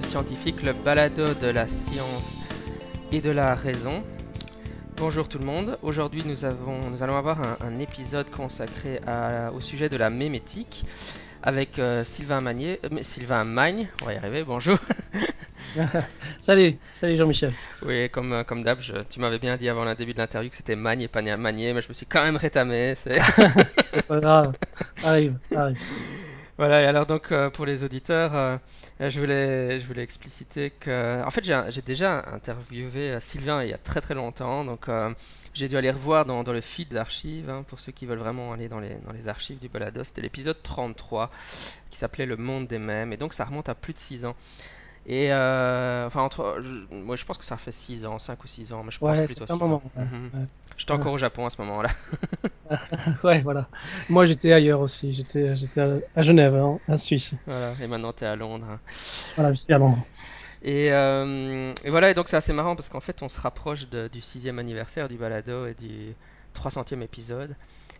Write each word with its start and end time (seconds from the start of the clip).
Scientifique, 0.00 0.62
le 0.62 0.72
balado 0.72 1.34
de 1.34 1.46
la 1.48 1.66
science 1.66 2.32
et 3.12 3.20
de 3.20 3.30
la 3.30 3.54
raison. 3.54 4.02
Bonjour 4.96 5.28
tout 5.28 5.38
le 5.38 5.44
monde. 5.44 5.78
Aujourd'hui, 5.82 6.22
nous, 6.24 6.44
allons 6.44 7.16
avoir 7.16 7.40
un, 7.40 7.56
un 7.60 7.78
épisode 7.78 8.30
consacré 8.30 9.00
à- 9.06 9.50
au 9.52 9.60
sujet 9.60 9.88
de 9.88 9.96
la 9.96 10.10
mémétique 10.10 10.84
avec 11.42 11.78
euh, 11.78 12.04
Sylvain 12.04 12.40
Magnier, 12.40 12.80
euh, 12.84 12.98
Sylvain 13.02 13.44
Magne. 13.44 13.88
On 14.02 14.06
va 14.06 14.14
y 14.14 14.16
arriver. 14.16 14.44
Bonjour. 14.44 14.78
Salut, 16.40 16.76
salut 16.92 17.16
Jean-Michel. 17.16 17.52
Oui, 17.82 18.10
comme, 18.10 18.32
euh, 18.32 18.44
comme 18.44 18.62
d'hab, 18.62 18.78
tu 19.08 19.20
m'avais 19.20 19.38
bien 19.38 19.56
dit 19.56 19.68
avant 19.68 19.84
le 19.84 19.94
début 19.94 20.12
de 20.14 20.18
l'interview 20.18 20.50
que 20.50 20.56
c'était 20.56 20.76
Magne 20.76 21.02
et 21.02 21.08
pas 21.08 21.22
Magnier, 21.22 21.72
mais 21.72 21.80
je 21.80 21.88
me 21.88 21.94
suis 21.94 22.06
quand 22.06 22.22
même 22.24 22.36
rétamé. 22.36 22.94
C'est 22.96 23.18
C'est 23.92 24.02
pas 24.06 24.20
grave. 24.20 24.54
Arrive, 25.02 25.36
arrive. 25.54 25.78
Voilà, 26.60 26.82
et 26.82 26.84
alors 26.84 27.06
donc 27.06 27.32
euh, 27.32 27.48
pour 27.48 27.64
les 27.64 27.84
auditeurs, 27.84 28.36
euh, 28.36 28.58
je 29.00 29.18
voulais, 29.18 29.80
je 29.80 29.86
voulais 29.86 30.02
expliciter 30.02 30.68
que, 30.68 31.24
en 31.24 31.30
fait, 31.30 31.42
j'ai 31.70 31.80
déjà 31.80 32.22
interviewé 32.34 33.12
euh, 33.12 33.18
Sylvain 33.20 33.62
il 33.64 33.70
y 33.70 33.72
a 33.72 33.78
très 33.78 34.02
très 34.02 34.12
longtemps, 34.14 34.66
donc 34.66 34.90
j'ai 35.54 35.68
dû 35.68 35.78
aller 35.78 35.90
revoir 35.90 36.26
dans, 36.26 36.42
le 36.42 36.60
feed 36.60 36.90
d'archives, 36.90 37.48
hein, 37.48 37.64
pour 37.66 37.80
ceux 37.80 37.92
qui 37.92 38.04
veulent 38.04 38.18
vraiment 38.18 38.52
aller 38.52 38.68
dans 38.68 38.78
les, 38.78 38.94
dans 39.06 39.12
les 39.14 39.26
archives 39.26 39.58
du 39.58 39.70
balado, 39.70 40.04
c'était 40.04 40.20
l'épisode 40.20 40.62
33 40.62 41.30
qui 41.90 41.96
s'appelait 41.96 42.26
Le 42.26 42.36
monde 42.36 42.66
des 42.66 42.78
mèmes, 42.78 43.14
et 43.14 43.16
donc 43.16 43.32
ça 43.32 43.46
remonte 43.46 43.70
à 43.70 43.74
plus 43.74 43.94
de 43.94 43.98
6 43.98 44.26
ans. 44.26 44.36
Et 45.06 45.32
euh, 45.32 46.06
enfin, 46.06 46.22
entre, 46.22 46.58
je- 46.62 46.94
moi 46.94 47.16
je 47.16 47.24
pense 47.24 47.38
que 47.38 47.44
ça 47.44 47.56
fait 47.56 47.72
6 47.72 48.06
ans, 48.06 48.18
5 48.18 48.44
ou 48.44 48.46
6 48.48 48.72
ans, 48.72 48.84
mais 48.84 48.90
je 48.90 49.00
pense 49.00 49.20
Ouais, 49.20 49.22
plutôt 49.22 49.44
un 49.48 49.56
6 49.56 49.62
ans. 49.62 49.76
moment. 49.76 49.82
Ouais, 49.96 50.02
Mhm. 50.02 50.30
ouais. 50.32 50.46
J'étais 50.76 50.92
encore 50.92 51.12
au 51.14 51.18
Japon 51.18 51.46
à 51.46 51.50
ce 51.50 51.60
moment-là. 51.62 51.90
Ouais, 53.24 53.42
voilà. 53.42 53.68
Moi, 54.08 54.26
j'étais 54.26 54.52
ailleurs 54.52 54.80
aussi. 54.80 55.12
J'étais, 55.12 55.54
j'étais 55.56 55.80
à 55.80 55.98
à 56.14 56.22
Genève, 56.22 56.54
hein, 56.54 56.78
en 56.88 56.96
Suisse. 56.96 57.34
Voilà, 57.46 57.76
et 57.80 57.86
maintenant 57.86 58.12
t'es 58.14 58.24
à 58.26 58.34
Londres. 58.36 58.66
hein. 58.70 58.80
Voilà, 59.36 59.52
je 59.54 59.58
suis 59.60 59.72
à 59.72 59.78
Londres. 59.78 60.06
Et, 60.62 60.92
euh, 60.92 61.72
et 61.84 61.90
voilà, 61.90 62.10
et 62.10 62.14
donc 62.14 62.28
c'est 62.28 62.36
assez 62.36 62.52
marrant 62.52 62.76
parce 62.76 62.88
qu'en 62.88 63.00
fait 63.00 63.22
on 63.22 63.28
se 63.28 63.40
rapproche 63.40 63.88
de- 63.88 64.08
du 64.08 64.20
sixième 64.20 64.58
anniversaire 64.58 65.08
du 65.08 65.16
balado 65.16 65.66
et 65.66 65.74
du 65.74 66.14
300e 66.52 67.02
épisode. 67.02 67.56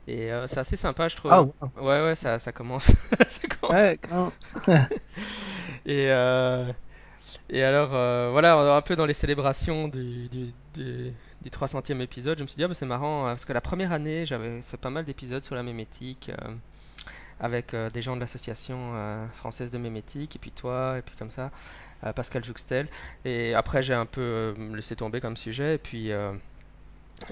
Et 0.06 0.32
euh, 0.32 0.46
c'est 0.46 0.60
assez 0.60 0.76
sympa, 0.76 1.08
je 1.08 1.16
Ah, 1.28 1.40
trouve. 1.40 1.46
wow. 1.60 1.72
Ouais, 1.76 2.02
ouais, 2.04 2.16
ça, 2.16 2.38
ça 2.38 2.52
commence. 2.52 2.92
ça 3.28 3.48
commence. 3.48 3.90
Ouais, 3.90 3.98
quand... 3.98 4.32
Et, 5.86 6.10
euh, 6.10 6.72
et 7.48 7.62
alors, 7.62 7.94
euh, 7.94 8.30
voilà, 8.32 8.76
un 8.76 8.82
peu 8.82 8.96
dans 8.96 9.06
les 9.06 9.14
célébrations 9.14 9.88
du, 9.88 10.28
du, 10.28 10.52
du, 10.74 11.12
du 11.42 11.50
300e 11.50 12.00
épisode. 12.00 12.38
Je 12.38 12.42
me 12.42 12.48
suis 12.48 12.56
dit, 12.56 12.64
ah, 12.64 12.68
bah, 12.68 12.74
c'est 12.74 12.86
marrant, 12.86 13.26
hein, 13.26 13.30
parce 13.30 13.44
que 13.44 13.52
la 13.52 13.60
première 13.60 13.92
année, 13.92 14.26
j'avais 14.26 14.62
fait 14.62 14.76
pas 14.76 14.90
mal 14.90 15.04
d'épisodes 15.04 15.42
sur 15.44 15.54
la 15.54 15.62
mémétique. 15.62 16.30
euh, 16.30 16.54
avec 17.40 17.74
euh, 17.74 17.90
des 17.90 18.02
gens 18.02 18.16
de 18.16 18.20
l'association 18.20 18.92
euh, 18.94 19.26
française 19.34 19.70
de 19.70 19.78
mémétique, 19.78 20.36
et 20.36 20.38
puis 20.38 20.52
toi, 20.52 20.96
et 20.98 21.02
puis 21.02 21.16
comme 21.18 21.30
ça, 21.30 21.50
euh, 22.04 22.12
Pascal 22.12 22.44
Jouxtel. 22.44 22.88
Et 23.24 23.54
après, 23.54 23.82
j'ai 23.82 23.94
un 23.94 24.06
peu 24.06 24.20
euh, 24.20 24.76
laissé 24.76 24.96
tomber 24.96 25.20
comme 25.20 25.36
sujet, 25.36 25.76
et 25.76 25.78
puis, 25.78 26.12
euh, 26.12 26.32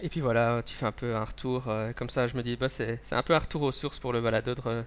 et 0.03 0.09
puis 0.09 0.21
voilà, 0.21 0.63
tu 0.65 0.75
fais 0.75 0.87
un 0.87 0.93
peu 0.93 1.17
un 1.17 1.25
retour, 1.25 1.69
euh, 1.69 1.93
comme 1.93 2.11
ça, 2.11 2.29
je 2.29 2.37
me 2.37 2.43
dis, 2.43 2.57
bah, 2.57 2.69
c'est, 2.69 3.01
c'est 3.03 3.15
un 3.15 3.23
peu 3.23 3.35
un 3.35 3.39
retour 3.39 3.63
aux 3.63 3.73
sources 3.73 3.99
pour 3.99 4.13
le 4.13 4.21
balado 4.21 4.55
de... 4.55 4.85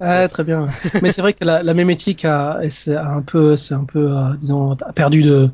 Ouais, 0.00 0.28
très 0.28 0.44
bien. 0.44 0.66
Mais 1.02 1.10
c'est 1.10 1.20
vrai 1.20 1.34
que 1.34 1.44
la, 1.44 1.62
la 1.62 1.74
mémétique 1.74 2.24
a, 2.24 2.58
c'est 2.70 2.96
un 2.96 3.22
peu, 3.22 3.56
c'est 3.56 3.74
un 3.74 3.84
peu, 3.84 4.16
euh, 4.16 4.34
disons, 4.36 4.72
a 4.72 4.92
perdu 4.94 5.22
de, 5.22 5.50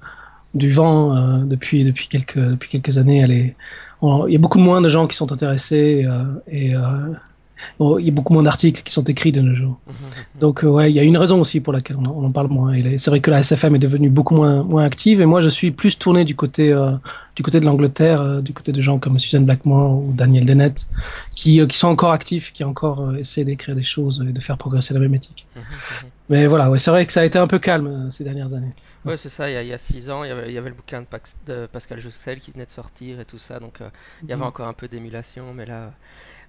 du 0.54 0.72
vent 0.72 1.16
euh, 1.16 1.44
depuis, 1.46 1.84
depuis 1.84 2.08
quelques, 2.08 2.38
depuis 2.38 2.70
quelques 2.70 2.98
années. 2.98 3.20
Elle 3.20 3.32
est, 3.32 3.56
on- 4.02 4.26
il 4.28 4.34
y 4.34 4.36
a 4.36 4.40
beaucoup 4.40 4.58
moins 4.60 4.80
de 4.82 4.88
gens 4.90 5.06
qui 5.08 5.16
sont 5.16 5.32
intéressés 5.32 6.04
euh, 6.06 6.24
et 6.48 6.76
euh, 6.76 6.80
il 7.80 8.04
y 8.04 8.08
a 8.08 8.12
beaucoup 8.12 8.32
moins 8.32 8.42
d'articles 8.42 8.82
qui 8.82 8.92
sont 8.92 9.04
écrits 9.04 9.32
de 9.32 9.40
nos 9.40 9.54
jours. 9.54 9.78
Donc 10.40 10.64
euh, 10.64 10.68
ouais, 10.68 10.90
il 10.90 10.94
y 10.94 11.00
a 11.00 11.02
une 11.02 11.16
raison 11.16 11.40
aussi 11.40 11.60
pour 11.60 11.72
laquelle 11.72 11.96
on 11.96 12.24
en, 12.24 12.30
parle 12.30 12.48
moins. 12.48 12.72
Et 12.74 12.98
c'est 12.98 13.10
vrai 13.10 13.20
que 13.20 13.30
la 13.30 13.40
SFM 13.42 13.74
est 13.74 13.78
devenue 13.78 14.10
beaucoup 14.10 14.34
moins 14.34 14.62
moins 14.62 14.84
active 14.84 15.20
et 15.20 15.26
moi 15.26 15.40
je 15.40 15.48
suis 15.48 15.70
plus 15.70 15.98
tourné 15.98 16.24
du 16.24 16.34
côté 16.36 16.72
euh, 16.72 16.92
du 17.34 17.42
côté 17.42 17.60
de 17.60 17.66
l'Angleterre, 17.66 18.20
euh, 18.20 18.40
du 18.40 18.52
côté 18.52 18.72
de 18.72 18.80
gens 18.80 18.98
comme 18.98 19.18
Susan 19.18 19.40
Blackmore 19.42 20.02
ou 20.02 20.12
Daniel 20.12 20.44
Dennett 20.44 20.86
qui 21.30 21.60
euh, 21.60 21.66
qui 21.66 21.76
sont 21.78 21.88
encore 21.88 22.12
actifs, 22.12 22.52
qui 22.52 22.64
encore 22.64 23.14
essaient 23.16 23.44
d'écrire 23.44 23.74
des 23.74 23.82
choses 23.82 24.24
et 24.28 24.32
de 24.32 24.40
faire 24.40 24.58
progresser 24.58 24.94
la 24.94 25.00
mémétique. 25.00 25.46
Mais 26.28 26.46
voilà, 26.48 26.70
ouais, 26.70 26.78
c'est 26.80 26.90
vrai 26.90 27.06
que 27.06 27.12
ça 27.12 27.20
a 27.20 27.24
été 27.24 27.38
un 27.38 27.46
peu 27.46 27.58
calme 27.58 28.10
ces 28.10 28.24
dernières 28.24 28.52
années. 28.52 28.72
Ouais, 29.04 29.16
c'est 29.16 29.28
ça, 29.28 29.48
il 29.48 29.54
y 29.54 29.56
a, 29.56 29.62
il 29.62 29.68
y 29.68 29.72
a 29.72 29.78
six 29.78 30.10
ans, 30.10 30.24
il 30.24 30.28
y 30.28 30.30
avait, 30.32 30.48
il 30.48 30.54
y 30.54 30.58
avait 30.58 30.70
le 30.70 30.74
bouquin 30.74 31.00
de, 31.00 31.06
Pax- 31.06 31.36
de 31.46 31.66
Pascal 31.66 32.00
Jouxtel 32.00 32.40
qui 32.40 32.50
venait 32.50 32.66
de 32.66 32.70
sortir 32.72 33.20
et 33.20 33.24
tout 33.24 33.38
ça, 33.38 33.60
donc 33.60 33.78
il 34.24 34.28
y 34.30 34.32
avait 34.32 34.42
Mhm. 34.42 34.48
encore 34.48 34.66
un 34.66 34.72
peu 34.72 34.88
d'émulation, 34.88 35.54
mais 35.54 35.66
là... 35.66 35.92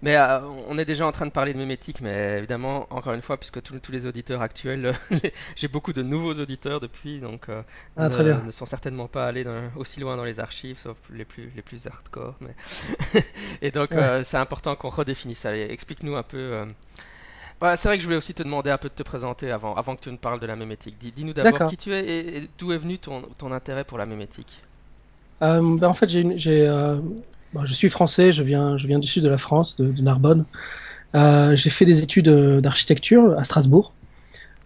Mais 0.01 0.15
euh, 0.17 0.41
on 0.67 0.77
est 0.77 0.85
déjà 0.85 1.05
en 1.07 1.11
train 1.11 1.25
de 1.25 1.31
parler 1.31 1.53
de 1.53 1.57
mémétique, 1.57 2.01
mais 2.01 2.37
évidemment, 2.37 2.87
encore 2.93 3.13
une 3.13 3.21
fois, 3.21 3.37
puisque 3.37 3.61
tous 3.61 3.91
les 3.91 4.05
auditeurs 4.05 4.41
actuels, 4.41 4.93
les- 5.11 5.33
j'ai 5.55 5.67
beaucoup 5.67 5.93
de 5.93 6.03
nouveaux 6.03 6.33
auditeurs 6.35 6.79
depuis, 6.79 7.19
donc 7.19 7.49
euh, 7.49 7.63
Ah 7.95 8.09
ne, 8.09 8.51
sont 8.51 8.65
certainement 8.65 9.07
pas 9.07 9.27
allés 9.27 9.43
dans- 9.43 9.71
aussi 9.75 9.99
loin 9.99 10.15
dans 10.17 10.23
les 10.23 10.39
archives, 10.39 10.77
sauf 10.77 10.97
les 11.11 11.25
plus, 11.25 11.51
les 11.55 11.61
plus 11.61 11.87
hardcore. 11.87 12.35
Mais... 12.41 12.55
Et 13.61 13.71
donc, 13.71 13.95
Ouais. 13.95 13.97
euh, 13.97 14.23
c'est 14.23 14.37
important 14.37 14.75
qu'on 14.75 14.89
redéfinisse 14.89 15.39
ça. 15.39 15.55
Explique-nous 15.57 16.15
un 16.15 16.23
peu... 16.23 16.37
euh, 16.37 16.65
bah, 17.61 17.77
c'est 17.77 17.87
vrai 17.89 17.97
que 17.97 18.01
je 18.01 18.07
voulais 18.07 18.17
aussi 18.17 18.33
te 18.33 18.43
demander 18.43 18.71
un 18.71 18.77
peu 18.79 18.89
de 18.89 18.95
te 18.95 19.03
présenter 19.03 19.51
avant, 19.51 19.75
avant 19.75 19.95
que 19.95 20.01
tu 20.01 20.11
ne 20.11 20.17
parles 20.17 20.39
de 20.39 20.47
la 20.47 20.55
mémétique. 20.55 20.97
Dis, 20.99 21.11
dis-nous 21.11 21.33
d'abord 21.33 21.63
qui 21.65 21.77
tu 21.77 21.93
es 21.93 22.05
et, 22.05 22.37
et 22.39 22.49
d'où 22.59 22.71
est 22.73 22.77
venu 22.79 22.99
ton, 22.99 23.23
ton 23.37 23.51
intérêt 23.51 23.83
pour 23.85 23.97
la 23.99 24.05
mémétique. 24.07 24.63
Euh, 25.41 25.77
ben, 25.77 25.87
en 25.89 25.93
fait 25.93 26.09
j'ai 26.09 26.67
euh, 26.67 26.99
bon, 27.53 27.65
je 27.65 27.73
suis 27.73 27.89
français, 27.89 28.31
je 28.31 28.43
viens 28.43 28.77
je 28.77 28.87
viens 28.87 28.99
du 28.99 29.07
sud 29.07 29.23
de 29.23 29.29
la 29.29 29.37
France, 29.37 29.75
de, 29.77 29.91
de 29.91 30.01
Narbonne. 30.01 30.45
Euh, 31.15 31.55
j'ai 31.55 31.69
fait 31.69 31.85
des 31.85 32.01
études 32.01 32.27
euh, 32.27 32.61
d'architecture 32.61 33.37
à 33.37 33.43
Strasbourg. 33.43 33.93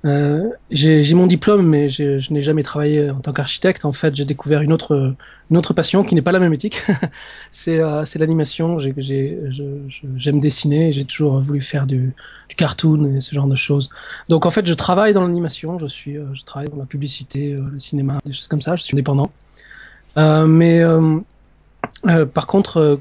Euh, 0.04 0.50
j'ai 0.72 1.14
mon 1.14 1.28
diplôme, 1.28 1.68
mais 1.68 1.90
je 1.90 2.34
n'ai 2.34 2.42
jamais 2.42 2.64
travaillé 2.64 3.12
en 3.12 3.20
tant 3.20 3.34
qu'architecte. 3.34 3.86
En 3.86 3.94
fait, 3.94 4.16
j'ai 4.16 4.26
découvert 4.26 4.62
une 4.62 4.74
autre, 4.74 5.16
une 5.52 5.58
autre 5.58 5.74
passion 5.74 6.04
qui 6.04 6.16
n'est 6.16 6.24
pas 6.24 6.32
la 6.32 6.40
même 6.40 6.54
éthique. 6.54 6.82
c'est 7.52 7.80
euh, 7.80 8.04
l'animation. 8.16 8.80
J'aime 8.80 10.40
dessiner. 10.40 10.92
J'ai 10.92 11.06
toujours 11.06 11.40
voulu 11.42 11.62
faire 11.62 11.86
du, 11.86 12.14
du 12.50 12.56
cartoon 12.56 13.16
et 13.16 13.22
ce 13.22 13.36
genre 13.36 13.48
de 13.48 13.56
choses. 13.56 13.90
Donc, 14.28 14.46
en 14.46 14.52
fait, 14.52 14.66
je 14.66 14.74
travaille 14.74 15.14
dans 15.14 15.22
l'animation. 15.22 15.78
Je 15.78 15.86
suis, 15.86 16.18
euh, 16.18 16.26
je 16.34 16.44
travaille 16.44 16.70
dans 16.70 16.78
la 16.78 16.86
publicité, 16.86 17.54
euh, 17.54 17.64
le 17.72 17.80
cinéma, 17.80 18.20
des 18.26 18.34
choses 18.34 18.48
comme 18.48 18.62
ça. 18.62 18.76
Je 18.76 18.84
suis 18.84 18.96
indépendant. 18.96 19.32
Euh, 20.18 20.46
mais 20.46 20.82
euh, 22.08 22.26
par 22.26 22.48
contre, 22.48 22.78
euh, 22.78 22.96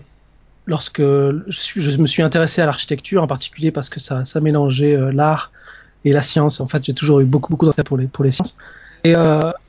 lorsque 0.66 1.00
je, 1.00 1.42
suis, 1.48 1.80
je 1.82 1.96
me 1.98 2.06
suis 2.06 2.22
intéressé 2.22 2.60
à 2.62 2.66
l'architecture 2.66 3.22
en 3.22 3.26
particulier 3.26 3.70
parce 3.70 3.88
que 3.88 4.00
ça, 4.00 4.24
ça 4.24 4.40
mélangeait 4.40 4.96
euh, 4.96 5.12
l'art 5.12 5.50
et 6.04 6.12
la 6.12 6.22
science. 6.22 6.60
En 6.60 6.68
fait, 6.68 6.84
j'ai 6.84 6.94
toujours 6.94 7.20
eu 7.20 7.24
beaucoup, 7.24 7.50
beaucoup 7.50 7.66
d'intérêt 7.66 7.84
pour 7.84 7.96
les, 7.96 8.06
pour 8.06 8.24
les 8.24 8.32
sciences. 8.32 8.56
Et, 9.04 9.14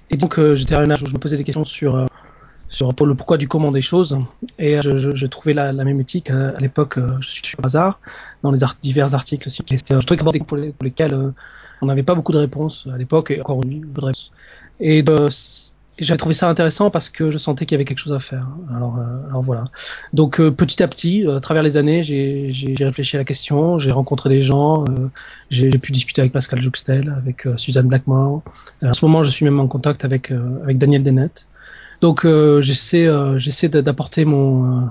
et 0.09 0.18
donc, 0.18 0.42
j'étais 0.56 0.76
à 0.76 0.82
un 0.82 0.90
âge 0.92 1.04
où 1.04 1.06
je 1.06 1.14
me 1.14 1.20
posais 1.20 1.38
des 1.38 1.46
questions 1.46 1.64
sur, 1.64 2.06
sur 2.68 2.94
pour 2.94 3.06
le 3.06 3.16
pourquoi 3.16 3.38
du 3.38 3.48
comment 3.48 3.72
des 3.72 3.82
choses. 3.82 4.18
Et 4.59 4.82
je, 4.82 4.98
je, 4.98 5.16
je 5.16 5.26
trouvais 5.28 5.53
la, 5.53 5.72
la 5.72 5.86
même 5.86 6.00
éthique 6.02 6.30
à, 6.30 6.59
l'époque, 6.59 7.00
je 7.22 7.30
suis 7.30 7.56
par 7.56 7.66
hasard, 7.66 8.00
dans 8.44 8.52
les 8.52 8.62
art 8.62 8.76
divers 8.82 9.14
articles 9.14 9.48
aussi. 9.48 9.64
Je 9.70 10.06
trouvais 10.06 10.40
que 10.40 10.44
pour, 10.44 10.58
les, 10.58 10.72
pour 10.72 10.84
lesquels 10.84 11.34
on 11.82 11.86
n'avait 11.86 12.03
pas 12.03 12.16
beaucoup 12.16 12.32
de 12.32 12.38
réponses 12.38 12.88
à 12.94 12.98
l'époque, 12.98 13.32
et 13.32 13.40
encore 13.42 13.58
aujourd'hui, 13.58 13.82
peu 13.82 14.02
de. 14.02 14.12
Et 14.80 15.03
euh, 15.09 15.30
j'avais 16.06 16.17
trouvé 16.17 16.34
ça 16.35 16.50
intéressant 16.50 16.89
parce 16.91 17.09
que 17.09 17.29
je 17.29 17.38
sentais 17.38 17.66
qu'il 17.66 17.75
y 17.75 17.78
avait 17.78 17.85
quelque 17.85 17.99
chose 17.99 18.14
à 18.14 18.20
faire. 18.20 18.47
Alors, 18.76 18.97
euh, 18.97 19.28
alors 19.29 19.41
voilà. 19.43 19.66
Donc 20.14 20.40
euh, 20.40 20.52
petit 20.52 20.81
à 20.84 20.87
petit, 20.87 21.26
euh, 21.26 21.37
à 21.37 21.40
travers 21.41 21.64
les 21.64 21.78
années, 21.78 22.03
j'ai 22.03 22.52
j'ai- 22.53 22.76
j'ai 22.76 22.85
réfléchi 22.85 23.16
à 23.17 23.20
la 23.20 23.26
question, 23.26 23.78
j'ai 23.79 23.91
rencontré 23.91 24.29
des 24.29 24.43
gens, 24.43 24.84
euh, 24.90 25.09
j'ai 25.49 25.72
j'ai 25.72 25.78
pu 25.79 25.91
discuter 25.91 26.22
avec 26.22 26.34
Pascal 26.34 26.61
Jouxtel, 26.61 27.09
avec 27.17 27.46
euh, 27.47 27.58
Suzanne 27.58 27.87
Blackmore. 27.87 28.43
Euh, 28.84 28.90
en 28.90 28.93
ce 28.93 29.05
moment, 29.05 29.23
je 29.23 29.31
suis 29.31 29.46
même 29.46 29.59
en 29.59 29.67
contact 29.67 30.05
avec 30.05 30.31
avec 30.64 30.78
Daniel 30.78 31.03
Dennett. 31.03 31.47
Donc 32.02 32.26
j'essaie 32.61 33.08
j'essaie 33.37 33.70
d'a- 33.70 33.81
d'apporter 33.84 34.26
mon 34.26 34.90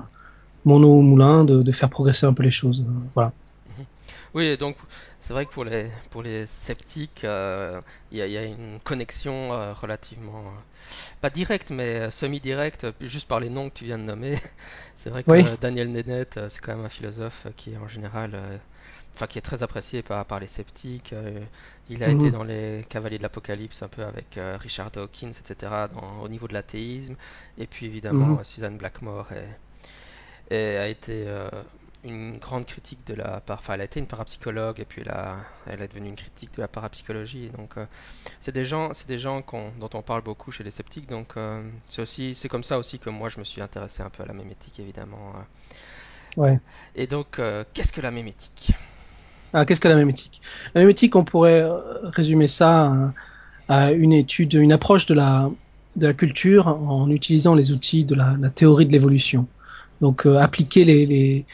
mon 0.65 0.83
eau 0.83 0.99
au 0.99 1.01
moulin, 1.01 1.43
de, 1.45 1.61
de 1.63 1.71
faire 1.71 1.89
progresser 1.89 2.25
un 2.25 2.33
peu 2.33 2.43
les 2.43 2.51
choses. 2.51 2.85
Voilà. 3.15 3.33
Oui, 4.33 4.57
donc 4.57 4.77
c'est 5.19 5.33
vrai 5.33 5.45
que 5.45 5.51
pour 5.51 5.65
les, 5.65 5.91
pour 6.09 6.23
les 6.23 6.45
sceptiques, 6.45 7.23
euh, 7.25 7.81
il 8.11 8.17
y, 8.17 8.21
a 8.21 8.27
il 8.27 8.31
y 8.31 8.37
a 8.37 8.43
une 8.45 8.79
connexion 8.79 9.51
euh, 9.53 9.73
relativement, 9.73 10.39
euh, 10.47 10.51
pas 11.21 11.29
directe, 11.29 11.71
mais 11.71 12.01
euh, 12.01 12.11
semi-directe, 12.11 12.85
euh, 12.85 12.93
juste 13.01 13.27
par 13.27 13.39
les 13.41 13.49
noms 13.49 13.69
que 13.69 13.75
tu 13.75 13.85
viens 13.85 13.97
de 13.97 14.03
nommer. 14.03 14.39
C'est 14.97 15.09
vrai 15.09 15.23
Oui. 15.27 15.45
que 15.45 15.55
Daniel 15.57 15.91
Dennett, 15.93 16.37
euh, 16.37 16.49
c'est 16.49 16.61
quand 16.61 16.75
même 16.75 16.85
un 16.85 16.89
philosophe 16.89 17.45
euh, 17.47 17.51
qui 17.57 17.73
est 17.73 17.77
en 17.77 17.87
général, 17.89 18.31
euh, 18.35 18.57
enfin 19.15 19.27
qui 19.27 19.39
est 19.39 19.41
très 19.43 19.63
apprécié 19.63 20.03
par, 20.03 20.25
par 20.25 20.39
les 20.39 20.47
sceptiques. 20.47 21.13
euh, 21.13 21.39
il 21.89 22.03
a 22.03 22.11
été 22.11 22.31
Mhm. 22.31 22.33
dans 22.33 22.43
les 22.43 22.85
Cavaliers 22.89 23.17
de 23.19 23.23
l'Apocalypse 23.23 23.83
un 23.83 23.89
peu 23.89 24.03
avec 24.05 24.37
euh, 24.37 24.57
Richard 24.59 24.91
Dawkins, 24.91 25.31
etc., 25.31 25.89
dans- 25.89 26.21
au 26.23 26.29
niveau 26.29 26.47
de 26.47 26.53
l'athéisme. 26.53 27.15
Et 27.57 27.67
puis 27.67 27.85
évidemment, 27.87 28.29
Mhm. 28.29 28.39
euh, 28.39 28.43
Suzanne 28.43 28.77
Blackmore 28.77 29.27
est, 30.51 30.77
a 30.77 30.87
été 30.87 31.25
euh, 31.27 31.49
une 32.03 32.37
grande 32.39 32.65
critique 32.65 33.05
de 33.07 33.13
la 33.13 33.41
part, 33.41 33.59
enfin 33.59 33.75
elle 33.75 33.81
a 33.81 33.83
été 33.85 33.99
une 33.99 34.07
parapsychologue 34.07 34.79
et 34.79 34.85
puis 34.85 35.01
elle, 35.01 35.09
a- 35.11 35.37
elle 35.67 35.81
est 35.81 35.87
devenue 35.87 36.09
une 36.09 36.15
critique 36.15 36.55
de 36.55 36.61
la 36.61 36.67
parapsychologie. 36.67 37.49
Donc 37.57 37.77
euh, 37.77 37.85
c'est 38.41 38.53
des 38.53 38.65
gens, 38.65 38.93
c'est 38.93 39.07
des 39.07 39.19
gens 39.19 39.41
qu'on- 39.43 39.71
dont 39.79 39.89
on 39.93 40.01
parle 40.01 40.23
beaucoup 40.23 40.51
chez 40.51 40.63
les 40.63 40.71
sceptiques. 40.71 41.07
Donc 41.07 41.37
euh, 41.37 41.61
c'est 41.87 42.01
aussi, 42.01 42.35
c'est 42.35 42.49
comme 42.49 42.63
ça 42.63 42.79
aussi 42.79 42.99
que 42.99 43.09
moi 43.09 43.29
je 43.29 43.39
me 43.39 43.43
suis 43.45 43.61
intéressé 43.61 44.03
un 44.03 44.09
peu 44.09 44.23
à 44.23 44.25
la 44.25 44.33
mémétique 44.33 44.79
évidemment. 44.79 45.33
euh. 45.35 45.41
Ouais. 46.37 46.59
Et 46.95 47.07
donc 47.07 47.39
euh, 47.39 47.63
qu'est-ce 47.73 47.93
que 47.93 48.01
la 48.01 48.11
mémétique? 48.11 48.71
Ah, 49.53 49.65
qu'est-ce 49.65 49.81
que 49.81 49.87
la 49.87 49.95
mémétique? 49.95 50.41
La 50.73 50.81
mémétique, 50.81 51.15
on 51.15 51.25
pourrait 51.25 51.61
euh, 51.61 51.77
résumer 52.09 52.47
ça 52.47 53.13
à, 53.67 53.85
à 53.87 53.91
une 53.91 54.13
étude, 54.13 54.53
une 54.53 54.71
approche 54.71 55.05
de 55.07 55.13
la, 55.13 55.49
de 55.97 56.07
la 56.07 56.13
culture 56.13 56.67
en 56.67 57.09
utilisant 57.09 57.53
les 57.53 57.71
outils 57.71 58.05
de 58.05 58.15
la, 58.15 58.37
la 58.39 58.49
théorie 58.49 58.85
de 58.85 58.93
l'évolution. 58.93 59.47
Donc 59.99 60.25
euh, 60.25 60.37
appliquer 60.37 60.85
les, 60.85 61.05
les 61.05 61.45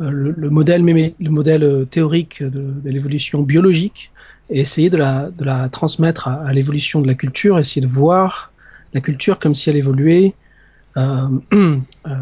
le, 0.00 0.34
le, 0.36 0.50
modèle, 0.50 0.82
le 0.84 1.30
modèle 1.30 1.62
euh, 1.62 1.84
théorique 1.84 2.42
de, 2.42 2.72
l'évolution 2.84 3.42
biologique 3.42 4.10
et 4.50 4.60
essayer 4.60 4.90
de 4.90 4.96
la, 4.96 5.68
transmettre 5.70 6.28
à, 6.28 6.52
l'évolution 6.52 7.00
de 7.00 7.06
la 7.06 7.14
culture, 7.14 7.58
essayer 7.58 7.80
de 7.84 7.90
voir 7.90 8.52
la 8.92 9.00
culture 9.00 9.38
comme 9.38 9.54
si 9.54 9.70
elle 9.70 9.76
évoluait 9.76 10.34
euh, 10.96 11.28
euh, 11.52 12.16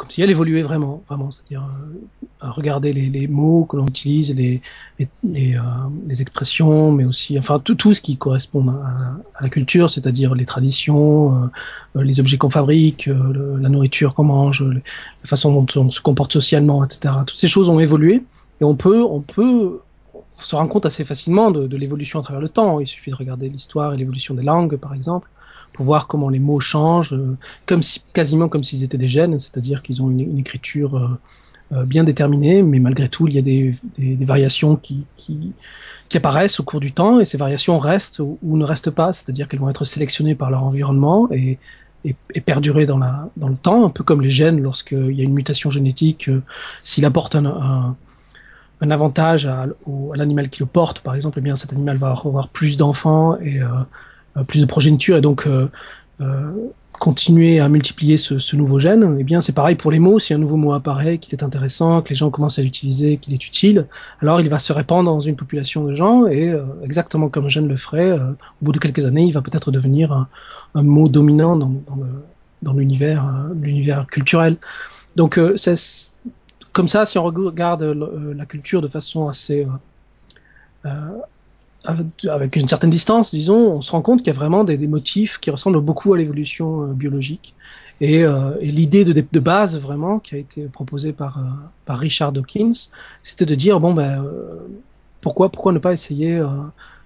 comme 0.00 0.10
si 0.10 0.22
elle 0.22 0.30
évoluait 0.30 0.62
vraiment, 0.62 1.02
vraiment, 1.08 1.30
c'est-à-dire 1.30 1.62
euh, 1.62 2.50
regarder 2.50 2.94
les, 2.94 3.10
les, 3.10 3.28
mots 3.28 3.66
que 3.66 3.76
l'on 3.76 3.86
utilise, 3.86 4.34
les, 4.34 4.62
les, 4.98 5.56
euh, 5.56 5.60
les, 6.06 6.22
expressions, 6.22 6.90
mais 6.90 7.04
aussi, 7.04 7.38
enfin, 7.38 7.58
tout, 7.58 7.74
tout 7.74 7.92
ce 7.92 8.00
qui 8.00 8.16
correspond 8.16 8.66
à, 8.70 9.18
à 9.34 9.42
la 9.42 9.50
culture, 9.50 9.90
c'est-à-dire 9.90 10.34
les 10.34 10.46
traditions, 10.46 11.50
euh, 11.96 12.02
les 12.02 12.18
objets 12.18 12.38
qu'on 12.38 12.48
fabrique, 12.48 13.08
euh, 13.08 13.32
le, 13.34 13.58
la 13.58 13.68
nourriture 13.68 14.14
qu'on 14.14 14.24
mange, 14.24 14.64
la 14.64 14.80
façon 15.26 15.52
dont 15.52 15.66
on 15.76 15.90
se 15.90 16.00
comporte 16.00 16.32
socialement, 16.32 16.82
etc. 16.82 17.12
Toutes 17.26 17.38
ces 17.38 17.48
choses 17.48 17.68
ont 17.68 17.78
évolué 17.78 18.22
et 18.62 18.64
on 18.64 18.76
peut, 18.76 19.02
on 19.02 19.20
peut 19.20 19.80
se 20.38 20.56
rend 20.56 20.66
compte 20.66 20.86
assez 20.86 21.04
facilement 21.04 21.50
de, 21.50 21.66
de 21.66 21.76
l'évolution 21.76 22.20
à 22.20 22.22
travers 22.22 22.40
le 22.40 22.48
temps. 22.48 22.80
Il 22.80 22.86
suffit 22.86 23.10
de 23.10 23.16
regarder 23.16 23.50
l'histoire 23.50 23.92
et 23.92 23.98
l'évolution 23.98 24.34
des 24.34 24.44
langues, 24.44 24.76
par 24.76 24.94
exemple 24.94 25.28
pour 25.72 25.84
voir 25.84 26.06
comment 26.06 26.28
les 26.28 26.38
mots 26.38 26.60
changent, 26.60 27.14
euh, 27.14 27.36
comme 27.66 27.82
si, 27.82 28.02
quasiment 28.12 28.48
comme 28.48 28.62
s'ils 28.62 28.82
étaient 28.82 28.98
des 28.98 29.08
gènes, 29.08 29.38
c'est-à-dire 29.38 29.82
qu'ils 29.82 30.02
ont 30.02 30.10
une, 30.10 30.38
écriture 30.38 30.96
euh, 30.96 31.08
euh, 31.72 31.84
bien 31.84 32.04
déterminée, 32.04 32.62
mais 32.62 32.78
malgré 32.78 33.08
tout, 33.08 33.28
il 33.28 33.34
y 33.34 33.38
a 33.38 33.42
des, 33.42 33.74
variations 34.24 34.76
qui, 34.76 35.06
qui, 35.16 35.52
qui, 36.08 36.16
apparaissent 36.16 36.60
au 36.60 36.64
cours 36.64 36.80
du 36.80 36.92
temps, 36.92 37.20
et 37.20 37.24
ces 37.24 37.38
variations 37.38 37.78
restent 37.78 38.20
ou, 38.20 38.38
ne 38.56 38.64
restent 38.64 38.90
pas, 38.90 39.12
c'est-à-dire 39.12 39.48
qu'elles 39.48 39.60
vont 39.60 39.70
être 39.70 39.84
sélectionnées 39.84 40.34
par 40.34 40.50
leur 40.50 40.64
environnement 40.64 41.28
et, 41.30 41.58
et, 42.04 42.16
et 42.34 42.40
perdurer 42.40 42.86
dans, 42.86 42.98
la, 42.98 43.28
dans 43.36 43.48
le 43.48 43.56
temps, 43.56 43.86
un 43.86 43.90
peu 43.90 44.04
comme 44.04 44.20
les 44.20 44.30
gènes, 44.30 44.60
lorsqu'il 44.60 45.12
y 45.12 45.20
a 45.20 45.24
une 45.24 45.34
mutation 45.34 45.70
génétique, 45.70 46.30
s'il 46.78 47.04
apporte 47.04 47.36
un, 47.36 47.46
un 47.46 47.96
un 48.80 48.90
avantage 48.90 49.46
à, 49.46 49.62
à 49.62 50.16
l'animal 50.16 50.48
qui 50.48 50.60
le 50.60 50.66
porte, 50.66 51.00
par 51.00 51.14
exemple, 51.14 51.38
eh 51.38 51.42
bien 51.42 51.56
cet 51.56 51.72
animal 51.72 51.96
va 51.96 52.10
avoir 52.10 52.48
plus 52.48 52.76
d'enfants 52.76 53.36
et 53.38 53.60
euh, 53.60 53.68
plus 54.46 54.60
de 54.60 54.66
progéniture 54.66 55.16
et 55.16 55.20
donc 55.20 55.46
euh, 55.46 55.68
euh, 56.20 56.52
continuer 57.00 57.60
à 57.60 57.68
multiplier 57.70 58.18
ce, 58.18 58.38
ce, 58.38 58.56
nouveau 58.56 58.78
gène, 58.78 59.16
eh 59.18 59.24
bien 59.24 59.40
c'est 59.40 59.54
pareil 59.54 59.74
pour 59.74 59.90
les 59.90 59.98
mots. 59.98 60.18
Si 60.18 60.34
un 60.34 60.38
nouveau 60.38 60.56
mot 60.56 60.74
apparaît, 60.74 61.16
qui 61.16 61.34
est 61.34 61.42
intéressant, 61.42 62.02
que 62.02 62.10
les 62.10 62.14
gens 62.14 62.28
commencent 62.28 62.58
à 62.58 62.62
l'utiliser, 62.62 63.16
qu'il 63.16 63.32
est 63.32 63.46
utile, 63.46 63.86
alors 64.20 64.38
il 64.42 64.50
va 64.50 64.58
se 64.58 64.70
répandre 64.74 65.10
dans 65.10 65.20
une 65.20 65.34
population 65.34 65.82
de 65.84 65.94
gens 65.94 66.26
et 66.26 66.50
euh, 66.50 66.62
exactement 66.84 67.30
comme 67.30 67.46
un 67.46 67.48
gène 67.48 67.68
le 67.68 67.78
ferait, 67.78 68.10
euh, 68.10 68.32
au 68.60 68.66
bout 68.66 68.72
de 68.72 68.78
quelques 68.78 69.06
années, 69.06 69.22
il 69.24 69.32
va 69.32 69.40
peut-être 69.40 69.70
devenir 69.70 70.12
un, 70.12 70.28
un, 70.74 70.82
mot 70.82 71.08
dominant 71.08 71.56
dans, 71.56 71.72
dans, 71.86 71.96
le, 71.96 72.22
dans 72.60 72.74
l'univers, 72.74 73.24
euh, 73.24 73.54
l'univers 73.58 74.06
culturel. 74.06 74.58
Donc 75.16 75.40
c'est 75.56 75.76
comme 76.72 76.86
ça, 76.86 77.06
si 77.06 77.18
on 77.18 77.24
regarde 77.24 77.82
la 77.82 78.46
culture 78.46 78.80
de 78.80 78.88
façon 78.88 79.26
assez 79.26 79.66
avec 81.84 82.56
une 82.56 82.68
certaine 82.68 82.90
distance, 82.90 83.32
disons, 83.32 83.72
on 83.72 83.82
se 83.82 83.90
rend 83.90 84.02
compte 84.02 84.18
qu'il 84.18 84.28
y 84.28 84.36
a 84.36 84.38
vraiment 84.38 84.64
des, 84.64 84.86
motifs 84.86 85.38
qui 85.38 85.50
ressemblent 85.50 85.80
beaucoup 85.80 86.12
à 86.12 86.18
l'évolution 86.18 86.82
euh, 86.82 86.92
biologique. 86.92 87.54
Et, 88.00 88.22
euh, 88.22 88.52
l'idée 88.60 89.04
de, 89.04 89.40
base, 89.40 89.78
vraiment, 89.78 90.18
qui 90.18 90.34
a 90.34 90.38
été 90.38 90.64
proposée 90.64 91.12
par, 91.12 91.38
euh, 91.38 91.94
Richard 91.94 92.32
Dawkins, 92.32 92.72
c'était 93.24 93.46
de 93.46 93.54
dire, 93.54 93.80
bon, 93.80 93.94
ben, 93.94 94.24
pourquoi, 95.20 95.50
pourquoi 95.50 95.72
ne 95.72 95.78
pas 95.78 95.92
essayer 95.92 96.40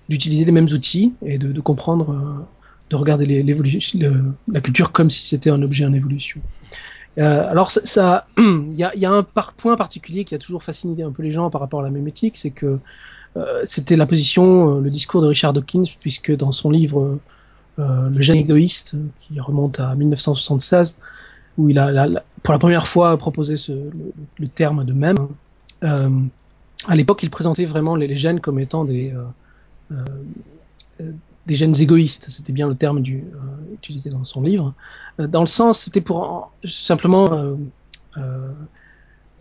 d'utiliser 0.09 0.44
les 0.44 0.53
mêmes 0.53 0.67
outils 0.67 1.15
et 1.25 1.38
de, 1.38 1.61
comprendre, 1.61 2.44
de 2.91 2.97
regarder 2.97 3.25
l'évolution, 3.43 3.99
la 4.47 4.61
culture 4.61 4.93
comme 4.93 5.11
si 5.11 5.25
c'était 5.25 5.49
un 5.50 5.62
objet 5.62 5.87
en 5.87 5.94
évolution. 5.94 6.41
alors, 7.17 7.70
ça, 7.70 8.27
il 8.37 8.75
y 8.75 8.85
a, 8.85 9.11
un 9.11 9.23
point 9.56 9.75
particulier 9.77 10.25
qui 10.25 10.35
a 10.35 10.38
toujours 10.38 10.62
fasciné 10.62 11.03
un 11.03 11.11
peu 11.11 11.23
les 11.23 11.32
gens 11.32 11.49
par 11.49 11.62
rapport 11.62 11.81
à 11.81 11.85
la 11.85 11.91
mémétique, 11.91 12.37
c'est 12.37 12.50
que 12.50 12.79
c'était 13.67 13.97
la 13.97 14.07
position, 14.07 14.77
euh, 14.77 14.81
le 14.81 14.91
discours 14.91 15.23
de 15.23 15.27
Richard 15.27 15.53
Dawkins, 15.53 15.85
puisque 16.01 16.35
dans 16.37 16.53
son 16.53 16.71
livre 16.71 17.19
euh, 17.79 18.09
Le 18.09 18.23
gène 18.23 18.37
égoïste, 18.37 18.95
qui 19.19 19.41
remonte 19.41 19.81
à 19.81 19.95
1976, 19.95 20.99
où 21.59 21.69
il 21.69 21.79
a, 21.79 22.09
pour 22.43 22.53
la 22.53 22.59
première 22.59 22.87
fois 22.87 23.17
proposé 23.17 23.57
ce, 23.57 23.73
le, 23.73 24.13
le, 24.39 24.49
terme 24.49 24.85
de 24.85 24.93
même, 24.93 25.17
euh, 25.83 26.11
à 26.87 26.95
l'époque, 26.95 27.23
il 27.23 27.31
présentait 27.31 27.65
vraiment 27.65 27.97
les, 27.97 28.07
les, 28.07 28.17
gènes 28.17 28.41
comme 28.41 28.59
étant 28.59 28.85
des, 28.85 29.13
euh, 29.13 29.95
euh, 31.01 31.13
des 31.47 31.55
gènes 31.55 31.79
égoïstes. 31.81 32.31
C'était 32.31 32.53
bien 32.53 32.69
le 32.69 32.75
terme 32.75 33.01
du, 33.01 33.25
utilisé 33.73 34.11
dans 34.11 34.25
son 34.25 34.43
livre. 34.43 34.75
dans 35.19 35.41
le 35.41 35.47
sens, 35.47 35.81
c'était 35.81 36.01
pour 36.01 36.53
simplement 36.65 37.57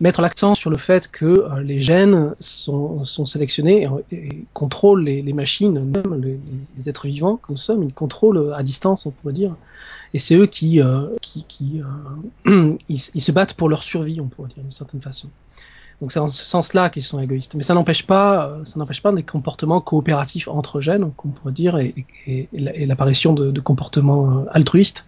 mettre 0.04 0.20
l'accent 0.20 0.54
sur 0.54 0.68
le 0.68 0.76
fait 0.76 1.10
que 1.10 1.24
euh, 1.24 1.62
les 1.62 1.80
gènes 1.80 2.34
sont, 2.38 3.06
sélectionnés 3.06 3.88
et, 4.12 4.44
contrôlent 4.52 5.02
les, 5.02 5.32
machines, 5.32 5.92
les, 6.20 6.38
les, 6.76 6.88
êtres 6.90 7.06
vivants 7.06 7.36
comme 7.36 7.54
nous 7.54 7.60
sommes, 7.60 7.82
ils 7.82 7.94
contrôlent 7.94 8.52
à 8.54 8.62
distance, 8.62 9.06
on 9.06 9.10
pourrait 9.10 9.32
dire. 9.32 9.56
Et 10.12 10.18
c'est 10.18 10.36
eux 10.36 10.46
qui, 10.46 10.82
euh, 10.82 11.06
qui, 11.22 11.80
euh, 12.46 12.76
ils, 12.88 12.98
se 13.00 13.32
battent 13.32 13.54
pour 13.54 13.70
leur 13.70 13.82
survie, 13.82 14.20
on 14.20 14.28
pourrait 14.28 14.50
dire 14.50 14.62
d'une 14.62 14.72
certaine 14.72 15.00
façon. 15.00 15.28
Donc 16.04 16.12
c'est 16.12 16.20
dans 16.20 16.28
ce 16.28 16.44
sens-là 16.44 16.90
qu'ils 16.90 17.02
sont 17.02 17.18
égoïstes. 17.18 17.54
Mais 17.54 17.62
ça 17.62 17.72
n'empêche 17.72 18.06
pas, 18.06 18.58
ça 18.66 18.78
n'empêche 18.78 19.00
pas 19.00 19.10
des 19.10 19.22
comportements 19.22 19.80
coopératifs 19.80 20.48
entre 20.48 20.82
gènes, 20.82 21.02
on 21.02 21.08
pourrait 21.08 21.54
dire, 21.54 21.78
et, 21.78 21.94
l'apparition 22.52 23.32
de, 23.32 23.58
comportements 23.58 24.40
euh, 24.40 24.44
altruistes. 24.50 25.06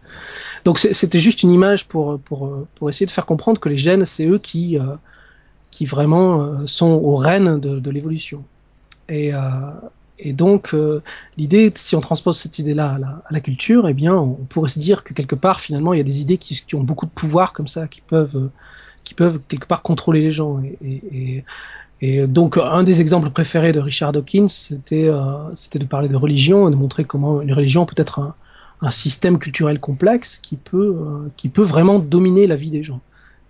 Donc 0.64 0.78
c'était 0.78 1.19
juste 1.19 1.43
une 1.43 1.50
image 1.50 1.87
pour, 1.87 2.19
pour, 2.20 2.88
essayer 2.88 3.05
de 3.05 3.10
faire 3.10 3.26
comprendre 3.26 3.60
que 3.60 3.69
les 3.69 3.76
gènes, 3.76 4.06
c'est 4.06 4.26
eux 4.26 4.38
qui, 4.38 4.79
euh, 4.79 4.96
qui 5.70 5.84
vraiment 5.84 6.41
euh, 6.41 6.67
sont 6.67 6.93
aux 6.93 7.17
rênes 7.17 7.60
de, 7.60 7.91
l'évolution. 7.91 8.43
Et, 9.10 9.34
euh, 9.34 9.41
donc 10.29 10.74
l'idée, 11.36 11.70
si 11.76 11.94
on 11.94 12.00
transpose 12.00 12.38
cette 12.38 12.58
idée-là 12.58 12.98
à 13.26 13.32
la, 13.34 13.41
culture, 13.41 13.86
eh 13.86 13.93
bien 13.93 14.15
on 14.15 14.46
pourrait 14.48 14.70
se 14.70 14.79
dire 14.79 15.05
que 15.05 15.12
quelque 15.12 15.34
part 15.34 15.60
finalement 15.60 15.93
il 15.93 15.98
y 15.98 16.00
a 16.00 16.05
des 16.05 16.22
idées 16.22 16.38
qui 16.38 16.74
ont 16.74 16.82
beaucoup 16.82 17.05
de 17.05 17.12
pouvoir 17.12 17.53
comme 17.53 17.69
ça, 17.69 17.86
qui 17.86 18.00
peuvent, 18.00 18.48
qui 19.06 19.15
peuvent 19.15 19.39
quelque 19.48 19.69
part 19.72 19.82
contrôler 19.91 20.20
les 20.20 20.32
gens. 20.32 20.53
Et, 20.60 21.03
et, 21.19 21.44
et 22.03 22.27
donc 22.27 22.58
un 22.58 22.82
des 22.82 23.01
exemples 23.01 23.31
préférés 23.31 23.72
de 23.72 23.81
Richard 23.81 24.13
Dawkins, 24.13 24.48
c'était 24.48 25.10
c'était 25.56 25.79
de 25.79 25.86
parler 25.86 26.08
de 26.08 26.17
religion 26.17 26.69
et 26.69 26.70
de 26.70 26.77
montrer 26.77 27.05
comment 27.05 27.41
une 27.41 27.55
religion 27.55 27.86
peut 27.86 28.01
être 28.05 28.19
un, 28.19 28.34
un 28.82 28.91
système 28.91 29.39
culturel 29.39 29.81
complexe 29.81 30.39
qui 30.43 30.56
peut, 30.56 30.96
euh, 30.98 31.29
qui 31.36 31.48
peut 31.48 31.63
vraiment 31.63 31.98
dominer 31.98 32.46
la 32.46 32.56
vie 32.56 32.70
des 32.70 32.82
gens 32.82 33.01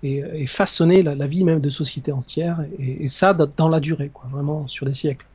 et, 0.02 0.46
façonner 0.46 1.02
la, 1.02 1.16
la, 1.16 1.26
vie 1.26 1.42
même 1.42 1.58
de 1.58 1.70
sociétés 1.70 2.12
entières 2.12 2.64
et, 2.78 3.08
ça 3.08 3.34
dans 3.34 3.68
la 3.68 3.80
durée, 3.80 4.10
quoi, 4.12 4.28
vraiment 4.30 4.68
sur 4.68 4.86
des 4.86 4.94
siècles. 4.94 5.26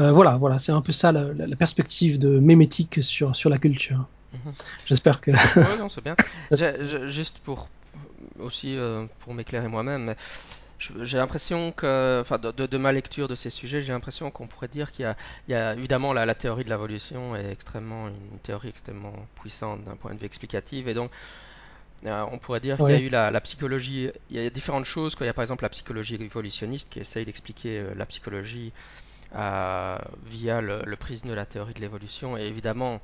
Euh, 0.00 0.10
voilà, 0.10 0.36
voilà, 0.38 0.58
c'est 0.58 0.72
un 0.72 0.80
peu 0.80 0.92
ça 0.92 1.12
la, 1.12 1.32
la, 1.34 1.56
perspective 1.56 2.18
de 2.18 2.38
mémétique 2.38 3.02
sur, 3.02 3.36
sur 3.36 3.50
la 3.50 3.58
culture. 3.58 4.06
-hmm. 4.32 4.52
J'espère 4.86 5.20
que. 5.20 5.32
ouais, 5.32 5.78
non, 5.78 5.88
c'est 5.90 6.02
bien. 6.02 6.16
juste 7.10 7.38
pour 7.44 7.68
aussi 8.38 8.76
euh, 8.76 9.06
pour 9.20 9.34
m'éclairer 9.34 9.68
moi-même, 9.68 10.14
j'ai 10.78 11.16
l'impression 11.16 11.72
que, 11.72 12.18
enfin, 12.20 12.38
de, 12.38 12.50
de, 12.50 12.66
de, 12.66 12.78
ma 12.78 12.92
lecture 12.92 13.28
de 13.28 13.34
ces 13.34 13.50
sujets, 13.50 13.80
j'ai 13.80 13.92
l'impression 13.92 14.30
qu'on 14.30 14.46
pourrait 14.46 14.68
dire 14.68 14.92
qu'il 14.92 15.06
y, 15.48 15.52
y, 15.52 15.54
a 15.54 15.74
évidemment 15.74 16.12
la, 16.12 16.26
la 16.26 16.34
théorie 16.34 16.64
de 16.64 16.68
l'évolution 16.68 17.36
est 17.36 17.50
extrêmement 17.50 18.08
une 18.08 18.38
théorie 18.42 18.68
extrêmement 18.68 19.14
puissante 19.40 19.84
d'un 19.84 19.96
point 19.96 20.14
de 20.14 20.18
vue 20.18 20.26
explicatif, 20.26 20.86
et 20.86 20.94
donc 20.94 21.10
euh, 22.06 22.24
on 22.30 22.38
pourrait 22.38 22.60
dire 22.60 22.76
qu'il 22.76 22.90
y 22.90 22.92
a 22.92 23.00
eu 23.00 23.08
la, 23.08 23.30
la, 23.30 23.40
psychologie. 23.40 24.10
Il 24.30 24.36
y 24.36 24.46
a 24.46 24.50
différentes 24.50 24.84
choses. 24.84 25.14
Quoi. 25.14 25.24
Il 25.24 25.28
y 25.28 25.30
a 25.30 25.34
par 25.34 25.42
exemple 25.42 25.64
la 25.64 25.70
psychologie 25.70 26.16
évolutionniste 26.16 26.88
qui 26.90 27.00
essaye 27.00 27.24
d'expliquer 27.24 27.78
euh, 27.78 27.94
la 27.96 28.04
psychologie 28.04 28.72
euh, 29.34 29.98
via 30.26 30.60
le, 30.60 30.82
le, 30.84 30.96
prisme 30.96 31.28
de 31.28 31.34
la 31.34 31.46
théorie 31.46 31.72
de 31.72 31.80
l'évolution, 31.80 32.36
et 32.36 32.42
évidemment 32.42 33.00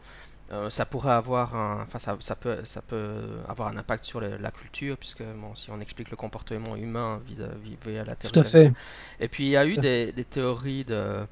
ça 0.70 0.84
pourrait 0.86 1.12
avoir 1.12 1.54
un, 1.56 1.82
enfin 1.82 1.98
ça, 1.98 2.16
ça, 2.20 2.34
peut, 2.36 2.64
ça 2.64 2.82
peut 2.82 3.40
avoir 3.48 3.68
un 3.68 3.76
impact 3.76 4.04
sur 4.04 4.20
le, 4.20 4.36
la 4.36 4.50
culture 4.50 4.96
puisque 4.96 5.22
bon, 5.22 5.54
si 5.54 5.70
on 5.70 5.80
explique 5.80 6.10
le 6.10 6.16
comportement 6.16 6.76
humain 6.76 7.20
vis-à-vis 7.26 7.76
-vis, 7.76 8.04
la 8.04 8.16
théorie. 8.16 8.32
Tout 8.32 8.40
à 8.40 8.44
fait. 8.44 8.72
Et 9.20 9.28
puis 9.28 9.44
il 9.44 9.50
y 9.50 9.56
a 9.56 9.66
eu 9.66 9.76
des, 9.78 10.12
des 10.12 10.24
théories 10.24 10.84
de, 10.84 11.26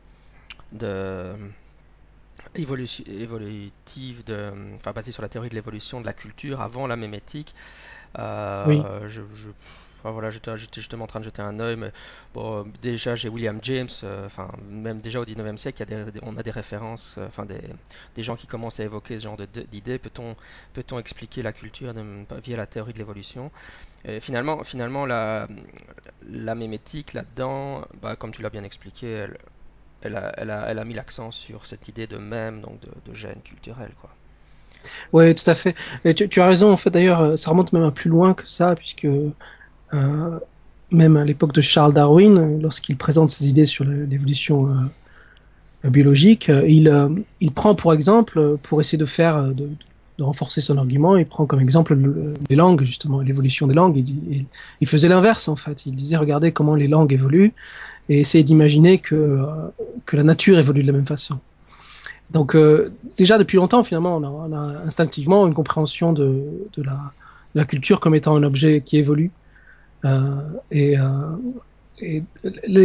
de 0.72 1.34
évolutive, 2.54 4.24
de, 4.24 4.52
enfin 4.76 4.92
basées 4.92 5.12
sur 5.12 5.22
la 5.22 5.28
théorie 5.28 5.48
de 5.48 5.54
l'évolution 5.54 6.00
de 6.00 6.06
la 6.06 6.12
culture 6.12 6.60
avant 6.60 6.86
la 6.86 6.96
mémétique. 6.96 7.54
Euh, 8.18 8.64
oui. 8.66 8.82
je, 9.08 9.22
je 9.34 9.50
Enfin, 10.08 10.14
voilà, 10.14 10.30
j'étais 10.30 10.56
justement 10.72 11.04
en 11.04 11.06
train 11.06 11.20
de 11.20 11.26
jeter 11.26 11.42
un 11.42 11.60
œil, 11.60 11.76
mais 11.76 11.92
bon, 12.32 12.66
déjà 12.80 13.14
j'ai 13.14 13.28
William 13.28 13.58
James, 13.62 13.88
euh, 14.04 14.24
enfin 14.24 14.48
même 14.70 14.98
déjà 15.00 15.20
au 15.20 15.24
19e 15.26 15.58
siècle, 15.58 15.84
on 16.22 16.36
a 16.38 16.42
des 16.42 16.50
références, 16.50 17.16
euh, 17.18 17.26
enfin 17.26 17.44
des, 17.44 17.60
des, 18.14 18.22
gens 18.22 18.34
qui 18.34 18.46
commencent 18.46 18.80
à 18.80 18.84
évoquer 18.84 19.18
ce 19.18 19.24
genre 19.24 19.36
d'idées. 19.70 19.98
Peut-on 19.98 20.34
peut-on 20.72 20.98
expliquer 20.98 21.42
la 21.42 21.52
culture 21.52 21.92
via 22.42 22.56
la 22.56 22.66
théorie 22.66 22.94
de 22.94 22.98
l'évolution? 22.98 23.50
Finalement, 24.20 24.64
finalement 24.64 25.04
la, 25.06 25.46
la 26.30 26.54
mémétique 26.54 27.12
là-dedans, 27.12 27.84
bah, 28.00 28.16
comme 28.16 28.30
tu 28.32 28.40
l'as 28.42 28.50
bien 28.50 28.64
expliqué, 28.64 29.10
elle, 29.10 29.38
elle 30.02 30.16
a, 30.16 30.32
elle 30.38 30.50
a, 30.50 30.66
elle 30.70 30.78
a 30.78 30.84
mis 30.84 30.94
l'accent 30.94 31.30
sur 31.30 31.66
cette 31.66 31.88
idée 31.88 32.06
de 32.06 32.16
même, 32.16 32.60
donc 32.62 32.80
de, 32.80 32.88
de 33.10 33.14
gène 33.14 33.42
culturel, 33.42 33.90
quoi. 34.00 34.10
Oui, 35.12 35.34
tout 35.34 35.48
à 35.50 35.54
fait. 35.54 35.74
Tu, 36.14 36.28
tu 36.28 36.40
as 36.40 36.46
raison, 36.46 36.70
en 36.72 36.76
fait, 36.76 36.90
d'ailleurs, 36.90 37.38
ça 37.38 37.50
remonte 37.50 37.72
même 37.72 37.84
à 37.84 37.90
plus 37.90 38.10
loin 38.10 38.34
que 38.34 38.46
ça, 38.46 38.74
puisque 38.74 39.04
euh, 39.04 39.30
même 40.90 41.16
à 41.16 41.24
l'époque 41.24 41.52
de 41.52 41.60
Charles 41.60 41.92
Darwin, 41.92 42.60
lorsqu'il 42.62 42.96
présente 42.96 43.30
ses 43.30 43.48
idées 43.48 43.66
sur 43.66 43.84
l'évolution 43.84 44.68
euh, 45.84 45.90
biologique, 45.90 46.48
euh, 46.48 46.66
il, 46.66 46.88
euh, 46.88 47.08
il 47.40 47.52
prend 47.52 47.74
pour 47.74 47.92
exemple, 47.92 48.56
pour 48.62 48.80
essayer 48.80 48.98
de 48.98 49.06
faire, 49.06 49.54
de, 49.54 49.68
renforcer 50.20 50.60
son 50.60 50.78
argument, 50.78 51.16
il 51.16 51.26
prend 51.26 51.46
comme 51.46 51.60
exemple 51.60 51.94
le, 51.94 52.34
les 52.50 52.56
langues, 52.56 52.82
justement, 52.82 53.20
l'évolution 53.20 53.68
des 53.68 53.74
langues. 53.74 53.96
Il, 53.98 54.08
il, 54.08 54.46
il 54.80 54.88
faisait 54.88 55.08
l'inverse, 55.08 55.46
en 55.46 55.54
fait. 55.54 55.86
Il 55.86 55.94
disait, 55.94 56.16
regardez 56.16 56.50
comment 56.50 56.74
les 56.74 56.88
langues 56.88 57.12
évoluent, 57.12 57.52
et 58.08 58.20
essayer 58.20 58.42
d'imaginer 58.42 58.98
que, 58.98 59.44
que 60.06 60.16
la 60.16 60.24
nature 60.24 60.58
évolue 60.58 60.82
de 60.82 60.88
la 60.88 60.92
même 60.92 61.06
façon. 61.06 61.38
Donc 62.30 62.54
euh, 62.54 62.92
déjà 63.16 63.38
depuis 63.38 63.56
longtemps 63.56 63.84
finalement 63.84 64.16
on 64.16 64.52
a, 64.52 64.58
instinctivement 64.84 65.46
une 65.46 65.54
compréhension 65.54 66.12
de, 66.12 66.42
la, 67.54 67.64
culture 67.64 68.00
comme 68.00 68.14
étant 68.14 68.36
un 68.36 68.42
objet 68.42 68.82
qui 68.84 68.98
évolue. 68.98 69.30
Euh, 70.04 70.40
et, 70.70 70.98
euh, 70.98 71.36
et, 72.00 72.22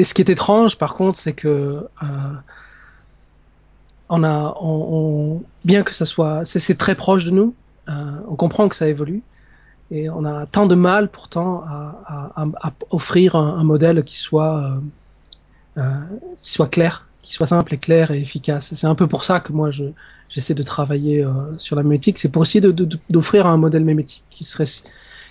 ce 0.03 0.13
qui 0.15 0.22
est 0.24 0.29
étrange 0.29 0.79
par 0.79 0.96
contre 0.96 1.17
c'est 1.17 1.34
que 1.34 1.48
euh, 2.01 2.34
on 4.10 4.24
a, 4.24 4.58
on, 4.60 5.38
on, 5.38 5.43
bien 5.63 5.84
que 5.84 5.93
ça 5.93 6.08
soit, 6.08 6.43
c'est 6.46 6.77
très 6.77 6.96
proche 6.96 7.25
de 7.25 7.32
nous, 7.32 7.53
on 7.88 8.36
comprend 8.36 8.67
que 8.67 8.75
ça 8.75 8.88
évolue 8.88 9.22
et 9.91 10.10
on 10.10 10.25
a 10.25 10.46
tant 10.48 10.65
de 10.65 10.75
mal 10.75 11.10
pourtant 11.10 11.63
à, 11.67 12.32
à, 12.36 12.48
à 12.62 12.74
offrir 12.89 13.36
un, 13.36 13.63
modèle 13.63 14.03
qui 14.03 14.17
soit 14.17 14.79
euh, 15.77 15.91
qui 16.41 16.51
soit 16.51 16.70
clair 16.70 17.08
qui 17.22 17.34
soit 17.34 17.48
simple 17.48 17.74
et 17.74 17.77
clair 17.77 18.12
et 18.12 18.20
efficace. 18.20 18.74
C'est 18.75 18.88
un 18.88 18.96
peu 18.96 19.08
pour 19.08 19.24
ça 19.24 19.39
que 19.39 19.53
moi 19.53 19.72
je 19.72 19.86
j'essaie 20.29 20.53
de 20.53 20.63
travailler 20.63 21.24
euh, 21.24 21.32
sur 21.58 21.75
la 21.75 21.84
mémétique, 21.84 22.17
c'est 22.17 22.29
pour 22.29 22.43
essayer 22.43 22.62
d'offrir 23.10 23.46
un 23.46 23.58
modèle 23.58 23.86
mémétique 23.86 24.24
qui 24.29 24.46
serait 24.46 24.65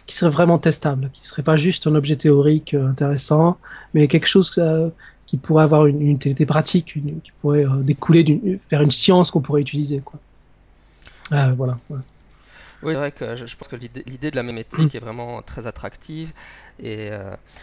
qui 0.07 0.15
serait 0.15 0.31
vraiment 0.31 0.59
testable, 0.59 1.11
qui 1.13 1.27
serait 1.27 1.43
pas 1.43 1.57
juste 1.57 1.87
un 1.87 1.95
objet 1.95 2.17
théorique 2.17 2.75
euh, 2.75 2.89
intéressant, 2.89 3.59
mais 3.95 4.09
quelque 4.09 4.27
chose 4.27 4.53
euh, 4.59 4.89
qui 5.27 5.37
pourrait 5.37 5.65
avoir 5.65 5.87
une, 5.87 6.03
utilité 6.03 6.47
pratique, 6.47 6.95
qui 7.23 7.33
pourrait 7.41 7.67
euh, 7.67 7.83
découler 7.83 8.61
vers 8.71 8.83
une 8.83 8.91
science 8.91 9.31
qu'on 9.31 9.41
pourrait 9.41 9.61
utiliser. 9.61 10.03
Voilà. 11.31 11.79
Oui, 12.83 12.95
c'est 12.95 12.99
vrai 12.99 13.13
que 13.13 13.37
je, 13.37 13.57
pense 13.57 13.69
que 13.69 13.77
l'idée 13.77 14.33
de 14.33 14.37
la 14.37 14.43
mémétique 14.43 14.95
est 14.95 14.99
vraiment 14.99 15.41
très 15.41 15.69
attractive. 15.69 16.33
Et 16.83 17.11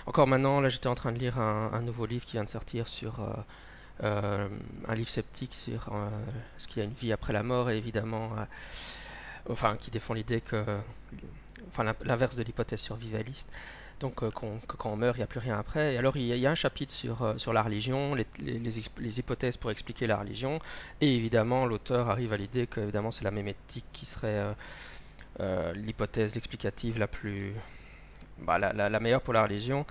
encore 0.05 0.27
maintenant, 0.27 0.61
là 0.61 0.69
j'étais 0.69 0.87
en 0.87 0.95
train 0.95 1.11
de 1.11 1.19
lire 1.19 1.37
un, 1.37 1.81
nouveau 1.81 2.05
livre 2.05 2.25
qui 2.25 2.31
vient 2.31 2.45
de 2.45 2.49
sortir 2.49 2.87
sur 2.87 3.19
un 4.01 4.95
livre 4.95 5.09
sceptique 5.09 5.53
sur 5.53 5.91
ce 6.57 6.67
qu'il 6.67 6.77
y 6.77 6.81
a 6.81 6.85
une 6.85 6.95
vie 6.95 7.11
après 7.11 7.33
la 7.33 7.43
mort 7.43 7.69
et 7.69 7.77
évidemment, 7.77 8.31
enfin, 9.49 9.75
qui 9.77 9.91
défend 9.91 10.13
l'idée 10.13 10.39
que, 10.39 10.63
enfin, 11.67 11.93
l'inverse 12.03 12.35
de 12.35 12.43
l'hypothèse 12.43 12.79
survivaliste. 12.79 13.49
Donc 13.99 14.23
euh, 14.23 14.31
quand 14.31 14.89
on 14.89 14.95
meurt, 14.95 15.17
il 15.17 15.19
n'y 15.19 15.23
a 15.23 15.27
plus 15.27 15.39
rien 15.39 15.59
après. 15.59 15.93
Et 15.93 15.97
alors 15.97 16.15
il 16.15 16.25
y, 16.25 16.31
a, 16.31 16.35
il 16.35 16.41
y 16.41 16.47
a 16.47 16.51
un 16.51 16.55
chapitre 16.55 16.93
sur, 16.93 17.21
euh, 17.21 17.37
sur 17.37 17.53
la 17.53 17.61
religion, 17.61 18.15
les, 18.15 18.25
les, 18.39 18.59
les, 18.59 19.19
hypothèses 19.19 19.57
pour 19.57 19.71
expliquer 19.71 20.07
la 20.07 20.17
religion. 20.17 20.59
Et 21.01 21.15
évidemment, 21.15 21.65
l'auteur 21.65 22.09
arrive 22.09 22.33
à 22.33 22.37
l'idée 22.37 22.65
que 22.67 22.79
évidemment 22.79 23.11
c'est 23.11 23.25
la 23.25 23.31
mémétique 23.31 23.85
qui 23.91 24.05
serait 24.05 24.53
euh, 25.39 25.73
l'hypothèse 25.73 26.37
explicative 26.37 26.97
la 26.99 27.07
plus... 27.07 27.53
Bah, 28.41 28.57
la, 28.57 28.71
la, 28.71 28.87
la, 28.87 28.99
meilleure 29.01 29.21
pour 29.21 29.33
la 29.33 29.43
religion. 29.43 29.85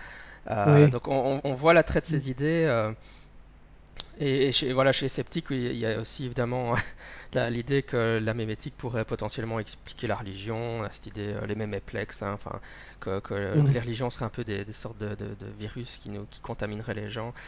Oui. 0.48 0.88
Donc 0.88 1.06
on, 1.08 1.42
on, 1.44 1.54
voit 1.54 1.74
l'attrait 1.74 2.00
de 2.00 2.06
ces 2.06 2.30
idées. 2.30 2.92
Et, 4.20 4.48
et 4.48 4.52
chez, 4.52 4.72
voilà, 4.72 4.92
chez 4.92 5.04
les 5.04 5.10
sceptiques, 5.10 5.46
il 5.50 5.76
y 5.76 5.86
a 5.86 6.00
aussi 6.00 6.24
évidemment 6.24 6.74
l'idée 7.50 7.82
que 7.82 8.18
la 8.22 8.34
mémétique 8.34 8.74
pourrait 8.76 9.04
potentiellement 9.04 9.60
expliquer 9.60 10.06
la 10.06 10.16
religion, 10.16 10.82
cette 10.90 11.06
idée, 11.06 11.34
euh, 11.34 11.46
les 11.46 11.54
méméplexes, 11.54 12.22
hein, 12.22 12.32
enfin, 12.34 12.58
que, 13.00 13.20
que 13.20 13.56
mmh. 13.56 13.70
les 13.72 13.80
religions 13.80 14.10
seraient 14.10 14.24
un 14.24 14.30
peu 14.30 14.42
des, 14.42 14.64
des 14.64 14.72
sortes 14.72 14.98
de, 14.98 15.10
de, 15.10 15.14
de, 15.14 15.46
virus 15.58 16.00
qui, 16.02 16.10
nous, 16.10 16.26
qui 16.30 16.40
contamineraient 16.40 16.94
les 16.94 17.10
gens. 17.10 17.32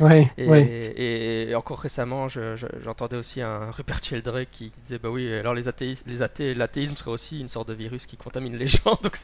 Ouais, 0.00 0.30
et, 0.36 0.48
ouais. 0.48 0.62
Et, 0.64 1.50
et, 1.50 1.54
encore 1.54 1.78
récemment, 1.78 2.28
j'entendais 2.28 3.14
je, 3.14 3.20
aussi 3.20 3.40
un 3.42 3.70
Rupert 3.70 4.02
Sheldrake 4.02 4.48
qui 4.50 4.72
disait, 4.80 4.98
bah 4.98 5.08
oui, 5.08 5.32
alors 5.32 5.54
les 5.54 5.68
athées, 5.68 5.94
les 6.06 6.22
athées, 6.22 6.54
l'athéisme 6.54 6.96
serait 6.96 7.12
aussi 7.12 7.40
une 7.40 7.48
sorte 7.48 7.68
de 7.68 7.74
virus 7.74 8.06
qui 8.06 8.16
contamine 8.16 8.56
les 8.56 8.66
gens. 8.66 8.98
Donc 9.02 9.16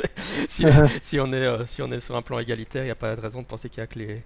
si, 0.49 0.65
si, 1.03 1.19
on 1.19 1.33
est, 1.33 1.37
euh, 1.37 1.67
si 1.67 1.83
on 1.83 1.91
est 1.91 2.01
sur 2.01 2.15
un 2.15 2.23
plan 2.23 2.39
égalitaire, 2.39 2.83
il 2.83 2.87
n'y 2.87 2.93
a 2.93 2.97
pas 2.97 3.17
de 3.17 3.21
raison 3.21 3.43
de 3.43 3.47
penser 3.47 3.69
qu'il 3.69 3.81
y 3.81 3.83
a 3.83 3.87
que 3.89 3.99
les 3.99 4.23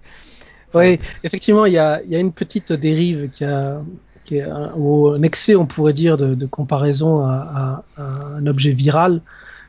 oui, 0.73 0.99
effectivement, 1.23 1.65
il 1.65 1.73
y 1.73 1.77
a, 1.77 1.93
a, 1.93 2.17
une 2.17 2.33
petite 2.33 2.73
dérive 2.73 3.29
qui 3.31 3.45
a, 3.45 3.81
qui 4.25 4.37
est 4.37 4.41
un, 4.43 5.21
excès, 5.23 5.55
on 5.55 5.65
pourrait 5.65 5.93
dire, 5.93 6.17
de, 6.17 6.45
comparaison 6.45 7.21
à, 7.21 7.83
un 7.97 8.45
objet 8.47 8.71
viral, 8.71 9.21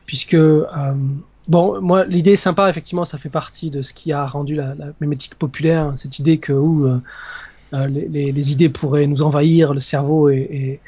puisque 0.07 0.35
euh, 0.35 0.65
bon, 1.47 1.81
moi, 1.81 2.05
l'idée 2.05 2.33
est 2.33 2.37
sympa, 2.37 2.69
effectivement, 2.69 3.05
ça 3.05 3.19
fait 3.19 3.29
partie 3.29 3.71
de 3.71 3.83
ce 3.83 3.93
qui 3.93 4.13
a 4.13 4.27
rendu 4.27 4.55
la, 4.55 4.75
la 4.75 4.87
mémétique 5.01 5.37
populaire, 5.37 5.93
cette 5.97 6.19
idée 6.19 6.39
que 6.39 6.53
où, 6.53 6.87
euh, 6.87 6.99
euh 7.75 7.87
les, 7.87 8.53
idées 8.53 8.69
pourraient 8.69 9.07
nous 9.07 9.23
envahir 9.23 9.75
le 9.75 9.81
cerveau 9.81 10.31
et, 10.31 10.81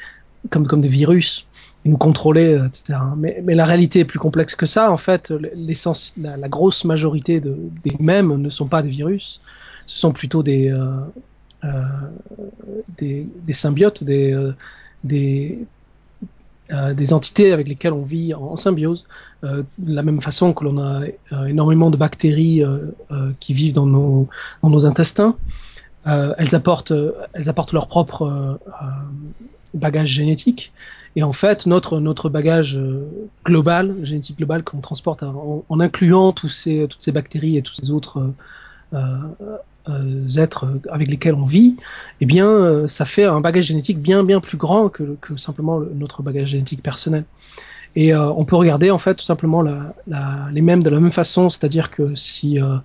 comme, 0.49 0.67
comme 0.67 0.81
des 0.81 0.89
virus 0.89 1.45
nous 1.85 1.97
contrôler, 1.97 2.59
etc. 2.67 2.99
Mais, 3.15 3.41
la 3.47 3.65
réalité 3.65 3.99
est 3.99 4.05
plus 4.05 4.19
complexe 4.19 4.53
que 4.53 4.65
ça. 4.65 4.91
En 4.91 4.97
fait, 4.97 5.31
la, 6.17 6.49
grosse 6.49 6.83
majorité 6.83 7.39
de, 7.39 7.55
des 7.85 7.95
mêmes 7.99 8.35
ne 8.35 8.49
sont 8.49 8.67
pas 8.67 8.81
des 8.81 8.89
virus 8.89 9.39
ce 9.89 9.99
sont 9.99 10.11
plutôt 10.11 10.43
des, 10.43 10.69
euh, 10.69 11.01
euh, 11.63 11.83
des, 12.99 13.27
des, 13.43 13.53
symbiotes, 13.53 14.03
des, 14.03 14.33
euh, 14.33 14.53
des, 16.93 17.13
entités 17.13 17.51
avec 17.51 17.67
lesquelles 17.67 17.93
on 17.93 18.03
vit 18.03 18.35
en, 18.35 18.55
symbiose, 18.55 19.07
de 19.41 19.65
la 19.79 20.03
même 20.03 20.21
façon 20.21 20.53
que 20.53 20.63
l'on 20.63 20.77
a 20.77 21.01
énormément 21.47 21.89
de 21.89 21.97
bactéries 21.97 22.61
qui 23.39 23.55
vivent 23.55 23.73
dans 23.73 23.87
nos, 23.87 24.29
dans 24.61 24.69
nos 24.69 24.85
intestins. 24.85 25.35
elles, 26.05 26.53
apportent, 26.53 26.93
elles 27.33 27.49
apportent 27.49 27.73
leur 27.73 27.87
propre 27.87 28.59
bagage 29.73 30.09
génétique. 30.09 30.71
Et 31.15 31.23
en 31.23 31.33
fait, 31.33 31.65
notre, 31.65 31.99
notre 31.99 32.29
bagage 32.29 32.79
global, 33.43 33.95
génétique 34.03 34.37
global, 34.37 34.63
qu'on 34.63 34.81
transporte 34.81 35.23
en, 35.23 35.65
en, 35.67 35.79
incluant 35.79 36.31
tous 36.31 36.49
ces, 36.49 36.85
toutes 36.87 37.01
ces 37.01 37.11
bactéries 37.11 37.57
et 37.57 37.63
tous 37.63 37.73
ces 37.73 37.89
autres 37.89 38.31
êtres 40.37 40.67
avec 40.89 41.09
lesquels 41.09 41.35
on 41.35 41.45
vit, 41.45 41.75
eh 42.21 42.25
bien, 42.25 42.47
euh, 42.47 42.87
ça 42.87 43.05
fait 43.05 43.25
un 43.25 43.41
bagage 43.41 43.65
génétique 43.65 43.99
bien 43.99 44.23
bien 44.23 44.39
plus 44.39 44.57
grand 44.57 44.89
que, 44.89 45.17
simplement 45.37 45.77
le, 45.77 45.91
notre 45.95 46.23
bagage 46.23 46.49
génétique 46.49 46.81
personnel. 46.81 47.25
Et 47.95 48.13
euh, 48.13 48.31
on 48.33 48.45
peut 48.45 48.55
regarder 48.55 48.91
en 48.91 48.97
fait 48.97 49.15
tout 49.15 49.25
simplement 49.25 49.61
les 49.61 50.61
mêmes 50.61 50.83
de 50.83 50.89
la 50.89 50.99
même 50.99 51.11
façon, 51.11 51.49
c'est-à-dire 51.49 51.89
que 51.89 52.15
si 52.15 52.61
euh, 52.61 52.77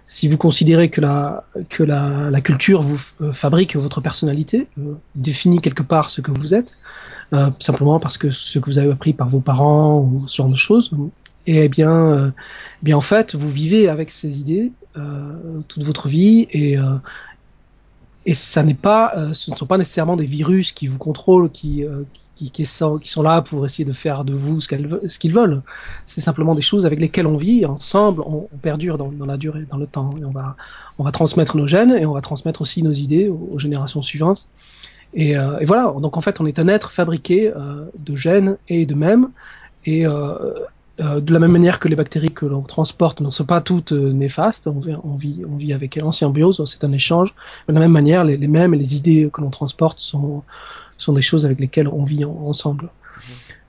si 0.00 0.26
vous 0.26 0.36
considérez 0.36 0.90
que 0.90 1.00
la 1.00 1.44
que 1.68 1.84
la, 1.84 2.40
culture 2.40 2.82
vous 2.82 3.00
euh, 3.20 3.32
fabrique 3.32 3.76
votre 3.76 4.00
personnalité, 4.00 4.66
euh, 4.78 4.94
définit 5.14 5.58
quelque 5.58 5.84
part 5.84 6.10
ce 6.10 6.20
que 6.20 6.32
vous 6.32 6.54
êtes, 6.54 6.78
simplement 7.60 8.00
parce 8.00 8.18
que 8.18 8.32
ce 8.32 8.58
que 8.58 8.66
vous 8.66 8.78
avez 8.78 8.90
appris 8.90 9.12
par 9.12 9.28
vos 9.28 9.38
parents 9.38 10.00
ou 10.00 10.26
ce 10.26 10.38
genre 10.38 10.48
de 10.48 10.56
choses, 10.56 10.90
et 11.50 11.64
eh 11.64 11.68
bien, 11.68 12.32
eh 12.80 12.84
bien 12.84 12.96
en 12.96 13.00
fait 13.00 13.34
vous 13.34 13.50
vivez 13.50 13.88
avec 13.88 14.10
ces 14.10 14.38
idées 14.38 14.70
euh, 14.96 15.60
toute 15.68 15.82
votre 15.82 16.08
vie 16.08 16.46
et 16.50 16.78
euh, 16.78 16.96
et 18.26 18.34
ça 18.34 18.62
n'est 18.62 18.74
pas, 18.74 19.14
euh, 19.16 19.32
ce 19.32 19.50
ne 19.50 19.56
sont 19.56 19.66
pas 19.66 19.78
nécessairement 19.78 20.16
des 20.16 20.26
virus 20.26 20.72
qui 20.72 20.86
vous 20.86 20.98
contrôlent, 20.98 21.50
qui, 21.50 21.84
qui, 22.34 22.50
qui, 22.50 22.66
sont, 22.66 22.98
qui 22.98 23.08
sont 23.08 23.22
là 23.22 23.40
pour 23.40 23.64
essayer 23.64 23.86
de 23.86 23.92
faire 23.92 24.24
de 24.24 24.34
vous 24.34 24.60
ce 24.60 25.18
qu'ils 25.18 25.32
veulent. 25.32 25.62
C'est 26.06 26.20
simplement 26.20 26.54
des 26.54 26.62
choses 26.62 26.84
avec 26.84 27.00
lesquelles 27.00 27.26
on 27.26 27.38
vit 27.38 27.64
ensemble, 27.64 28.22
on, 28.26 28.46
perdure 28.60 28.98
dans, 28.98 29.10
la 29.24 29.38
durée, 29.38 29.66
dans 29.70 29.78
le 29.78 29.86
temps. 29.86 30.14
Et 30.20 30.24
on 30.26 30.30
va, 30.30 30.54
on 30.98 31.04
va 31.04 31.12
transmettre 31.12 31.56
nos 31.56 31.66
gènes 31.66 31.92
et 31.92 32.04
on 32.04 32.12
va 32.12 32.20
transmettre 32.20 32.60
aussi 32.60 32.82
nos 32.82 32.92
idées 32.92 33.28
aux, 33.28 33.58
générations 33.58 34.02
suivantes. 34.02 34.46
Et, 35.14 35.36
euh, 35.36 35.58
et, 35.58 35.64
voilà, 35.64 35.94
donc 36.00 36.18
en 36.18 36.20
fait, 36.20 36.40
on 36.42 36.46
est 36.46 36.58
un 36.58 36.68
être 36.68 36.92
fabriqué 36.92 37.48
euh, 37.48 37.86
de 37.98 38.16
gènes 38.16 38.58
et 38.68 38.84
de 38.84 38.94
mèmes. 38.94 39.28
Et, 39.86 40.06
euh, 40.06 40.34
euh, 41.00 41.20
de 41.20 41.32
la 41.32 41.38
même 41.38 41.52
manière 41.52 41.78
que 41.80 41.88
les 41.88 41.96
bactéries 41.96 42.32
que 42.32 42.46
l'on 42.46 42.62
transporte 42.62 43.20
ne 43.20 43.30
sont 43.30 43.44
pas 43.44 43.60
toutes 43.60 43.92
euh, 43.92 44.12
néfastes, 44.12 44.66
on 44.68 45.16
vit, 45.16 45.72
avec 45.72 45.96
elles 45.96 46.04
en 46.04 46.12
c'est 46.12 46.84
un 46.84 46.92
échange. 46.92 47.34
De 47.68 47.72
la 47.72 47.80
même 47.80 47.92
manière, 47.92 48.24
les, 48.24 48.36
les 48.36 48.48
mêmes 48.48 48.74
et 48.74 48.76
les 48.76 48.96
idées 48.96 49.30
que 49.32 49.40
l'on 49.40 49.50
transporte 49.50 49.98
sont, 49.98 50.42
des 51.08 51.22
choses 51.22 51.44
avec 51.44 51.60
lesquelles 51.60 51.88
on 51.88 52.04
vit 52.04 52.24
en, 52.24 52.36
ensemble. 52.44 52.90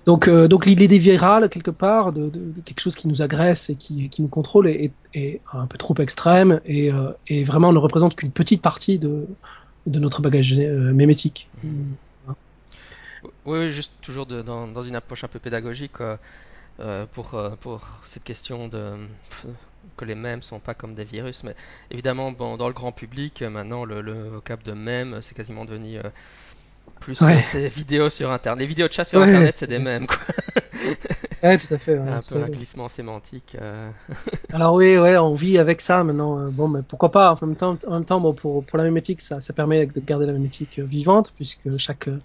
Donc, 0.05 0.27
euh, 0.27 0.47
donc 0.47 0.65
l'idée 0.65 0.97
virale, 0.97 1.47
quelque 1.49 1.71
part, 1.71 2.11
de, 2.11 2.31
quelque 2.65 2.79
chose 2.79 2.95
qui 2.95 3.07
nous 3.07 3.21
agresse 3.21 3.69
et 3.69 3.75
qui, 3.75 4.09
nous 4.19 4.27
contrôle 4.27 4.67
est, 4.67 4.91
un 5.53 5.67
peu 5.67 5.77
trop 5.77 5.95
extrême 5.99 6.59
et, 6.65 6.91
euh, 6.91 7.11
et 7.27 7.43
vraiment 7.43 7.71
ne 7.71 7.77
représente 7.77 8.15
qu'une 8.15 8.31
petite 8.31 8.61
partie 8.61 8.97
de, 8.97 9.27
notre 9.85 10.21
bagage 10.21 10.55
mémétique. 10.55 11.47
Oui, 13.45 13.67
juste 13.69 13.93
toujours 14.01 14.25
dans, 14.25 14.81
une 14.81 14.95
approche 14.95 15.23
un 15.23 15.27
peu 15.27 15.39
pédagogique. 15.39 15.99
Euh, 16.79 17.05
pour, 17.05 17.33
euh, 17.35 17.51
pour 17.59 17.81
cette 18.05 18.23
question 18.23 18.67
de 18.67 18.95
que 19.97 20.05
les 20.05 20.15
mèmes 20.15 20.41
sont 20.41 20.59
pas 20.59 20.73
comme 20.73 20.95
des 20.95 21.03
virus, 21.03 21.43
mais 21.43 21.55
évidemment, 21.91 22.31
bon, 22.31 22.57
dans 22.57 22.67
le 22.67 22.73
grand 22.73 22.91
public, 22.91 23.41
maintenant, 23.43 23.85
le, 23.85 24.01
le 24.01 24.29
vocable 24.29 24.63
de 24.63 24.73
mème, 24.73 25.21
c'est 25.21 25.35
quasiment 25.35 25.65
devenu 25.65 25.97
euh, 25.97 26.03
plus 26.99 27.31
euh, 27.31 27.41
Ouais, 27.41 27.41
ces 27.41 27.67
vidéos 27.69 28.09
sur 28.09 28.31
Internet. 28.31 28.61
Les 28.61 28.67
vidéos 28.67 28.87
de 28.87 28.93
chat 28.93 29.05
sur 29.05 29.21
ouais, 29.21 29.21
Internet, 29.21 29.57
c'est 29.57 29.67
des 29.67 29.79
mèmes, 29.79 30.07
quoi. 30.07 30.17
ouais, 31.43 31.57
tout 31.57 31.73
à 31.73 31.77
fait. 31.79 31.97
ouais, 31.99 32.13
Un 32.13 32.21
peu 32.21 32.37
un 32.37 32.49
glissement 32.49 32.87
sémantique. 32.87 33.55
euh. 33.59 33.91
Alors 34.51 34.73
oui, 34.75 34.97
ouais, 34.97 35.17
on 35.17 35.33
vit 35.35 35.57
avec 35.57 35.81
ça 35.81 36.03
maintenant. 36.03 36.37
euh, 36.39 36.49
Bon, 36.51 36.67
mais 36.67 36.83
pourquoi 36.83 37.11
pas? 37.11 37.33
En 37.33 37.45
même 37.45 37.55
temps, 37.55 37.77
en 37.87 37.91
même 37.93 38.05
temps, 38.05 38.19
bon, 38.21 38.33
pour 38.33 38.65
pour 38.65 38.77
la 38.77 38.83
mémétique, 38.83 39.21
ça 39.21 39.39
ça 39.41 39.53
permet 39.53 39.85
de 39.87 39.99
garder 40.01 40.25
la 40.25 40.33
mémétique 40.33 40.79
euh, 40.79 40.85
vivante, 40.85 41.33
puisque 41.35 41.77
chaque 41.77 42.07
euh, 42.09 42.21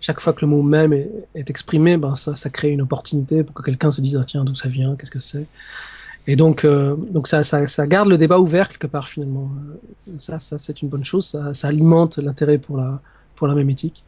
chaque 0.00 0.20
fois 0.20 0.32
que 0.32 0.40
le 0.42 0.46
mot 0.48 0.62
même 0.62 0.92
est, 0.92 1.10
est 1.34 1.50
exprimé, 1.50 1.96
ben 1.96 2.14
ça 2.16 2.36
ça 2.36 2.50
crée 2.50 2.70
une 2.70 2.82
opportunité 2.82 3.42
pour 3.44 3.54
que 3.54 3.62
quelqu'un 3.62 3.90
se 3.92 4.00
dise 4.00 4.16
ah, 4.20 4.24
tiens 4.24 4.44
d'où 4.44 4.54
ça 4.54 4.68
vient, 4.68 4.94
qu'est-ce 4.96 5.10
que 5.10 5.18
c'est? 5.18 5.46
Et 6.26 6.36
donc 6.36 6.64
euh, 6.64 6.94
donc 7.10 7.26
ça, 7.26 7.42
ça 7.42 7.66
ça 7.66 7.86
garde 7.86 8.08
le 8.08 8.18
débat 8.18 8.38
ouvert 8.38 8.68
quelque 8.68 8.86
part 8.86 9.08
finalement. 9.08 9.50
Euh, 10.08 10.18
Ça 10.18 10.38
ça 10.40 10.58
c'est 10.58 10.82
une 10.82 10.88
bonne 10.88 11.04
chose. 11.04 11.26
Ça 11.26 11.54
ça 11.54 11.68
alimente 11.68 12.18
l'intérêt 12.18 12.58
pour 12.58 12.76
la 12.76 13.00
pour 13.36 13.46
la 13.46 13.54
mémétique. 13.54 14.04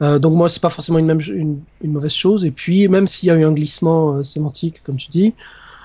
Euh, 0.00 0.18
donc 0.18 0.34
moi 0.34 0.48
c'est 0.48 0.60
pas 0.62 0.70
forcément 0.70 0.98
une 0.98 1.06
même 1.06 1.20
une, 1.20 1.60
une 1.82 1.92
mauvaise 1.92 2.12
chose. 2.14 2.44
Et 2.44 2.50
puis 2.50 2.88
même 2.88 3.06
s'il 3.06 3.28
y 3.28 3.30
a 3.30 3.36
eu 3.36 3.44
un 3.44 3.52
glissement 3.52 4.16
euh, 4.16 4.24
sémantique 4.24 4.82
comme 4.84 4.96
tu 4.96 5.10
dis 5.10 5.34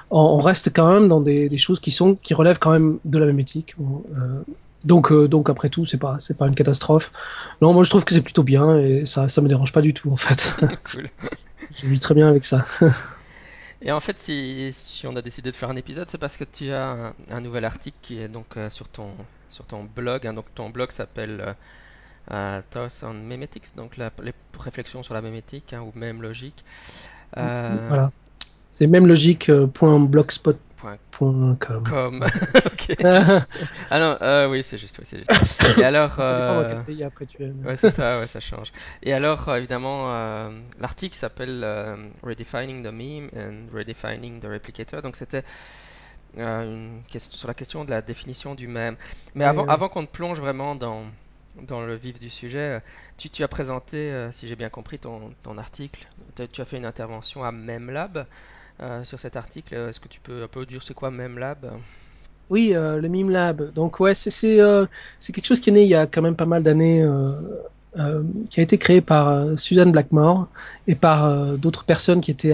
on, 0.09 0.19
on 0.19 0.41
reste 0.41 0.69
quand 0.73 0.91
même 0.93 1.07
dans 1.07 1.21
des, 1.21 1.47
des 1.49 1.57
choses 1.59 1.79
qui 1.79 1.91
sont 1.91 2.15
qui 2.15 2.33
relèvent 2.33 2.59
quand 2.59 2.71
même 2.71 2.97
de 3.05 3.17
la 3.19 3.25
même 3.27 3.39
éthique. 3.39 3.75
Bon, 3.77 4.03
euh, 4.17 4.41
donc 4.88 5.12
euh, 5.12 5.27
donc 5.27 5.50
après 5.50 5.70
tout 5.70 5.86
c'est 5.86 5.98
pas 6.00 6.20
c'est 6.20 6.38
pas 6.38 6.48
une 6.48 6.56
catastrophe. 6.56 7.12
Non 7.62 7.74
moi 7.74 7.84
je 7.84 7.89
trouve 7.89 8.06
que 8.06 8.13
c'est 8.13 8.22
plutôt 8.22 8.44
bien 8.44 8.77
et 8.79 9.06
ça 9.06 9.29
ça 9.29 9.41
me 9.41 9.48
dérange 9.50 9.72
pas 9.74 9.82
du 9.82 9.94
tout 9.94 10.12
en 10.12 10.17
fait. 10.17 10.53
Cool. 10.91 11.08
je 11.75 11.88
vis 11.88 12.00
très 12.00 12.15
bien 12.15 12.27
avec 12.29 12.46
ça. 12.46 12.65
Et 13.82 13.91
en 13.91 14.00
fait, 14.00 14.17
si, 14.20 14.72
si 14.74 15.06
on 15.08 15.15
a 15.15 15.22
décidé 15.22 15.51
de 15.51 15.56
faire 15.56 15.70
un 15.70 15.75
épisode, 15.75 16.10
c'est 16.10 16.17
parce 16.17 16.38
que 16.38 16.44
tu 16.44 16.72
as 16.72 16.89
un, 16.91 17.13
un 17.29 17.41
nouvel 17.41 17.63
article 17.65 17.98
qui 18.01 18.20
est 18.20 18.27
donc 18.27 18.58
euh, 18.58 18.70
sur 18.72 18.89
ton, 18.89 19.27
sur 19.50 19.65
ton 19.65 19.84
blog. 19.84 20.25
hein. 20.25 20.34
donc 20.34 20.46
ton 20.56 20.70
blog 20.72 20.91
s'appelle 20.91 21.41
euh, 21.41 21.53
euh, 22.32 22.62
Thoughts 22.72 23.03
on 23.03 23.13
Memetics, 23.13 23.75
donc 23.75 23.98
la, 23.98 24.12
les 24.24 24.34
réflexions 24.60 25.03
sur 25.03 25.13
la 25.13 25.22
mémétique 25.22 25.74
hein, 25.74 25.82
ou 25.82 25.91
même 25.98 26.22
logique. 26.24 26.65
Voilà. 27.36 28.12
C'est 28.75 28.88
même 28.88 29.08
logique 29.08 29.50
euh, 29.50 29.67
point 30.77 30.98
com. 31.84 32.24
Ok. 32.65 32.96
Ah 33.89 34.00
non, 34.00 34.17
euh, 34.22 34.48
oui, 34.50 34.63
c'est 34.63 34.77
juste, 34.77 34.98
oui, 35.00 35.05
c'est 35.05 35.19
juste. 35.19 35.62
Et 35.77 35.84
alors, 35.84 36.15
euh, 36.19 36.84
après 37.05 37.25
tu 37.25 37.43
es. 37.43 37.51
mais- 37.53 37.69
ouais, 37.69 37.75
c'est 37.77 37.89
ça, 37.89 38.19
ouais, 38.19 38.27
ça 38.27 38.39
change. 38.39 38.72
Et 39.03 39.13
alors, 39.13 39.50
euh, 39.50 39.57
évidemment, 39.57 40.13
euh, 40.13 40.50
l'article 40.79 41.15
s'appelle 41.15 41.63
Redefining 42.24 42.84
the 42.84 42.91
Meme 42.91 43.29
and 43.36 43.67
Redefining 43.74 44.39
the 44.39 44.46
Replicator. 44.46 45.01
Donc, 45.01 45.15
c'était 45.15 45.43
une 46.38 47.03
question, 47.10 47.38
sur 47.38 47.48
la 47.48 47.53
question 47.53 47.86
de 47.86 47.89
la 47.91 48.01
définition 48.01 48.55
du 48.55 48.67
mème. 48.67 48.96
Mais 49.36 49.46
Ouais, 49.46 49.50
avant, 49.50 49.63
ouais. 49.63 49.67
avant 49.67 49.89
qu'on 49.89 50.01
ne 50.01 50.07
plonge 50.07 50.39
vraiment 50.39 50.75
dans, 50.75 51.03
dans 51.55 51.81
le 51.81 51.96
vif 51.96 52.19
du 52.19 52.29
sujet, 52.29 52.81
tu, 53.17 53.29
tu 53.29 53.43
as 53.43 53.48
présenté, 53.48 54.27
si 54.31 54.48
j'ai 54.48 54.55
bien 54.55 54.69
compris, 54.69 55.00
ton, 55.00 55.34
ton 55.43 55.57
article. 55.57 56.07
Tu, 56.36 56.48
tu 56.50 56.62
as 56.62 56.65
fait 56.65 56.77
une 56.77 56.86
intervention 56.86 57.43
à 57.43 57.51
MemLab 57.51 58.27
sur 59.03 59.19
cet 59.19 59.36
article. 59.36 59.75
Est-ce 59.75 60.00
que 60.00 60.07
tu 60.07 60.19
peux 60.19 60.43
un 60.43 60.48
peu 60.48 60.65
dire 60.65 60.84
c'est 60.84 60.93
quoi 60.93 61.12
MemLab? 61.12 61.72
Oui, 62.49 62.71
euh, 62.73 62.99
le 63.01 63.10
Meme 63.10 63.30
Lab. 63.30 63.73
Donc 63.73 63.99
ouais, 63.99 64.15
c'est 64.15 64.60
euh, 64.60 64.86
quelque 65.25 65.45
chose 65.45 65.60
qui 65.60 65.69
est 65.69 65.73
né 65.73 65.84
il 65.84 65.89
y 65.89 65.95
a 65.95 66.08
quand 66.08 66.21
même 66.21 66.36
pas 66.36 66.45
mal 66.45 66.63
d'années, 66.63 67.01
euh, 67.04 67.32
euh, 67.97 68.23
qui 68.49 68.60
a 68.60 68.63
été 68.63 68.78
créé 68.78 69.01
par 69.01 69.28
euh, 69.28 69.58
Suzanne 69.58 69.91
Blackmore 69.91 70.47
et 70.88 70.95
par 70.95 71.25
euh, 71.25 71.58
d'autres 71.58 71.84
personnes 71.84 72.21
qui 72.21 72.32
habitaient 72.32 72.54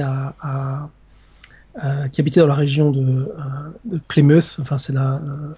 dans 2.40 2.48
la 2.48 2.56
région 2.56 2.92
de, 2.92 3.32
euh, 3.92 3.98
Plymouth. 4.08 4.58
Enfin, 4.60 4.78
c'est 4.78 4.94
là. 4.94 5.22
euh, 5.24 5.54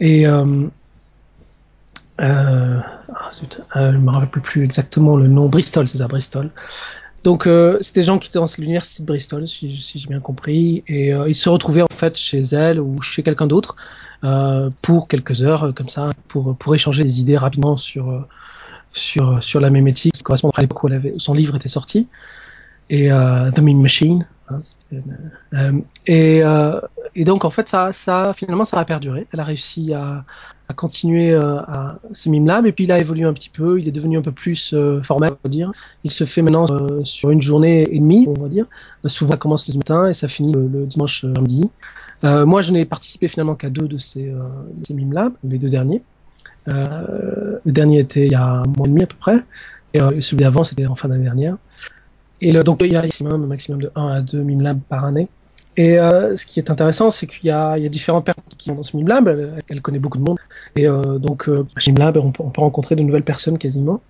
et 0.00 0.26
euh, 0.26 0.66
euh, 2.20 2.80
ah, 3.14 3.30
zut, 3.32 3.60
euh, 3.76 3.92
je 3.92 3.98
me 3.98 4.10
rappelle 4.10 4.42
plus 4.42 4.64
exactement 4.64 5.16
le 5.16 5.28
nom. 5.28 5.46
Bristol, 5.48 5.86
c'est 5.86 5.98
ça, 5.98 6.08
Bristol. 6.08 6.50
Donc 7.26 7.48
euh, 7.48 7.76
c'était 7.80 8.02
des 8.02 8.06
gens 8.06 8.20
qui 8.20 8.28
étaient 8.28 8.38
dans 8.38 8.46
l'université 8.56 9.02
de 9.02 9.06
Bristol, 9.08 9.48
si, 9.48 9.82
j'ai 9.96 10.06
bien 10.06 10.20
compris, 10.20 10.84
et 10.86 11.12
euh, 11.12 11.28
ils 11.28 11.34
se 11.34 11.48
retrouvaient 11.48 11.82
en 11.82 11.92
fait 11.92 12.16
chez 12.16 12.38
elle 12.38 12.78
ou 12.78 13.02
chez 13.02 13.24
quelqu'un 13.24 13.48
d'autre 13.48 13.74
euh, 14.22 14.70
pour 14.80 15.08
quelques 15.08 15.42
heures, 15.42 15.74
comme 15.74 15.88
ça, 15.88 16.10
pour 16.28 16.72
échanger 16.72 17.02
des 17.02 17.20
idées 17.20 17.36
rapidement 17.36 17.76
sur 17.76 18.24
sur 18.92 19.60
la 19.60 19.70
mémétique, 19.70 20.12
qui 20.14 20.22
correspond 20.22 20.50
à 20.50 20.60
l'époque 20.60 20.84
où, 20.84 20.88
son 21.18 21.34
livre 21.34 21.56
était 21.56 21.68
sorti, 21.68 22.06
et 22.90 23.08
The 23.08 23.58
Meme 23.58 23.82
Machine. 23.82 24.24
hein, 24.48 25.80
et 26.06 26.42
et 27.16 27.24
donc 27.24 27.44
en 27.44 27.50
fait 27.50 27.66
ça 27.66 27.92
ça 27.92 28.34
finalement 28.36 28.64
ça 28.64 28.78
a 28.78 28.84
perduré. 28.84 29.26
Elle 29.32 29.40
a 29.40 29.44
réussi 29.44 29.92
à 29.92 30.24
à 30.68 30.74
continuer 30.74 31.32
euh, 31.32 31.60
à 31.60 31.98
ce 32.12 32.28
mime 32.28 32.46
lab 32.46 32.66
et 32.66 32.72
puis 32.72 32.84
il 32.84 32.92
a 32.92 32.98
évolué 32.98 33.24
un 33.24 33.32
petit 33.32 33.50
peu, 33.50 33.80
il 33.80 33.86
est 33.86 33.92
devenu 33.92 34.18
un 34.18 34.22
peu 34.22 34.32
plus 34.32 34.72
euh, 34.74 35.00
formel, 35.02 35.30
on 35.32 35.48
va 35.48 35.50
dire. 35.50 35.72
Il 36.02 36.10
se 36.10 36.24
fait 36.24 36.42
maintenant 36.42 36.66
euh, 36.70 37.02
sur 37.02 37.30
une 37.30 37.40
journée 37.40 37.86
et 37.90 37.98
demie, 37.98 38.26
on 38.28 38.40
va 38.40 38.48
dire. 38.48 38.66
Souvent, 39.04 39.32
ça 39.32 39.36
commence 39.36 39.68
le 39.68 39.74
matin 39.74 40.08
et 40.08 40.14
ça 40.14 40.26
finit 40.28 40.52
le, 40.52 40.84
dimanche. 40.84 41.24
Euh, 42.24 42.46
moi, 42.46 42.62
je 42.62 42.72
n'ai 42.72 42.84
participé 42.84 43.28
finalement 43.28 43.54
qu'à 43.54 43.70
deux 43.70 43.86
de 43.86 43.98
ces, 43.98 44.32
mime 44.90 45.12
labs, 45.12 45.32
les 45.44 45.58
deux 45.58 45.68
derniers. 45.68 46.02
Le 46.66 47.60
dernier 47.72 48.00
était 48.00 48.26
il 48.26 48.32
y 48.32 48.34
a 48.34 48.44
un 48.44 48.64
mois 48.64 48.86
et 48.86 48.90
demi 48.90 49.02
à 49.04 49.06
peu 49.06 49.16
près, 49.16 49.38
et 49.94 50.00
celui 50.20 50.42
d'avant 50.42 50.64
c'était 50.64 50.86
en 50.86 50.96
fin 50.96 51.08
d'année 51.08 51.22
dernière. 51.22 51.56
Et 52.40 52.52
donc 52.52 52.80
il 52.82 52.92
y 52.92 52.96
a 52.96 53.02
maximum, 53.02 53.46
maximum 53.46 53.82
de 53.82 53.90
1 53.94 54.06
à 54.06 54.20
2 54.20 54.42
mime 54.42 54.62
labs 54.62 54.80
par 54.88 55.04
année. 55.04 55.28
Et 55.76 55.98
euh, 55.98 56.36
ce 56.36 56.46
qui 56.46 56.58
est 56.58 56.70
intéressant, 56.70 57.10
c'est 57.10 57.26
qu'il 57.26 57.44
y 57.44 57.48
y 57.48 57.50
a 57.50 57.88
différentes 57.88 58.24
personnes 58.24 58.44
qui 58.56 58.70
sont 58.70 58.74
dans 58.74 58.82
ce 58.82 58.96
mime 58.96 59.08
lab. 59.08 59.28
Elle, 59.28 59.58
elle 59.68 59.82
connaît 59.82 59.98
beaucoup 59.98 60.18
de 60.18 60.24
monde. 60.24 60.38
Et 60.74 60.86
euh, 60.88 61.18
donc, 61.18 61.48
euh, 61.48 61.66
chez 61.76 61.92
mime 61.92 61.98
lab, 61.98 62.16
on 62.16 62.32
peut, 62.32 62.42
on 62.42 62.50
peut 62.50 62.62
rencontrer 62.62 62.96
de 62.96 63.02
nouvelles 63.02 63.24
personnes 63.24 63.58
quasiment. 63.58 64.02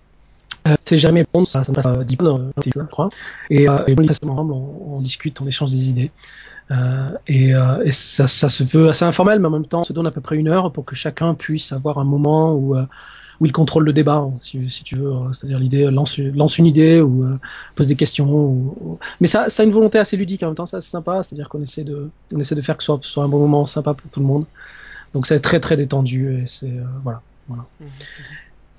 Euh, 0.68 0.74
c'est 0.84 0.98
jamais 0.98 1.24
bon, 1.32 1.44
ça, 1.44 1.64
ça 1.64 1.72
passe 1.72 1.86
à 1.86 2.04
10 2.04 2.16
points, 2.16 2.40
euh, 2.40 2.50
je 2.64 2.82
crois. 2.84 3.08
Et, 3.50 3.68
euh, 3.68 3.84
et 3.86 3.94
ensemble, 3.98 4.52
on, 4.52 4.94
on 4.94 5.00
discute, 5.00 5.40
on 5.40 5.46
échange 5.46 5.70
des 5.70 5.88
idées. 5.88 6.12
Euh, 6.72 7.10
et, 7.28 7.54
euh, 7.54 7.80
et 7.82 7.92
ça, 7.92 8.26
ça 8.28 8.48
se 8.48 8.64
veut 8.64 8.88
assez 8.88 9.04
informel, 9.04 9.38
mais 9.40 9.46
en 9.48 9.50
même 9.52 9.66
temps, 9.66 9.80
on 9.80 9.84
se 9.84 9.92
donne 9.92 10.06
à 10.06 10.10
peu 10.10 10.20
près 10.20 10.36
une 10.36 10.48
heure 10.48 10.72
pour 10.72 10.84
que 10.84 10.96
chacun 10.96 11.34
puisse 11.34 11.72
avoir 11.72 11.98
un 11.98 12.04
moment 12.04 12.54
où, 12.54 12.76
euh, 12.76 12.86
où 13.40 13.46
il 13.46 13.52
contrôle 13.52 13.84
le 13.84 13.92
débat, 13.92 14.16
hein, 14.16 14.32
si, 14.40 14.68
si 14.70 14.82
tu 14.84 14.96
veux. 14.96 15.12
hein. 15.12 15.32
C'est-à-dire 15.32 15.58
l'idée 15.58 15.90
lance, 15.90 16.18
lance 16.18 16.58
une 16.58 16.66
idée 16.66 17.00
ou 17.00 17.24
euh, 17.24 17.38
pose 17.76 17.86
des 17.86 17.94
questions. 17.96 18.30
Ou, 18.30 18.74
ou- 18.80 18.98
Mais 19.20 19.26
ça, 19.26 19.50
ça 19.50 19.62
a 19.62 19.66
une 19.66 19.72
volonté 19.72 19.98
assez 19.98 20.16
ludique 20.16 20.42
en 20.42 20.46
même 20.46 20.54
temps, 20.54 20.66
ça 20.66 20.80
c'est 20.80 20.90
sympa. 20.90 21.22
C'est-à-dire 21.22 21.48
qu'on 21.48 21.62
essaie 21.62 21.84
de, 21.84 22.08
on 22.32 22.38
essaie 22.40 22.54
de 22.54 22.60
faire 22.62 22.76
que 22.76 22.82
ce 22.84 22.98
soit, 23.02 23.24
un 23.24 23.28
bon 23.28 23.38
moment 23.40 23.66
sympa 23.66 23.94
pour 23.94 24.10
tout 24.10 24.20
le 24.20 24.26
monde. 24.26 24.46
Donc 25.14 25.26
c'est 25.26 25.40
très 25.40 25.60
très 25.60 25.76
détendu 25.76 26.36
et 26.38 26.46
c'est 26.46 26.66
euh, 26.66 26.84
voilà. 27.04 27.20
voilà. 27.48 27.64
Mhm. 27.80 27.86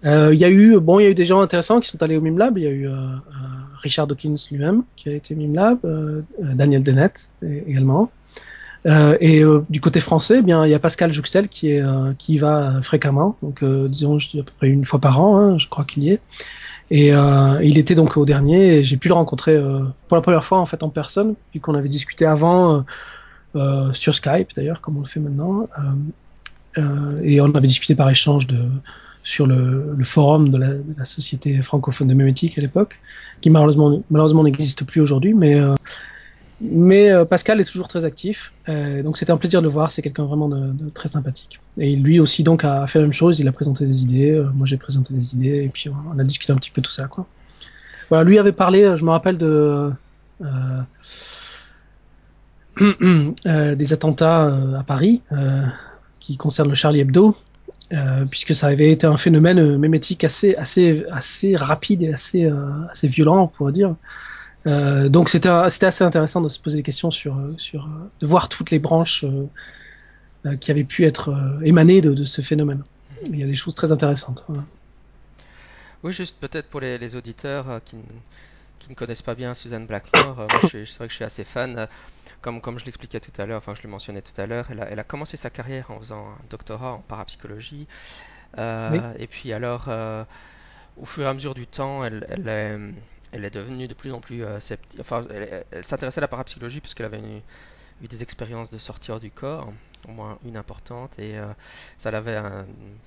Euh, 0.05 0.33
Il 0.33 0.39
y 0.39 0.45
a 0.45 0.49
eu 0.49 0.79
bon, 0.79 0.99
il 0.99 1.03
y 1.03 1.05
a 1.07 1.09
eu 1.09 1.15
des 1.15 1.25
gens 1.25 1.41
intéressants 1.41 1.79
qui 1.79 1.89
sont 1.89 2.01
allés 2.03 2.17
au 2.17 2.21
Mime 2.21 2.37
Lab. 2.37 2.57
Il 2.57 2.63
y 2.63 2.67
a 2.67 2.71
eu 2.71 2.87
euh, 2.87 2.91
euh, 2.91 3.15
Richard 3.79 4.05
Dawkins 4.07 4.35
lui-même 4.51 4.83
qui 4.95 5.09
a 5.09 5.13
été 5.13 5.33
Mime 5.35 5.55
Lab, 5.55 5.79
euh, 5.85 6.21
euh, 6.43 6.53
Daniel 6.53 6.83
Dennett 6.83 7.29
également. 7.43 8.11
Euh, 8.87 9.17
et 9.19 9.43
euh, 9.43 9.63
du 9.69 9.81
côté 9.81 9.99
français, 9.99 10.37
eh 10.39 10.41
bien 10.41 10.65
il 10.65 10.69
y 10.69 10.73
a 10.73 10.79
Pascal 10.79 11.11
Jouxel 11.11 11.49
qui 11.49 11.71
est 11.71 11.81
euh, 11.81 12.13
qui 12.17 12.35
y 12.35 12.37
va 12.37 12.81
fréquemment, 12.81 13.35
donc 13.41 13.63
disons 13.63 14.17
je 14.17 14.29
dis 14.29 14.39
à 14.39 14.43
peu 14.43 14.51
près 14.57 14.69
une 14.69 14.85
fois 14.85 14.99
par 14.99 15.19
an, 15.19 15.37
hein, 15.37 15.57
je 15.57 15.67
crois 15.67 15.83
qu'il 15.83 16.03
y 16.03 16.11
est. 16.11 16.21
Et 16.89 17.13
euh, 17.13 17.59
il 17.63 17.77
était 17.77 17.95
donc 17.95 18.15
au 18.15 18.25
dernier 18.25 18.77
et 18.77 18.83
j'ai 18.83 18.95
pu 18.95 19.09
le 19.09 19.13
rencontrer 19.13 19.55
euh, 19.55 19.79
pour 20.07 20.15
la 20.15 20.21
première 20.21 20.45
fois 20.45 20.59
en 20.59 20.65
fait 20.65 20.83
en 20.83 20.89
personne, 20.89 21.35
vu 21.53 21.59
qu'on 21.59 21.75
avait 21.75 21.89
discuté 21.89 22.25
avant 22.25 22.85
euh, 23.55 23.91
sur 23.91 24.15
Skype 24.15 24.55
d'ailleurs, 24.55 24.79
comme 24.79 24.97
on 24.97 25.01
le 25.01 25.05
fait 25.05 25.19
maintenant. 25.19 25.67
Et 27.23 27.41
on 27.41 27.45
avait 27.55 27.67
discuté 27.67 27.95
par 27.95 28.07
échange 28.07 28.45
de 28.45 28.59
sur 29.23 29.47
le, 29.47 29.93
le 29.97 30.05
forum 30.05 30.49
de 30.49 30.59
la, 30.59 30.75
de 30.75 30.93
la 30.95 31.05
société 31.05 31.59
francophone 31.63 32.07
de 32.07 32.13
mémétique 32.13 32.55
à 32.59 32.61
l'époque, 32.61 32.99
qui 33.41 33.49
malheureusement 33.49 34.03
malheureusement 34.11 34.43
n'existe 34.43 34.85
plus 34.85 35.01
aujourd'hui, 35.01 35.33
mais 35.33 35.59
mais 36.59 37.11
euh, 37.11 37.23
Pascal 37.23 37.61
est 37.61 37.65
toujours 37.65 37.87
très 37.87 38.03
actif, 38.03 38.51
euh, 38.67 39.03
donc 39.03 39.17
c'était 39.17 39.31
un 39.31 39.37
plaisir 39.37 39.61
de 39.61 39.67
le 39.67 39.71
voir. 39.71 39.91
C'est 39.91 40.01
quelqu'un 40.01 40.25
vraiment 40.25 40.49
de, 40.49 40.89
très 40.89 41.07
sympathique. 41.07 41.59
Et 41.77 41.95
lui 41.95 42.19
aussi 42.19 42.43
donc 42.43 42.63
a 42.63 42.87
fait 42.87 42.97
la 42.99 43.05
même 43.05 43.13
chose. 43.13 43.39
Il 43.39 43.47
a 43.47 43.51
présenté 43.51 43.85
des 43.85 44.01
idées, 44.01 44.31
euh, 44.31 44.49
moi 44.55 44.65
j'ai 44.65 44.77
présenté 44.77 45.13
des 45.13 45.35
idées, 45.35 45.63
et 45.63 45.69
puis 45.69 45.89
on 45.89 46.17
a 46.17 46.23
discuté 46.23 46.53
un 46.53 46.55
petit 46.55 46.71
peu 46.71 46.81
tout 46.81 46.91
ça 46.91 47.07
quoi. 47.07 47.27
Voilà, 48.09 48.23
lui 48.23 48.39
avait 48.39 48.53
parlé, 48.53 48.95
je 48.95 49.03
me 49.03 49.11
rappelle 49.11 49.37
de 49.37 49.91
des 53.45 53.93
attentats 53.93 54.45
à 54.77 54.83
Paris 54.83 55.21
qui 56.19 56.37
concernent 56.37 56.69
le 56.69 56.75
Charlie 56.75 57.01
Hebdo, 57.01 57.35
puisque 58.31 58.55
ça 58.55 58.67
avait 58.67 58.91
été 58.91 59.05
un 59.05 59.17
phénomène 59.17 59.77
mémétique 59.77 60.23
assez 60.23 60.55
assez 60.55 61.05
assez 61.11 61.55
rapide 61.55 62.01
et 62.01 62.13
assez 62.13 62.51
assez 62.89 63.07
violent, 63.07 63.43
on 63.43 63.47
pourrait 63.47 63.73
dire. 63.73 63.95
Euh, 64.67 65.07
donc 65.09 65.29
c'était 65.29 65.49
assez 65.49 66.03
intéressant 66.03 66.41
de 66.41 66.49
se 66.49 66.59
poser 66.59 66.77
des 66.77 66.83
questions 66.83 67.09
sur 67.09 67.37
euh, 67.37 67.53
sur 67.57 67.85
euh, 67.85 68.11
de 68.19 68.27
voir 68.27 68.49
toutes 68.49 68.71
les 68.71 68.79
branches 68.79 69.23
euh, 69.23 70.55
qui 70.57 70.71
avaient 70.71 70.83
pu 70.83 71.05
être 71.05 71.29
euh, 71.29 71.59
émanées 71.63 72.01
de, 72.01 72.13
de 72.13 72.25
ce 72.25 72.41
phénomène. 72.41 72.83
Il 73.27 73.37
y 73.37 73.43
a 73.43 73.47
des 73.47 73.55
choses 73.55 73.75
très 73.75 73.91
intéressantes. 73.91 74.43
Voilà. 74.47 74.63
Oui, 76.03 76.11
juste 76.11 76.37
peut-être 76.39 76.67
pour 76.67 76.81
les, 76.81 76.97
les 76.97 77.15
auditeurs 77.15 77.81
qui, 77.85 77.95
ne 78.89 78.95
connaissent 78.95 79.23
pas 79.23 79.35
bien 79.35 79.53
Suzanne 79.53 79.85
Blackmore, 79.85 80.47
c'est 80.61 80.87
vrai 80.97 81.07
que 81.07 81.09
je 81.09 81.15
suis 81.15 81.23
assez 81.25 81.43
fan. 81.43 81.87
Comme, 82.41 82.61
comme 82.61 82.77
je 82.79 82.85
l'expliquais 82.85 83.19
tout 83.19 83.31
à 83.41 83.45
l'heure, 83.45 83.57
enfin 83.57 83.73
je 83.75 83.81
le 83.83 83.89
mentionnais 83.89 84.21
tout 84.21 84.39
à 84.39 84.45
l'heure, 84.45 84.67
elle 84.69 84.79
a, 84.79 84.89
elle 84.91 84.99
a 84.99 85.03
commencé 85.03 85.35
sa 85.35 85.49
carrière 85.49 85.89
en 85.91 85.99
faisant 85.99 86.23
un 86.25 86.45
doctorat 86.49 86.93
en 86.93 86.99
parapsychologie. 86.99 87.87
Oui. 88.57 88.99
Et 89.17 89.27
puis 89.27 89.51
alors, 89.51 89.85
euh, 89.87 90.23
au 90.95 91.05
fur 91.05 91.23
et 91.23 91.27
à 91.27 91.33
mesure 91.33 91.55
du 91.55 91.67
temps, 91.67 92.05
elle, 92.05 92.25
elle 92.29 92.93
elle 93.31 93.45
est 93.45 93.49
devenue 93.51 93.87
de 93.87 93.93
plus 93.93 94.13
en 94.13 94.19
plus 94.21 94.43
euh, 94.43 94.59
sceptique. 94.59 94.99
Enfin, 94.99 95.23
elle, 95.31 95.65
s'intéressait 95.85 96.19
à 96.19 96.21
la 96.21 96.27
parapsychologie 96.27 96.81
puisqu'elle 96.81 97.07
avait 97.07 97.21
eu 98.01 98.07
des 98.07 98.23
expériences 98.23 98.69
de 98.69 98.77
sortie 98.77 99.11
hors 99.11 99.19
du 99.19 99.31
corps, 99.31 99.73
au 100.07 100.11
moins 100.11 100.39
une 100.45 100.57
importante, 100.57 101.17
et 101.19 101.37
euh, 101.37 101.47
ça 101.97 102.11
l'avait 102.11 102.35
euh, 102.37 102.63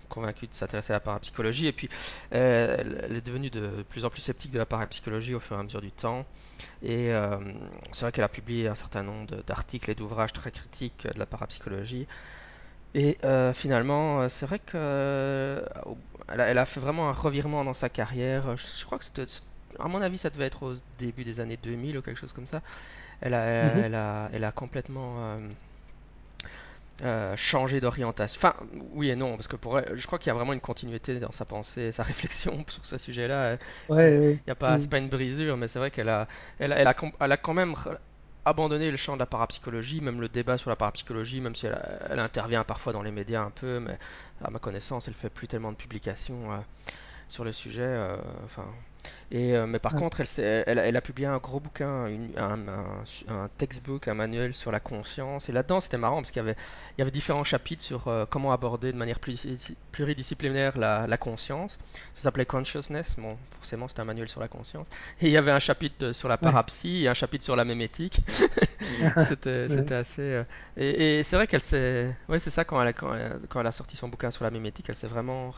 convaincu 0.09 0.47
de 0.49 0.55
s'intéresser 0.55 0.93
à 0.93 0.97
la 0.97 1.01
parapsychologie. 1.01 1.67
Et 1.69 1.73
puis, 1.73 1.89
elle, 2.31 3.15
est 3.17 3.21
devenue 3.27 3.51
de 3.51 3.85
plus 3.89 4.05
en 4.05 4.11
plus 4.11 4.21
sceptique 4.21 4.51
de 4.53 4.59
la 4.59 4.67
parapsychologie 4.67 5.35
au 5.35 5.41
fur 5.41 5.57
et 5.57 5.61
à 5.61 5.63
mesure 5.63 5.81
du 5.81 5.93
temps. 5.93 6.27
Et 6.83 7.13
c'est 7.93 8.03
vrai 8.05 8.13
qu'elle 8.13 8.25
a 8.25 8.29
publié 8.29 8.69
un 8.69 8.75
certain 8.77 9.03
nombre 9.05 9.43
d'articles 9.45 9.91
et 9.91 9.95
d'ouvrages 9.95 10.33
très 10.33 10.51
critiques 10.53 11.07
de 11.13 11.19
la 11.19 11.27
parapsychologie. 11.27 12.07
Et 12.95 13.19
finalement, 13.55 14.29
c'est 14.29 14.47
vrai 14.47 14.59
que 14.59 14.73
euh, 14.77 15.65
au- 15.87 15.99
elle 16.29 16.41
a, 16.41 16.47
elle 16.49 16.59
a 16.59 16.65
fait 16.65 16.81
vraiment 16.81 17.09
un 17.09 17.13
revirement 17.13 17.65
dans 17.65 17.75
sa 17.75 17.89
carrière. 17.89 18.57
Je, 18.57 18.67
je 18.81 18.85
crois 18.85 18.99
que 18.99 19.05
c'était, 19.05 19.27
à 19.79 19.89
mon 19.89 20.01
avis, 20.03 20.19
ça 20.19 20.31
devait 20.31 20.47
être 20.47 20.63
au 20.65 20.75
début 20.99 21.25
des 21.25 21.41
années 21.41 21.57
2000 21.57 21.97
ou 21.99 22.03
quelque 22.03 22.19
chose 22.19 22.33
comme 22.33 22.47
ça. 22.47 22.63
Elle 23.21 23.35
a, 23.35 23.45
Mhm. 23.61 23.85
elle 23.85 23.95
a, 23.97 24.31
elle 24.33 24.45
a 24.45 24.53
complètement 24.53 25.17
euh, 25.25 25.39
euh, 27.03 27.35
changé 27.37 27.81
d'orientation. 27.81 28.39
Enfin, 28.39 28.55
oui 28.93 29.09
et 29.11 29.17
non, 29.17 29.37
parce 29.37 29.49
que 29.49 29.57
pour 29.57 29.79
elle, 29.79 29.97
je 29.97 30.07
crois 30.07 30.19
qu'il 30.19 30.29
y 30.29 30.31
a 30.31 30.35
vraiment 30.35 30.53
une 30.53 30.61
continuité 30.61 31.19
dans 31.19 31.33
sa 31.33 31.45
pensée, 31.47 31.93
sa 31.93 32.03
réflexion 32.11 32.63
sur 32.69 32.85
ce 32.85 32.99
sujet-là. 32.99 33.55
Il 33.55 33.59
Ouais, 33.89 34.17
ouais. 34.19 34.45
y 34.49 34.51
a 34.51 34.55
pas, 34.57 34.79
c'est 34.79 34.89
Mm. 34.89 34.91
pas 34.91 34.99
une 34.99 35.09
brisure, 35.11 35.57
mais 35.57 35.69
c'est 35.69 35.79
vrai 35.81 35.91
qu'elle 35.91 36.09
a, 36.11 36.29
elle, 36.59 36.73
a, 36.73 36.79
elle 36.79 36.89
a, 36.89 36.95
com- 36.95 37.13
elle 37.21 37.33
a 37.33 37.37
quand 37.39 37.55
même 37.55 37.75
abandonné 38.47 38.91
le 38.91 38.97
champ 38.99 39.15
de 39.15 39.21
la 39.21 39.27
parapsychologie, 39.27 40.01
même 40.03 40.21
le 40.21 40.29
débat 40.29 40.59
sur 40.59 40.71
la 40.71 40.77
parapsychologie, 40.77 41.41
même 41.41 41.55
si 41.57 41.67
elle 41.67 42.21
intervient 42.21 42.65
parfois 42.65 42.93
dans 42.95 43.03
les 43.03 43.13
médias 43.13 43.43
un 43.43 43.51
peu, 43.51 43.81
mais 43.81 43.99
à 44.45 44.51
ma 44.51 44.59
connaissance, 44.61 45.09
elle 45.09 45.15
fait 45.15 45.31
plus 45.31 45.49
tellement 45.49 45.73
de 45.73 45.77
publications 45.79 46.53
euh, 46.53 46.59
sur 47.31 47.45
le 47.45 47.53
sujet. 47.53 47.83
euh, 47.83 48.17
enfin, 48.45 48.67
et, 49.33 49.57
euh, 49.57 49.67
mais 49.67 49.79
par 49.79 49.95
Ouais. 49.95 50.01
contre, 50.01 50.21
elle, 50.41 50.79
a 50.79 50.87
elle 50.87 50.97
a 50.97 51.01
publié 51.01 51.27
un 51.29 51.39
gros 51.39 51.61
bouquin, 51.61 52.07
une- 52.09 52.37
un, 52.37 52.59
un, 52.69 53.05
un 53.29 53.49
textbook, 53.59 54.09
un 54.09 54.15
manuel 54.15 54.55
sur 54.55 54.73
la 54.73 54.81
conscience. 54.81 55.49
Et 55.49 55.53
là-dedans, 55.53 55.81
c'était 55.81 55.99
marrant 55.99 56.17
parce 56.17 56.31
qu'il 56.33 56.41
y 56.41 56.45
avait, 56.45 56.57
il 56.97 57.01
y 57.01 57.03
avait 57.03 57.11
différents 57.13 57.45
chapitres 57.45 57.83
sur 57.85 58.09
euh, 58.09 58.27
comment 58.29 58.53
aborder 58.53 58.93
de 58.93 58.99
manière 58.99 59.21
plus, 59.21 59.47
pluridisciplinaire 59.93 60.77
la, 60.79 61.07
la 61.07 61.17
conscience. 61.17 61.79
Ça 62.15 62.23
s'appelait 62.25 62.47
Consciousness. 62.47 63.17
Bon, 63.19 63.39
forcément, 63.53 63.89
c'était 63.89 64.01
un 64.01 64.05
manuel 64.05 64.29
sur 64.29 64.41
la 64.41 64.49
conscience. 64.49 64.87
Et 65.21 65.27
il 65.27 65.33
y 65.33 65.37
avait 65.37 65.53
un 65.53 65.59
chapitre 65.61 66.13
sur 66.13 66.29
la 66.29 66.35
Ouais. 66.35 66.39
parapsie 66.39 67.05
et 67.05 67.09
un 67.09 67.15
chapitre 67.15 67.45
sur 67.45 67.57
la 67.57 67.65
mémétique. 67.65 68.21
C'était, 69.23 69.67
Ouais. 69.69 69.69
c'était 69.69 69.95
assez. 69.95 70.23
euh, 70.23 70.45
Et, 70.77 71.19
et 71.19 71.23
c'est 71.23 71.37
vrai 71.37 71.47
qu'elle 71.47 71.63
s'est. 71.63 72.15
Ouais, 72.29 72.39
c'est 72.39 72.51
ça, 72.51 72.65
quand 72.65 72.81
elle, 72.83 72.89
a, 72.89 72.93
quand, 72.93 73.15
elle, 73.15 73.33
a, 73.33 73.39
quand 73.49 73.61
elle 73.61 73.67
a 73.67 73.73
sorti 73.73 73.97
son 73.97 74.09
bouquin 74.09 74.31
sur 74.31 74.45
la 74.45 74.51
mémétique, 74.51 74.87
elle 74.89 74.95
s'est 74.97 75.07
vraiment, 75.07 75.55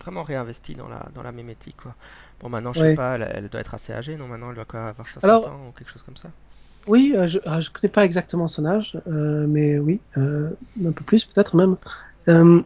vraiment 0.00 0.22
réinvestie 0.24 0.74
dans 0.74 0.88
la, 0.88 1.08
dans 1.14 1.22
la 1.22 1.32
mémétique, 1.32 1.76
quoi. 1.78 1.96
Bon, 2.40 2.48
maintenant, 2.48 2.72
je 2.72 2.80
sais 2.80 2.88
Ouais. 2.88 2.90
pas, 2.90 3.16
elle, 3.16 3.30
elle 3.34 3.48
doit 3.48 3.60
être 3.60 3.74
assez 3.74 3.92
âgée, 3.92 4.16
non? 4.16 4.28
Maintenant, 4.28 4.50
elle 4.50 4.56
doit 4.56 4.64
quoi, 4.66 4.88
avoir 4.88 5.08
60 5.08 5.46
Alors, 5.46 5.48
ans 5.48 5.68
ou 5.68 5.72
quelque 5.72 5.90
chose 5.90 6.02
comme 6.02 6.16
ça? 6.16 6.32
oui, 6.86 7.12
euh, 7.14 7.26
je 7.28 7.38
ne 7.38 7.72
connais 7.72 7.92
pas 7.92 8.04
exactement 8.04 8.48
son 8.48 8.64
âge, 8.64 9.00
euh, 9.06 9.46
mais 9.46 9.78
oui, 9.78 10.00
euh, 10.16 10.50
un 10.84 10.92
peu 10.92 11.04
plus 11.04 11.24
peut-être 11.24 11.56
même. 11.56 11.76
Euh, 12.28 12.62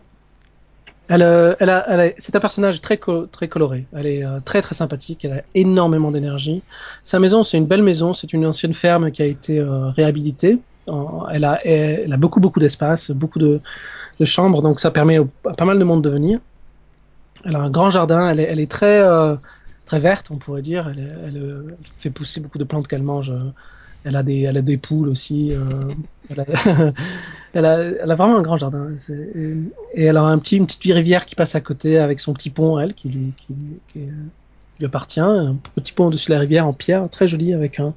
elle, 1.08 1.22
elle 1.60 1.70
a, 1.70 1.84
elle 1.90 2.14
c'est 2.18 2.34
un 2.34 2.40
personnage 2.40 2.80
très, 2.80 2.96
co- 2.98 3.26
très 3.26 3.48
coloré. 3.48 3.86
Elle 3.92 4.06
est 4.06 4.24
très 4.44 4.62
très 4.62 4.74
sympathique. 4.74 5.24
Elle 5.24 5.32
a 5.34 5.42
énormément 5.54 6.10
d'énergie. 6.10 6.64
Sa 7.04 7.18
maison, 7.18 7.44
c'est 7.44 7.58
une 7.58 7.66
belle 7.66 7.82
maison. 7.82 8.14
C'est 8.14 8.32
une 8.32 8.46
ancienne 8.46 8.72
ferme 8.74 9.10
qui 9.10 9.22
a 9.22 9.26
été 9.26 9.62
réhabilitée. 9.96 10.58
Elle 11.30 11.44
a, 11.44 11.60
elle 11.66 12.12
a 12.12 12.16
beaucoup 12.16 12.40
beaucoup 12.40 12.60
d'espace, 12.60 13.10
beaucoup 13.10 13.38
de, 13.38 13.60
de 14.20 14.24
chambres, 14.26 14.62
donc 14.62 14.80
ça 14.80 14.90
permet 14.90 15.18
au- 15.18 15.30
à 15.46 15.52
pas 15.54 15.64
mal 15.66 15.78
de 15.78 15.84
monde 15.84 16.04
de 16.04 16.10
venir. 16.10 16.40
Elle 17.44 17.56
a 17.56 17.60
un 17.60 17.70
grand 17.70 17.90
jardin. 17.90 18.28
Elle 18.28 18.60
est, 18.60 18.70
très 18.70 19.00
euh, 19.00 19.36
très 19.86 20.00
verte, 20.00 20.26
on 20.30 20.36
pourrait 20.36 20.62
dire. 20.62 20.88
Elle, 20.88 21.36
euh, 21.36 21.76
fait 21.98 22.10
pousser 22.10 22.40
beaucoup 22.40 22.58
de 22.58 22.64
plantes 22.64 22.88
qu'elle 22.88 23.02
mange. 23.02 23.30
euh, 23.30 23.50
Elle 24.04 24.16
a 24.16 24.22
des, 24.22 24.42
elle 24.42 24.56
a 24.56 24.62
des 24.62 24.76
poules 24.76 25.08
aussi. 25.08 25.52
elle 27.54 27.66
a, 27.66 28.14
vraiment 28.16 28.38
un 28.38 28.42
grand 28.42 28.56
jardin. 28.56 28.90
Et, 29.34 30.04
elle 30.04 30.16
a 30.16 30.22
un 30.22 30.38
petit, 30.38 30.56
une 30.56 30.66
petite 30.66 30.92
rivière 30.92 31.26
qui 31.26 31.34
passe 31.34 31.54
à 31.54 31.60
côté 31.60 31.98
avec 31.98 32.20
son 32.20 32.32
petit 32.32 32.50
pont, 32.50 32.78
elle, 32.78 32.94
qui 32.94 33.08
lui, 33.08 33.32
qui, 33.36 34.00
lui 34.78 34.86
appartient. 34.86 35.20
Un 35.20 35.56
petit 35.74 35.92
pont 35.92 36.06
au-dessus 36.06 36.28
de 36.28 36.34
la 36.34 36.40
rivière 36.40 36.66
en 36.66 36.72
pierre, 36.72 37.08
très 37.10 37.28
joli, 37.28 37.52
avec 37.52 37.78
un, 37.78 37.94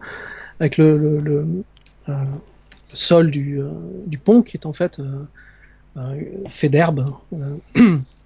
avec 0.59 0.77
le, 0.77 0.97
le, 1.19 1.45
sol 2.85 3.31
du, 3.31 3.59
du 4.05 4.17
pont 4.17 4.41
qui 4.41 4.57
est 4.57 4.65
en 4.65 4.73
fait 4.73 5.01
fait 6.49 6.69
d'herbe. 6.69 7.05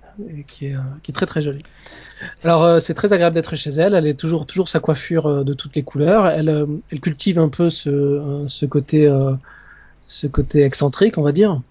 qui 0.48 0.68
est, 0.68 0.76
euh, 0.76 0.80
qui 1.04 1.12
est 1.12 1.14
très 1.14 1.26
très 1.26 1.42
joli. 1.42 1.64
C'est- 2.40 2.48
Alors 2.48 2.64
euh, 2.64 2.80
c'est 2.80 2.94
très 2.94 3.14
agréable 3.14 3.34
d'être 3.36 3.56
chez 3.56 3.72
elle. 3.72 3.94
Elle 3.96 4.08
est 4.08 4.20
toujours 4.20 4.46
toujours 4.46 4.70
sa 4.70 4.80
coiffure 4.80 5.28
euh, 5.28 5.44
de 5.44 5.54
toutes 5.54 5.76
les 5.76 5.84
couleurs. 5.84 6.28
Elle, 6.28 6.66
elle 6.92 7.00
cultive 7.00 7.40
un 7.40 7.50
peu 7.50 7.70
ce, 7.70 8.46
ce 8.48 8.66
côté 8.66 9.10
ce 10.04 10.28
côté 10.28 10.64
excentrique, 10.64 11.18
on 11.18 11.22
va 11.24 11.32
dire. 11.32 11.62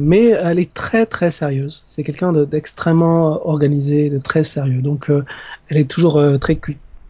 Mais 0.00 0.26
elle 0.30 0.58
est 0.58 0.72
très 0.74 1.06
très 1.06 1.30
sérieuse. 1.30 1.82
C'est 1.86 2.04
quelqu'un 2.04 2.32
de- 2.32 2.44
d'extrêmement 2.44 3.46
organisé, 3.48 4.10
de 4.10 4.18
très 4.18 4.44
sérieux. 4.44 4.82
Donc 4.82 5.10
elle 5.68 5.76
est 5.78 5.90
toujours 5.90 6.20
très 6.40 6.58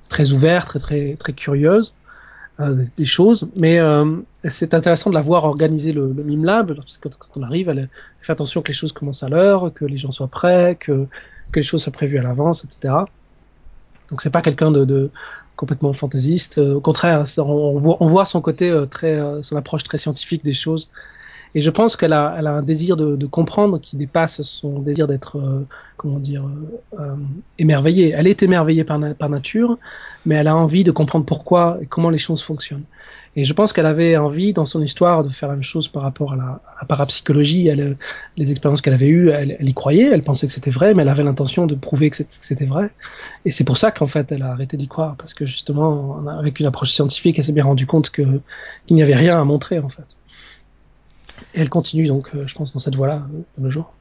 très 0.09 0.31
ouverte, 0.33 0.79
très 0.79 1.15
très 1.17 1.33
curieuse 1.33 1.95
des, 2.71 2.87
des 2.97 3.05
choses. 3.05 3.49
Mais 3.57 3.79
euh, 3.79 4.17
c'est 4.45 4.75
intéressant 4.75 5.11
de 5.11 5.15
la 5.15 5.23
voir 5.23 5.45
organiser 5.45 5.93
le, 5.93 6.13
le 6.13 6.23
mime 6.23 6.45
lab. 6.45 6.75
Parce 6.75 6.99
que 6.99 7.09
quand, 7.09 7.29
on 7.37 7.43
arrive, 7.43 7.69
elle, 7.69 7.89
fait 8.21 8.33
attention 8.33 8.63
que 8.63 8.69
les 8.69 8.75
choses 8.75 8.93
commencent 8.93 9.23
à 9.23 9.29
l'heure, 9.29 9.73
que 9.75 9.85
les 9.85 9.99
gens 9.99 10.13
soient 10.13 10.29
prêts, 10.29 10.77
que 10.79 11.07
que 11.53 11.61
les 11.61 11.65
choses 11.65 11.83
soient 11.83 11.93
prévues 11.93 12.19
à 12.19 12.23
l'avance, 12.23 12.65
etc. 12.65 12.95
Donc 14.11 14.23
c'est 14.23 14.31
pas 14.31 14.43
quelqu'un 14.43 14.71
de, 14.71 14.85
de 14.85 15.11
complètement 15.57 15.93
fantaisiste. 15.93 16.59
Euh, 16.59 16.75
au 16.75 16.81
contraire, 16.81 17.25
on, 17.39 17.79
voit, 17.79 17.97
on 18.01 18.07
voit 18.07 18.27
son 18.27 18.41
côté 18.41 18.71
euh, 18.71 18.87
très, 18.87 19.19
euh, 19.21 19.43
son 19.43 19.57
approche 19.57 19.85
très 19.85 19.99
scientifique 19.99 20.45
des 20.45 20.55
choses. 20.55 20.91
Et 21.55 21.61
je 21.61 21.71
pense 21.71 21.97
qu'elle 21.97 22.13
a, 22.15 22.35
elle 22.39 22.47
a 22.47 22.55
un 22.55 22.63
désir 22.63 22.97
de, 22.97 23.15
de 23.17 23.27
comprendre 23.27 23.79
qui 23.79 23.97
dépasse 23.97 24.43
son 24.43 24.79
désir 24.79 25.07
d'être, 25.07 25.37
euh, 25.37 25.67
comment 25.97 26.19
dire, 26.19 26.45
euh, 26.45 27.01
euh, 27.01 27.17
émerveillée. 27.59 28.15
Elle 28.17 28.27
est 28.27 28.43
émerveillée 28.43 28.85
par, 28.85 28.99
par 29.15 29.29
nature, 29.29 29.79
mais 30.25 30.37
elle 30.37 30.49
a 30.49 30.57
envie 30.57 30.85
de 30.85 30.91
comprendre 30.91 31.27
pourquoi 31.27 31.79
et 31.83 31.87
comment 31.87 32.11
les 32.11 32.19
choses 32.19 32.43
fonctionnent. 32.43 32.85
Et 33.35 33.47
je 33.47 33.53
pense 33.55 33.73
qu'elle 33.73 33.87
avait 33.87 34.19
envie, 34.19 34.53
dans 34.53 34.67
son 34.67 34.83
histoire, 34.83 35.23
de 35.23 35.31
faire 35.31 35.49
la 35.49 35.55
même 35.55 35.65
chose 35.65 35.89
par 35.89 36.03
rapport 36.03 36.35
à 36.35 36.37
la, 36.37 36.45
à 36.45 36.83
la 36.83 36.87
parapsychologie. 36.87 37.67
Elle, 37.67 37.97
les 38.37 38.51
expériences 38.51 38.83
qu'elle 38.83 38.93
avait 38.93 39.09
eues, 39.09 39.31
elle, 39.31 39.57
elle 39.59 39.69
y 39.69 39.75
croyait, 39.75 40.11
elle 40.13 40.23
pensait 40.23 40.47
que 40.47 40.53
c'était 40.53 40.71
vrai, 40.71 40.93
mais 40.93 41.03
elle 41.03 41.09
avait 41.09 41.23
l'intention 41.23 41.67
de 41.67 41.75
prouver 41.75 42.11
que 42.11 42.17
c'était 42.17 42.67
vrai. 42.67 42.91
Et 43.47 43.51
c'est 43.51 43.65
pour 43.65 43.79
ça 43.79 43.91
qu'en 43.91 44.07
fait, 44.07 44.33
elle 44.33 44.43
a 44.43 44.51
arrêté 44.53 44.77
d'y 44.77 44.89
croire, 44.89 45.17
parce 45.17 45.33
que 45.33 45.47
justement, 45.47 46.23
avec 46.29 46.61
une 46.61 46.67
approche 46.67 46.93
scientifique, 46.93 47.39
elle 47.39 47.45
s'est 47.45 47.53
bien 47.53 47.65
rendue 47.65 47.87
compte 47.87 48.11
que 48.11 48.23
qu'il 48.87 48.97
n'y 48.97 49.03
avait 49.03 49.17
rien 49.17 49.41
à 49.41 49.45
montrer, 49.45 49.79
en 49.79 49.89
fait. 49.89 50.05
Et 51.55 51.61
elle 51.61 51.71
continue 51.71 52.07
donc, 52.07 52.35
euh, 52.35 52.47
je 52.47 52.55
pense, 52.55 52.73
dans 52.73 52.81
cette 52.81 52.97
voie-là, 52.97 53.27
euh, 53.33 53.39
de 53.57 53.63
nos 53.63 53.71
jours. 53.71 53.95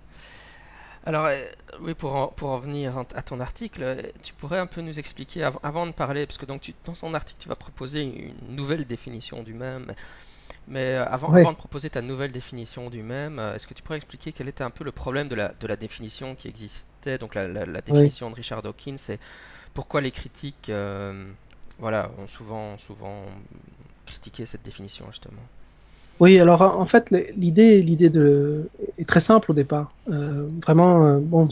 Alors, 1.04 1.26
euh, 1.26 1.42
oui, 1.82 1.94
pour 1.96 2.16
en, 2.16 2.28
pour 2.28 2.50
en 2.50 2.60
venir 2.60 2.98
en- 2.98 3.02
à 3.16 3.22
ton 3.24 3.40
article, 3.40 4.12
tu 4.24 4.34
pourrais 4.34 4.60
un 4.60 4.68
peu 4.68 4.82
nous 4.82 5.00
expliquer, 5.00 5.44
av- 5.44 5.58
avant 5.64 5.88
de 5.88 5.92
parler, 5.92 6.28
parce 6.28 6.38
que 6.38 6.46
donc 6.46 6.62
tu, 6.62 6.76
dans 6.86 6.94
son 6.96 7.14
article, 7.16 7.40
tu 7.42 7.50
vas 7.50 7.56
proposer 7.56 8.04
une 8.04 8.56
nouvelle 8.56 8.86
définition 8.86 9.42
du 9.42 9.54
même, 9.56 9.94
mais 10.68 10.96
avant, 10.96 11.34
de 11.52 11.58
proposer 11.58 11.90
ta 11.92 12.02
nouvelle 12.02 12.32
définition 12.34 12.90
du 12.90 13.04
même, 13.04 13.40
est-ce 13.56 13.68
que 13.68 13.74
tu 13.76 13.84
pourrais 13.84 13.98
expliquer 13.98 14.34
quel 14.34 14.48
était 14.50 14.64
un 14.64 14.72
peu 14.72 14.84
le 14.86 14.92
problème 14.94 15.30
de 15.30 15.36
la, 15.36 15.50
de 15.54 15.68
la 15.68 15.78
définition 15.78 16.36
qui 16.36 16.48
existait, 16.50 17.18
donc 17.20 17.36
la, 17.36 17.48
la- 17.48 17.66
la 17.66 17.82
ouais. 17.88 18.12
définition 18.12 18.30
de 18.32 18.36
Richard 18.36 18.64
Dawkins, 18.64 18.98
et 19.10 19.20
pourquoi 19.74 20.02
les 20.02 20.12
critiques, 20.12 20.70
euh, 20.70 21.32
voilà, 21.80 22.12
ont 22.20 22.28
souvent, 22.28 22.78
souvent 22.80 23.26
critiqué 24.06 24.46
cette 24.46 24.64
définition, 24.64 25.08
justement? 25.12 25.44
Oui, 26.22 26.40
alors 26.40 26.62
en 26.62 26.86
fait, 26.86 27.10
l'idée, 27.36 27.82
de 27.82 28.70
est 29.00 29.10
très 29.10 29.20
simple 29.20 29.50
au 29.50 29.56
départ. 29.56 29.92
Euh, 30.12 30.46
vraiment, 30.62 31.08
euh, 31.08 31.18
bon, 31.20 31.48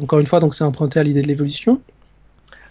encore 0.00 0.20
une 0.20 0.28
fois, 0.28 0.40
c'est 0.52 0.62
emprunté 0.62 1.00
à 1.00 1.02
l'idée 1.02 1.22
de 1.22 1.26
l'évolution. 1.26 1.80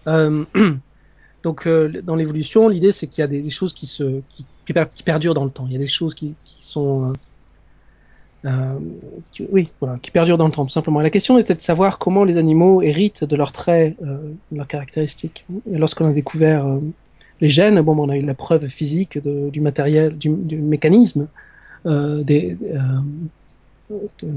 Euh, 0.07 0.45
donc, 1.43 1.67
dans 1.67 2.15
l'évolution, 2.15 2.69
l'idée 2.69 2.93
c'est 2.93 3.07
qu'il 3.07 3.21
y 3.21 3.25
a 3.25 3.27
des, 3.27 3.49
choses 3.49 3.73
qui 3.73 3.85
se, 3.85 4.21
qui, 4.29 4.45
qui 4.65 4.71
per- 4.71 4.85
qui 4.95 5.03
perdurent 5.03 5.33
dans 5.33 5.43
le 5.43 5.51
temps. 5.51 5.65
Il 5.67 5.73
y 5.73 5.75
a 5.75 5.79
des 5.79 5.87
choses 5.87 6.15
qui, 6.15 6.35
sont, 6.61 7.11
oui, 9.51 9.71
voilà, 9.81 9.99
qui 9.99 10.11
perdurent 10.11 10.37
dans 10.37 10.47
le 10.47 10.53
temps, 10.53 10.63
tout 10.63 10.71
simplement. 10.71 11.01
La 11.01 11.09
question 11.09 11.37
était 11.37 11.53
de 11.53 11.59
savoir 11.59 11.97
comment 11.97 12.23
les 12.23 12.37
animaux 12.37 12.81
héritent 12.81 13.25
de 13.25 13.35
leurs 13.35 13.51
traits, 13.51 13.97
de 14.01 14.37
leurs 14.55 14.67
caractéristiques. 14.67 15.45
Lorsqu'on 15.69 16.07
a 16.07 16.13
découvert 16.13 16.65
les 17.41 17.49
gènes, 17.49 17.81
bon, 17.81 17.97
on 17.97 18.09
a 18.09 18.15
eu 18.15 18.21
la 18.21 18.35
preuve 18.35 18.67
physique 18.67 19.17
du 19.17 19.61
matériel, 19.61 20.17
du, 20.17 20.29
mécanisme 20.29 21.27
euh, 21.87 22.23
des, 22.23 22.55
euh, 22.63 23.97
de- 24.21 24.29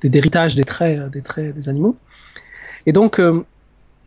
des 0.00 0.08
d'héritage 0.08 0.54
des 0.54 0.64
traits, 0.64 1.10
des 1.10 1.22
traits 1.22 1.54
des 1.54 1.68
animaux. 1.68 1.96
Et 2.86 2.92
donc, 2.92 3.18
euh, 3.18 3.44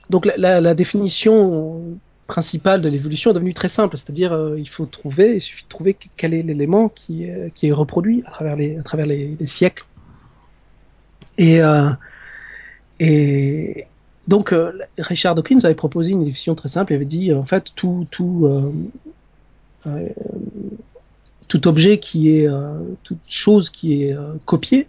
donc 0.09 0.25
la, 0.25 0.73
définition 0.73 1.97
principale 2.27 2.81
de 2.81 2.89
l'évolution 2.89 3.31
est 3.31 3.33
devenue 3.33 3.53
très 3.53 3.69
simple, 3.69 3.97
c'est-à-dire 3.97 4.31
euh, 4.31 4.57
il 4.57 4.69
faut 4.69 4.85
trouver, 4.85 5.35
il 5.35 5.41
suffit 5.41 5.63
de 5.63 5.69
trouver 5.69 5.97
quel 6.15 6.33
est 6.33 6.43
l'élément 6.43 6.87
qui, 6.87 7.27
qui 7.55 7.67
est 7.67 7.71
reproduit 7.71 8.23
à 8.25 8.31
travers 8.31 8.55
les, 8.55 8.77
à 8.77 8.83
travers 8.83 9.05
les, 9.05 9.35
les 9.37 9.45
siècles. 9.47 9.85
Et 11.39 11.61
donc 14.27 14.51
euh, 14.51 14.71
Richard 14.97 15.35
Dawkins 15.35 15.59
avait 15.63 15.75
proposé 15.75 16.11
une 16.11 16.23
définition 16.23 16.53
très 16.53 16.69
simple, 16.69 16.91
il 16.91 16.95
avait 16.97 17.05
dit 17.05 17.33
en 17.33 17.45
fait 17.45 17.71
tout, 17.75 18.05
tout, 18.11 18.45
euh, 18.45 18.71
euh, 19.87 20.09
tout 21.47 21.67
objet 21.67 21.97
qui 21.97 22.29
est, 22.29 22.47
toute 23.03 23.25
chose 23.25 23.69
qui 23.69 24.03
est 24.03 24.15
copiée 24.45 24.87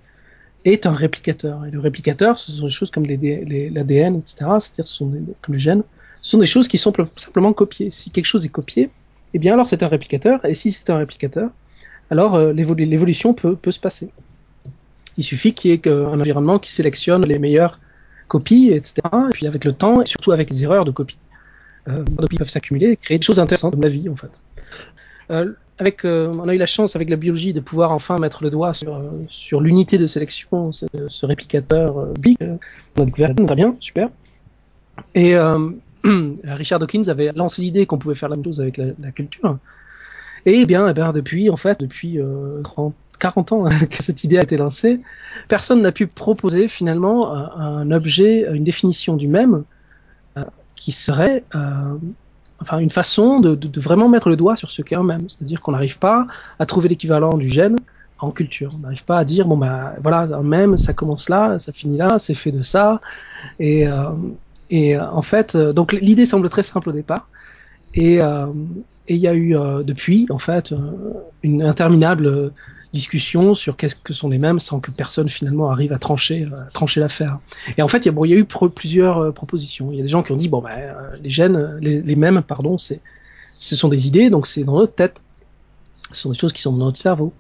est 0.65 0.87
un 0.87 0.93
réplicateur. 0.93 1.65
Et 1.67 1.71
le 1.71 1.79
réplicateur, 1.79 2.39
ce 2.39 2.51
sont 2.51 2.65
des 2.65 2.73
choses 2.73 2.91
comme 2.91 3.07
l'ADN, 3.07 4.17
etc., 4.17 4.35
c'est-à-dire 4.61 4.87
ce 4.89 4.95
sont 4.95 5.13
comme 5.41 5.55
les 5.55 5.61
gènes, 5.61 5.85
ce 6.21 6.31
sont 6.31 6.39
des 6.39 6.47
choses 6.47 6.67
qui 6.67 6.79
sont 6.79 6.93
simplement 7.17 7.53
copiées. 7.53 7.93
Si 7.93 8.11
quelque 8.11 8.27
chose 8.27 8.45
est 8.45 8.51
copié, 8.51 8.91
eh 9.35 9.39
bien 9.39 9.55
alors 9.55 9.69
c'est 9.69 9.85
un 9.85 9.89
réplicateur, 9.89 10.45
et 10.45 10.55
si 10.55 10.73
c'est 10.73 10.91
un 10.91 10.97
réplicateur, 10.97 11.51
alors 12.11 12.35
euh, 12.35 12.53
l'évolution 12.53 13.35
peut, 13.35 13.55
peut 13.55 13.71
se 13.71 13.79
passer. 13.79 14.11
Il 15.17 15.23
suffit 15.23 15.55
qu'il 15.55 15.71
y 15.71 15.75
ait 15.75 15.89
un 15.89 16.19
environnement 16.19 16.59
qui 16.59 16.73
sélectionne 16.73 17.25
les 17.25 17.39
meilleures 17.39 17.79
copies, 18.29 18.71
etc. 18.73 18.95
Et 19.05 19.33
puis 19.33 19.47
avec 19.47 19.65
le 19.65 19.75
temps, 19.75 20.03
et 20.03 20.07
surtout 20.07 20.33
avec 20.33 20.51
les 20.51 20.63
erreurs 20.63 20.85
de 20.85 20.91
copie, 20.91 21.19
euh, 21.89 22.05
les 22.09 22.17
copies 22.17 22.37
peuvent 22.37 22.51
s'accumuler 22.51 22.91
et 22.91 22.97
créer 22.97 23.19
des 23.19 23.25
choses 23.25 23.41
intéressantes 23.41 23.73
comme 23.73 23.83
la 23.83 23.89
vie 23.89 24.09
en 24.09 24.17
fait. 24.17 24.41
Euh, 25.31 25.53
avec, 25.79 26.05
euh, 26.05 26.33
on 26.35 26.49
a 26.49 26.55
eu 26.55 26.59
la 26.59 26.67
chance 26.67 26.97
avec 26.97 27.09
la 27.09 27.17
biologie 27.17 27.53
de 27.53 27.61
pouvoir 27.61 27.93
enfin 27.93 28.19
mettre 28.19 28.43
le 28.43 28.51
doigt 28.51 28.75
sur, 28.75 28.97
euh, 28.97 29.11
sur 29.29 29.61
l'unité 29.61 29.97
de 29.97 30.07
sélection, 30.07 30.73
ce, 30.73 30.87
réplicateur 31.27 32.07
big. 32.19 32.37
On 32.97 33.03
a 33.03 33.05
découvert 33.05 33.35
très 33.35 33.55
bien, 33.55 33.77
super. 33.79 34.09
Et 35.15 35.35
Richard 36.45 36.79
Dawkins 36.79 37.09
avait 37.09 37.33
lancé 37.35 37.63
l'idée 37.63 37.87
qu'on 37.87 37.99
pouvait 37.99 38.15
faire 38.15 38.29
la 38.29 38.37
même 38.37 38.45
chose 38.45 38.61
avec 38.61 38.77
la, 38.77 39.11
culture. 39.13 39.59
Et 40.47 40.67
bien, 40.67 40.89
eh 40.89 40.95
bien, 40.95 41.13
depuis, 41.13 41.51
en 41.51 41.57
fait, 41.57 41.81
depuis 41.81 42.21
euh, 42.21 42.63
30, 42.63 42.95
40 43.19 43.53
ans 43.53 43.69
que 43.91 44.03
cette 44.03 44.25
idée 44.25 44.39
a 44.39 44.43
été 44.43 44.57
lancée, 44.57 45.01
personne 45.49 45.83
n'a 45.83 45.93
pu 45.93 46.07
proposer 46.07 46.69
finalement 46.69 47.33
un, 47.35 47.91
objet, 47.91 48.47
une 48.53 48.65
définition 48.65 49.17
du 49.17 49.29
même 49.29 49.65
euh, 50.37 50.45
qui 50.77 50.93
serait 50.93 51.45
euh, 51.55 51.97
enfin 52.61 52.79
une 52.79 52.91
façon 52.91 53.41
de, 53.41 53.81
vraiment 53.81 54.09
mettre 54.09 54.29
le 54.29 54.37
doigt 54.37 54.57
sur 54.57 54.71
ce 54.71 54.83
qu'est 54.83 54.97
un 54.97 55.05
même. 55.05 55.29
C'est-à-dire 55.29 55.61
qu'on 55.61 55.73
n'arrive 55.73 55.99
pas 55.99 56.27
à 56.59 56.67
trouver 56.67 56.89
l'équivalent 56.89 57.37
du 57.37 57.49
gène 57.49 57.77
en 58.19 58.31
culture. 58.31 58.73
On 58.77 58.81
n'arrive 58.81 59.05
pas 59.05 59.19
à 59.19 59.25
dire 59.25 59.47
bon 59.47 59.57
bah 59.57 59.95
voilà 60.03 60.23
un 60.23 60.43
même 60.43 60.77
ça 60.77 60.93
commence 60.93 61.29
là, 61.29 61.59
ça 61.59 61.73
finit 61.73 61.97
là, 61.97 62.19
c'est 62.19 62.35
fait 62.35 62.53
de 62.53 62.63
ça. 62.63 63.01
Et, 63.61 63.87
euh, 63.87 64.13
en 64.71 65.23
fait, 65.23 65.57
donc 65.57 65.93
l'idée 65.93 66.27
semble 66.27 66.51
très 66.51 66.63
simple 66.63 66.91
au 66.91 66.93
départ. 66.93 67.29
Et 67.95 68.23
euh, 68.23 68.47
et 69.09 69.15
il 69.15 69.21
y 69.21 69.27
a 69.27 69.33
eu 69.33 69.57
euh, 69.57 69.83
depuis, 69.83 70.27
en 70.29 70.39
fait, 70.39 70.73
euh, 70.73 70.77
une 71.43 71.63
interminable 71.63 72.53
discussion 72.93 73.55
sur 73.55 73.77
qu'est-ce 73.77 73.97
que 73.97 74.13
sont 74.13 74.29
les 74.29 74.39
mêmes 74.39 74.59
sans 74.59 74.81
que 74.81 74.91
personne 74.91 75.31
finalement 75.31 75.71
arrive 75.71 75.95
à 75.95 75.99
trancher, 75.99 76.47
à 76.55 76.71
trancher 76.71 77.01
l'affaire. 77.01 77.39
Et 77.79 77.83
en 77.83 77.89
fait, 77.89 77.99
il 77.99 78.07
y 78.07 78.09
a, 78.11 78.13
bon, 78.13 78.27
y 78.27 78.35
a 78.35 78.37
eu 78.37 78.45
plusieurs 78.45 79.19
euh, 79.19 79.31
propositions. 79.33 79.91
Il 79.91 79.97
y 79.97 80.01
a 80.01 80.03
des 80.03 80.11
gens 80.11 80.23
qui 80.23 80.33
ont 80.33 80.37
dit 80.37 80.49
bon, 80.49 80.61
ben, 80.61 80.95
les 81.23 81.31
gènes, 81.31 81.79
les, 81.81 82.17
mêmes, 82.17 82.43
pardon, 82.43 82.77
ce 82.77 82.97
sont 83.59 83.89
des 83.89 84.07
idées, 84.07 84.29
donc 84.29 84.47
c'est 84.47 84.65
dans 84.65 84.77
notre 84.77 84.95
tête. 84.95 85.23
Ce 86.13 86.23
sont 86.23 86.31
des 86.31 86.39
choses 86.39 86.53
qui 86.53 86.61
sont 86.61 86.73
dans 86.73 86.85
notre 86.85 86.99
cerveau. 86.99 87.33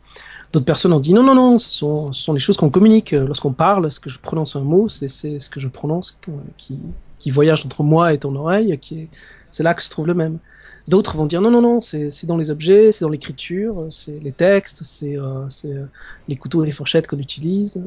D'autres 0.53 0.67
personnes 0.67 0.95
ont 0.95 1.01
dit 1.01 1.13
non, 1.13 1.23
non, 1.23 1.35
non, 1.35 1.59
ce 1.59 1.71
sont, 1.71 2.13
ce 2.15 2.23
sont 2.23 2.33
les 2.33 2.41
choses 2.41 2.57
qu'on 2.57 2.71
communique. 2.71 3.11
Lorsqu'on 3.11 3.53
parle, 3.53 3.93
ce 3.93 4.01
que 4.01 4.09
je 4.09 4.19
prononce 4.19 4.57
un 4.57 4.61
mot, 4.61 4.89
c'est 4.89 5.09
ce 5.09 5.51
que 5.51 5.61
je 5.61 5.69
prononce 5.69 6.19
qui, 6.57 6.79
qui 7.19 7.31
voyage 7.31 7.67
entre 7.67 7.83
moi 7.83 8.15
et 8.15 8.19
ton 8.19 8.35
oreille, 8.35 8.79
qui 8.79 9.01
est, 9.01 9.09
c'est 9.51 9.63
là 9.63 9.75
que 9.75 9.83
se 9.83 9.91
trouve 9.91 10.07
le 10.07 10.15
même. 10.15 10.39
D'autres 10.87 11.17
vont 11.17 11.27
dire 11.27 11.41
non, 11.43 11.51
non, 11.51 11.61
non, 11.61 11.81
c'est 11.81 12.25
dans 12.25 12.39
les 12.39 12.51
objets, 12.51 12.93
c'est 12.93 13.05
dans 13.05 13.11
l'écriture, 13.11 13.89
c'est 13.91 14.19
les 14.21 14.33
textes, 14.33 14.85
c'est 14.85 15.17
euh, 15.19 15.85
les 16.29 16.37
couteaux 16.37 16.63
et 16.63 16.67
les 16.67 16.73
fourchettes 16.73 17.07
qu'on 17.07 17.19
utilise. 17.19 17.83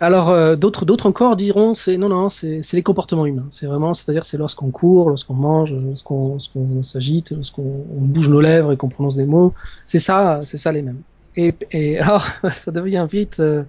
Alors 0.00 0.30
euh, 0.30 0.56
d'autres 0.56 1.06
encore 1.06 1.36
diront 1.36 1.74
c'est 1.74 1.98
non 1.98 2.08
non 2.08 2.30
c'est 2.30 2.72
les 2.72 2.82
comportements 2.82 3.26
humains 3.26 3.46
c'est 3.50 3.66
vraiment 3.66 3.92
c'est-à-dire 3.92 4.24
c'est 4.24 4.38
lorsqu'on 4.38 4.70
court 4.70 5.10
lorsqu'on 5.10 5.34
mange 5.34 5.72
lorsqu'on 5.72 6.30
lorsqu'on 6.30 6.82
s'agite 6.82 7.32
lorsqu'on 7.32 7.84
bouge 7.90 8.30
nos 8.30 8.40
lèvres 8.40 8.72
et 8.72 8.78
qu'on 8.78 8.88
prononce 8.88 9.16
des 9.16 9.26
mots 9.26 9.52
c'est 9.78 9.98
ça 9.98 10.40
c'est 10.46 10.56
ça 10.56 10.72
les 10.72 10.80
mêmes 10.80 11.02
et, 11.36 11.98
alors 11.98 12.26
ça 12.50 12.72
devient 12.72 13.06
vite 13.10 13.40
euh, 13.40 13.62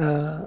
euh, 0.00 0.38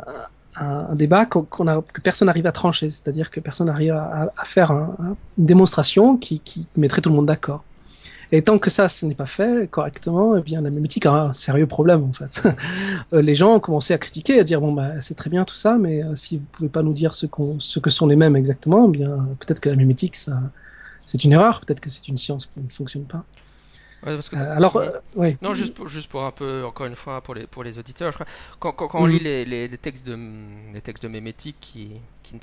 un, 0.60 0.88
un 0.90 0.96
débat 0.96 1.26
qu 1.26 1.40
qu'on 1.50 1.68
a, 1.68 1.82
que 1.82 2.02
personne 2.02 2.28
n'arrive 2.28 2.48
à 2.48 2.52
trancher, 2.52 2.90
c'est-à-dire 2.90 3.32
que 3.32 3.40
personne 3.40 3.68
n'arrive 3.68 3.94
à, 3.94 4.32
à, 4.36 4.46
faire 4.46 4.72
un, 4.72 5.16
une 5.38 5.46
démonstration 5.46 6.18
qui, 6.18 6.40
qui 6.40 6.68
mettrait 6.76 7.02
tout 7.02 7.10
le 7.10 7.16
monde 7.16 7.26
d'accord. 7.26 7.64
Et 8.32 8.42
tant 8.42 8.60
que 8.60 8.70
ça, 8.70 8.90
ce 8.90 9.06
n'est 9.06 9.16
pas 9.16 9.26
fait 9.26 9.70
correctement, 9.70 10.36
eh 10.36 10.42
bien 10.42 10.60
la 10.62 10.70
mémétique 10.70 11.06
a 11.06 11.28
un 11.28 11.34
sérieux 11.34 11.68
problème 11.68 12.04
en 12.04 12.12
fait. 12.12 12.42
les 13.14 13.36
gens 13.36 13.56
ont 13.56 13.60
commencé 13.60 13.94
à 13.94 13.98
critiquer, 13.98 14.40
à 14.40 14.44
dire 14.44 14.60
bon 14.60 14.74
bah 14.74 15.00
c'est 15.00 15.16
très 15.16 15.30
bien 15.30 15.46
tout 15.46 15.56
ça, 15.56 15.78
mais 15.78 16.04
euh, 16.04 16.16
si 16.16 16.38
vous 16.38 16.46
pouvez 16.52 16.70
pas 16.70 16.84
nous 16.84 16.94
dire 16.94 17.16
ce, 17.16 17.26
qu'on 17.26 17.60
ce 17.60 17.80
que 17.80 17.90
sont 17.90 18.08
les 18.08 18.18
mêmes 18.18 18.36
exactement, 18.36 18.86
eh 18.88 18.92
bien 18.92 19.28
peut-être 19.40 19.62
que 19.62 19.70
la 19.70 19.76
mémétique 19.76 20.18
ça 20.18 20.40
c'est 21.06 21.24
une 21.24 21.32
erreur, 21.32 21.62
peut-être 21.62 21.80
que 21.80 21.90
c'est 21.90 22.10
une 22.10 22.18
science 22.18 22.48
qui 22.48 22.60
ne 22.60 22.70
fonctionne 22.70 23.06
pas. 23.06 23.24
Ouais, 24.08 24.16
parce 24.16 24.30
que, 24.30 24.38
euh, 24.38 24.56
alors, 24.56 24.78
euh, 24.78 24.90
ouais. 25.16 25.38
Non, 25.42 25.54
juste 25.54 25.74
pour, 25.74 25.90
juste 25.90 26.10
pour 26.10 26.24
un 26.24 26.32
peu, 26.32 26.64
encore 26.64 26.86
une 26.86 26.96
fois, 26.96 27.20
pour 27.20 27.36
les, 27.36 27.46
pour 27.46 27.64
les 27.64 27.78
auditeurs, 27.78 28.12
je 28.12 28.18
crois, 28.18 28.28
quand, 28.60 28.72
quand, 28.72 28.88
quand 28.88 29.02
on 29.02 29.06
lit 29.06 29.20
les, 29.20 29.44
les, 29.44 29.68
les, 29.68 29.78
textes 29.78 30.06
de, 30.06 30.18
les 30.74 30.80
textes 30.80 31.04
de 31.04 31.10
mémétique 31.10 31.58
qui, 31.60 31.92
qui 32.24 32.34
ne 32.34 32.40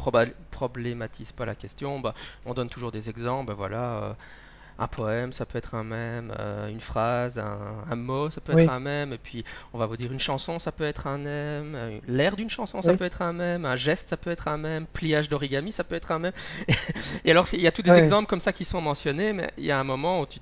problématisent 0.50 1.32
pas 1.32 1.46
la 1.46 1.54
question, 1.54 2.00
bah, 2.00 2.14
on 2.44 2.52
donne 2.52 2.68
toujours 2.68 2.92
des 2.92 3.08
exemples, 3.08 3.48
bah, 3.48 3.54
voilà, 3.56 3.82
euh, 3.82 4.12
un 4.78 4.88
poème, 4.88 5.32
ça 5.32 5.46
peut 5.46 5.56
être 5.56 5.74
un 5.74 5.84
même, 5.84 6.34
euh, 6.38 6.68
une 6.68 6.80
phrase, 6.80 7.38
un, 7.38 7.58
un, 7.90 7.96
mot, 7.96 8.28
ça 8.28 8.42
peut 8.42 8.54
oui. 8.54 8.62
être 8.62 8.70
un 8.72 8.80
même, 8.80 9.12
et 9.14 9.18
puis 9.18 9.44
on 9.72 9.78
va 9.78 9.86
vous 9.86 9.96
dire 9.96 10.12
une 10.12 10.20
chanson, 10.20 10.58
ça 10.58 10.70
peut 10.70 10.84
être 10.84 11.06
un 11.06 11.18
même, 11.18 12.00
l'air 12.08 12.36
d'une 12.36 12.50
chanson, 12.50 12.82
ça 12.82 12.90
oui. 12.90 12.96
peut 12.96 13.04
être 13.04 13.22
un 13.22 13.32
même, 13.32 13.64
un 13.64 13.76
geste, 13.76 14.10
ça 14.10 14.16
peut 14.16 14.30
être 14.30 14.48
un 14.48 14.58
même, 14.58 14.86
pliage 14.86 15.30
d'origami, 15.30 15.72
ça 15.72 15.84
peut 15.84 15.94
être 15.94 16.10
un 16.12 16.18
même. 16.18 16.32
et 17.24 17.30
alors, 17.30 17.46
il 17.52 17.60
y 17.60 17.66
a 17.66 17.72
tous 17.72 17.82
des 17.82 17.90
ouais. 17.90 17.98
exemples 17.98 18.28
comme 18.28 18.40
ça 18.40 18.52
qui 18.52 18.64
sont 18.64 18.80
mentionnés, 18.80 19.32
mais 19.32 19.50
il 19.56 19.64
y 19.64 19.70
a 19.70 19.78
un 19.78 19.84
moment 19.84 20.20
où 20.20 20.26
tu 20.26 20.40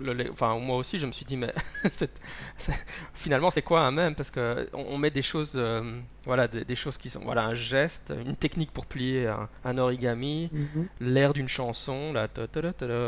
le, 0.00 0.30
enfin 0.30 0.58
moi 0.58 0.76
aussi 0.76 0.98
je 0.98 1.06
me 1.06 1.12
suis 1.12 1.24
dit 1.24 1.36
mais 1.36 1.52
finalement 3.14 3.50
c'est 3.50 3.62
quoi 3.62 3.82
un 3.82 3.90
même 3.90 4.14
parce 4.14 4.30
que 4.30 4.68
on, 4.72 4.98
met 4.98 5.10
des 5.10 5.22
choses 5.22 5.52
euh, 5.56 5.82
voilà 6.24 6.48
des, 6.48 6.64
des, 6.64 6.74
choses 6.74 6.96
qui 6.98 7.10
sont 7.10 7.20
voilà 7.20 7.44
un 7.46 7.54
geste 7.54 8.12
une 8.26 8.36
technique 8.36 8.70
pour 8.72 8.86
plier 8.86 9.26
un, 9.26 9.48
un 9.64 9.78
origami 9.78 10.50
mm 10.52 10.58
-hmm. 10.58 10.86
l'air 11.00 11.32
d'une 11.32 11.48
chanson 11.48 12.12
là 12.12 12.28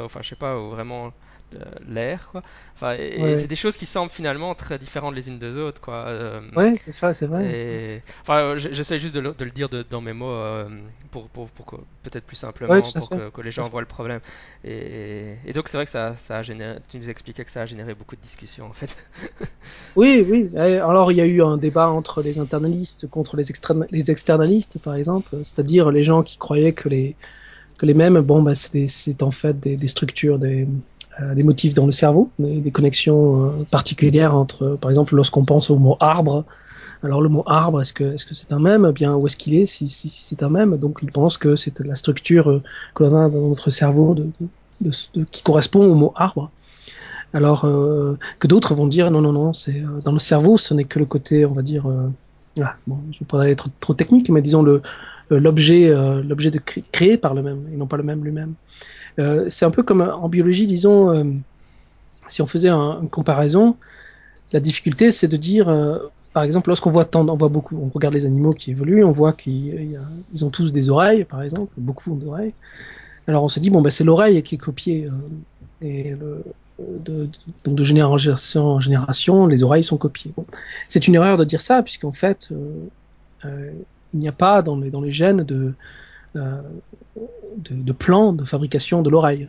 enfin 0.04 0.20
je 0.22 0.28
sais 0.28 0.36
pas 0.46 0.54
vraiment 0.56 1.12
l'air 1.88 2.28
quoi. 2.30 2.42
Enfin 2.74 2.94
et, 2.98 3.20
ouais. 3.20 3.36
c'est 3.38 3.46
des 3.46 3.56
choses 3.56 3.76
qui 3.76 3.86
semblent 3.86 4.10
finalement 4.10 4.54
très 4.54 4.78
différentes 4.78 5.14
les 5.14 5.28
unes 5.28 5.38
des 5.38 5.56
autres 5.56 5.80
quoi 5.80 6.06
euh, 6.06 6.40
ouais 6.56 6.74
c'est 6.76 6.92
ça 6.92 7.14
c'est 7.14 7.26
vrai 7.26 7.44
et 7.44 8.02
enfin 8.22 8.56
j'essaie 8.56 8.98
juste 8.98 9.14
de 9.14 9.20
le, 9.20 9.34
de 9.34 9.44
le 9.44 9.50
dire 9.50 9.68
de, 9.68 9.84
dans 9.88 10.00
mes 10.00 10.12
mots 10.12 10.30
euh, 10.30 10.68
pour, 11.10 11.28
pour, 11.28 11.48
pour 11.48 11.80
peut-être 12.02 12.24
plus 12.24 12.36
simplement 12.36 12.72
ouais, 12.72 12.82
pour 12.82 13.08
que, 13.08 13.30
que, 13.30 13.40
les 13.42 13.50
gens 13.50 13.68
voient 13.68 13.80
le 13.80 13.86
problème. 13.86 14.20
Et, 14.64 15.34
et 15.44 15.52
donc 15.52 15.68
c'est 15.68 15.76
vrai 15.76 15.84
que 15.84 15.90
ça, 15.90 16.16
ça 16.16 16.38
a 16.38 16.42
généré 16.42 16.78
tu 16.88 16.98
nous 16.98 17.10
expliquais 17.10 17.44
que 17.44 17.50
ça 17.50 17.62
a 17.62 17.66
généré 17.66 17.94
beaucoup 17.94 18.16
de 18.16 18.20
discussions 18.20 18.66
en 18.66 18.72
fait. 18.72 18.96
Oui 19.96 20.24
oui 20.28 20.56
alors 20.56 21.10
il 21.12 21.18
y 21.18 21.20
a 21.20 21.26
eu 21.26 21.42
un 21.42 21.56
débat 21.56 21.88
entre 21.88 22.22
les 22.22 22.38
internalistes 22.38 23.08
contre 23.08 23.36
les, 23.36 23.44
les 23.90 24.10
externalistes 24.10 24.78
par 24.78 24.94
exemple 24.94 25.36
c'est-à-dire 25.44 25.90
les 25.90 26.04
gens 26.04 26.22
qui 26.22 26.38
croyaient 26.38 26.72
que 26.72 26.88
les 26.88 27.16
que 27.78 27.86
les 27.86 27.94
mêmes 27.94 28.20
bon 28.20 28.42
bah 28.42 28.54
c'est 28.54 29.22
en 29.22 29.30
fait 29.30 29.58
des, 29.58 29.76
des 29.76 29.88
structures 29.88 30.38
des 30.38 30.64
euh, 30.64 30.66
des 31.34 31.42
motifs 31.42 31.74
dans 31.74 31.86
le 31.86 31.92
cerveau, 31.92 32.30
des, 32.38 32.70
connexions 32.70 33.46
euh, 33.46 33.64
particulières 33.70 34.34
entre, 34.34 34.76
par 34.80 34.90
exemple, 34.90 35.14
lorsqu'on 35.14 35.44
pense 35.44 35.70
au 35.70 35.76
mot 35.76 35.96
arbre. 36.00 36.44
Alors 37.02 37.22
le 37.22 37.28
mot 37.30 37.42
arbre, 37.46 37.80
est-ce 37.80 37.94
que 37.94 38.04
est-ce 38.04 38.26
que 38.26 38.34
c'est 38.34 38.52
un 38.52 38.58
même? 38.58 38.86
Eh 38.88 38.92
Bien 38.92 39.16
où 39.16 39.26
est-ce 39.26 39.36
qu'il 39.36 39.54
est 39.54 39.66
Si, 39.66 39.88
si, 39.88 40.08
si 40.10 40.24
c'est 40.24 40.42
un 40.42 40.50
même, 40.50 40.76
donc 40.76 40.98
il 41.02 41.10
pense 41.10 41.38
que 41.38 41.56
c'est 41.56 41.80
la 41.80 41.96
structure 41.96 42.50
euh, 42.50 42.62
que 42.94 43.04
l'on 43.04 43.16
a 43.16 43.28
dans 43.28 43.48
notre 43.48 43.70
cerveau 43.70 44.16
qui 45.30 45.42
correspond 45.42 45.84
au 45.84 45.94
mot 45.94 46.12
arbre. 46.16 46.50
Alors 47.32 47.64
euh, 47.64 48.18
que 48.38 48.48
d'autres 48.48 48.74
vont 48.74 48.86
dire 48.86 49.10
non 49.10 49.22
non 49.22 49.32
non, 49.32 49.52
c'est 49.52 49.82
dans 50.04 50.12
le 50.12 50.18
cerveau, 50.18 50.58
ce 50.58 50.74
n'est 50.74 50.84
que 50.84 50.98
le 50.98 51.06
côté, 51.06 51.46
on 51.46 51.52
va 51.52 51.62
dire, 51.62 51.86
ah, 52.60 52.74
bon, 52.86 52.98
je 53.12 53.24
pas 53.24 53.48
être 53.48 53.68
trop, 53.80 53.94
technique, 53.94 54.28
mais 54.30 54.42
disons 54.42 54.62
le 54.62 54.82
l'objet 55.30 55.94
l'objet 56.22 56.50
de 56.50 56.58
cré 56.58 56.84
créé 56.92 57.16
par 57.16 57.34
le 57.34 57.42
même 57.42 57.62
et 57.72 57.76
non 57.76 57.86
pas 57.86 57.96
le 57.96 58.02
même 58.02 58.22
lui-même. 58.24 58.54
Euh, 59.20 59.46
c'est 59.50 59.64
un 59.64 59.70
peu 59.70 59.82
comme 59.82 60.00
en 60.00 60.28
biologie, 60.28 60.66
disons, 60.66 61.14
euh, 61.14 61.24
si 62.28 62.42
on 62.42 62.46
faisait 62.46 62.68
un, 62.68 63.00
une 63.02 63.08
comparaison, 63.08 63.76
la 64.52 64.60
difficulté 64.60 65.12
c'est 65.12 65.28
de 65.28 65.36
dire, 65.36 65.68
euh, 65.68 65.98
par 66.32 66.42
exemple, 66.42 66.70
lorsqu'on 66.70 66.90
voit 66.90 67.04
tant, 67.04 67.28
on 67.28 67.36
voit 67.36 67.48
beaucoup, 67.48 67.76
on 67.76 67.88
regarde 67.88 68.14
les 68.14 68.26
animaux 68.26 68.52
qui 68.52 68.70
évoluent, 68.72 69.04
on 69.04 69.12
voit 69.12 69.32
qu'ils 69.32 69.98
ils 70.32 70.44
ont 70.44 70.50
tous 70.50 70.72
des 70.72 70.90
oreilles, 70.90 71.24
par 71.24 71.42
exemple, 71.42 71.72
beaucoup 71.76 72.12
ont 72.12 72.16
des 72.16 72.26
oreilles. 72.26 72.54
Alors 73.26 73.44
on 73.44 73.48
se 73.48 73.60
dit 73.60 73.70
bon 73.70 73.82
ben 73.82 73.90
c'est 73.90 74.04
l'oreille 74.04 74.42
qui 74.42 74.56
est 74.56 74.58
copiée 74.58 75.08
et 75.82 76.14
de, 76.80 77.28
donc 77.64 77.76
de 77.76 77.84
génération 77.84 78.64
en 78.64 78.80
génération, 78.80 79.46
les 79.46 79.62
oreilles 79.62 79.84
sont 79.84 79.98
copiées. 79.98 80.32
C'est 80.88 81.06
une 81.06 81.14
erreur 81.14 81.36
de 81.36 81.44
dire 81.44 81.60
ça 81.60 81.82
puisqu'en 81.82 82.12
fait 82.12 82.50
il 84.12 84.20
n'y 84.20 84.28
a 84.28 84.32
pas 84.32 84.62
dans 84.62 84.76
les, 84.76 85.12
gènes 85.12 85.42
de 85.42 85.54
euh, 85.54 85.74
de, 86.34 86.62
de, 87.56 87.92
plan 87.92 88.32
de 88.32 88.44
fabrication 88.44 89.02
de 89.02 89.10
l'oreille. 89.10 89.48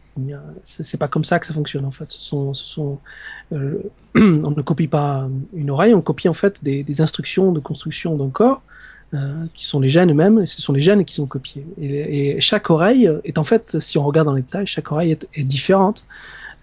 C'est 0.64 0.98
pas 0.98 1.08
comme 1.08 1.24
ça 1.24 1.40
que 1.40 1.46
ça 1.46 1.54
fonctionne 1.54 1.86
en 1.86 1.92
fait. 1.92 2.10
Euh, 3.54 3.78
on 4.16 4.52
ne 4.52 4.62
copie 4.62 4.88
pas 4.88 5.30
une 5.54 5.70
oreille, 5.70 5.94
on 5.94 6.02
copie 6.02 6.30
en 6.30 6.34
fait 6.34 6.64
des, 6.64 7.02
instructions 7.02 7.52
de 7.52 7.60
construction 7.60 8.16
d'un 8.16 8.30
corps 8.30 8.62
euh, 9.14 9.46
qui 9.54 9.66
sont 9.66 9.80
les 9.80 9.90
gènes 9.90 10.12
eux-mêmes, 10.12 10.40
et 10.40 10.46
ce 10.46 10.62
sont 10.62 10.74
les 10.74 10.82
gènes 10.82 11.06
qui 11.06 11.16
sont 11.16 11.28
copiés. 11.28 11.66
Et, 11.80 12.40
chaque 12.40 12.70
oreille 12.70 13.10
est 13.24 13.38
en 13.38 13.44
fait, 13.44 13.80
si 13.80 13.98
on 13.98 14.06
regarde 14.06 14.28
dans 14.28 14.34
les 14.34 14.42
détails, 14.42 14.68
chaque 14.68 14.92
oreille 14.92 15.12
est, 15.12 15.44
différente. 15.44 16.06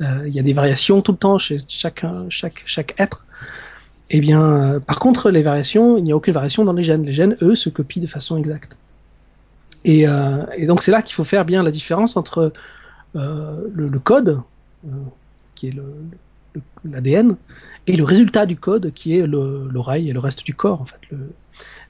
Euh, 0.00 0.24
il 0.26 0.34
y 0.34 0.38
a 0.38 0.42
des 0.42 0.52
variations 0.52 1.00
tout 1.02 1.12
le 1.12 1.18
temps 1.18 1.38
chez 1.38 1.58
chaque, 1.68 2.04
être. 2.98 3.24
Eh 4.10 4.20
bien, 4.20 4.42
euh, 4.42 4.80
par 4.80 4.98
contre, 4.98 5.30
les 5.30 5.42
variations, 5.42 5.98
il 5.98 6.04
n'y 6.04 6.12
a 6.12 6.16
aucune 6.16 6.32
variation 6.32 6.64
dans 6.64 6.72
les 6.72 6.82
gènes. 6.82 7.04
Les 7.04 7.12
gènes, 7.12 7.36
eux, 7.42 7.54
se 7.54 7.68
copient 7.68 8.00
de 8.00 8.06
façon 8.06 8.36
exacte. 8.38 8.76
Et, 9.88 10.06
euh, 10.06 10.44
et 10.54 10.66
donc, 10.66 10.82
c'est 10.82 10.90
là 10.90 11.00
qu'il 11.00 11.14
faut 11.14 11.24
faire 11.24 11.46
bien 11.46 11.62
la 11.62 11.70
différence 11.70 12.18
entre 12.18 12.52
euh, 13.16 13.56
le, 13.72 13.98
code, 13.98 14.42
euh, 14.86 14.90
qui 15.54 15.68
est 15.68 15.72
l'ADN, 16.84 17.36
et 17.86 17.96
le 17.96 18.04
résultat 18.04 18.44
du 18.44 18.56
code, 18.56 18.92
qui 18.92 19.16
est 19.16 19.26
l'oreille 19.26 20.10
et 20.10 20.12
le 20.12 20.20
reste 20.20 20.44
du 20.44 20.52
corps, 20.52 20.82
en 20.82 20.84
fait. 20.84 21.00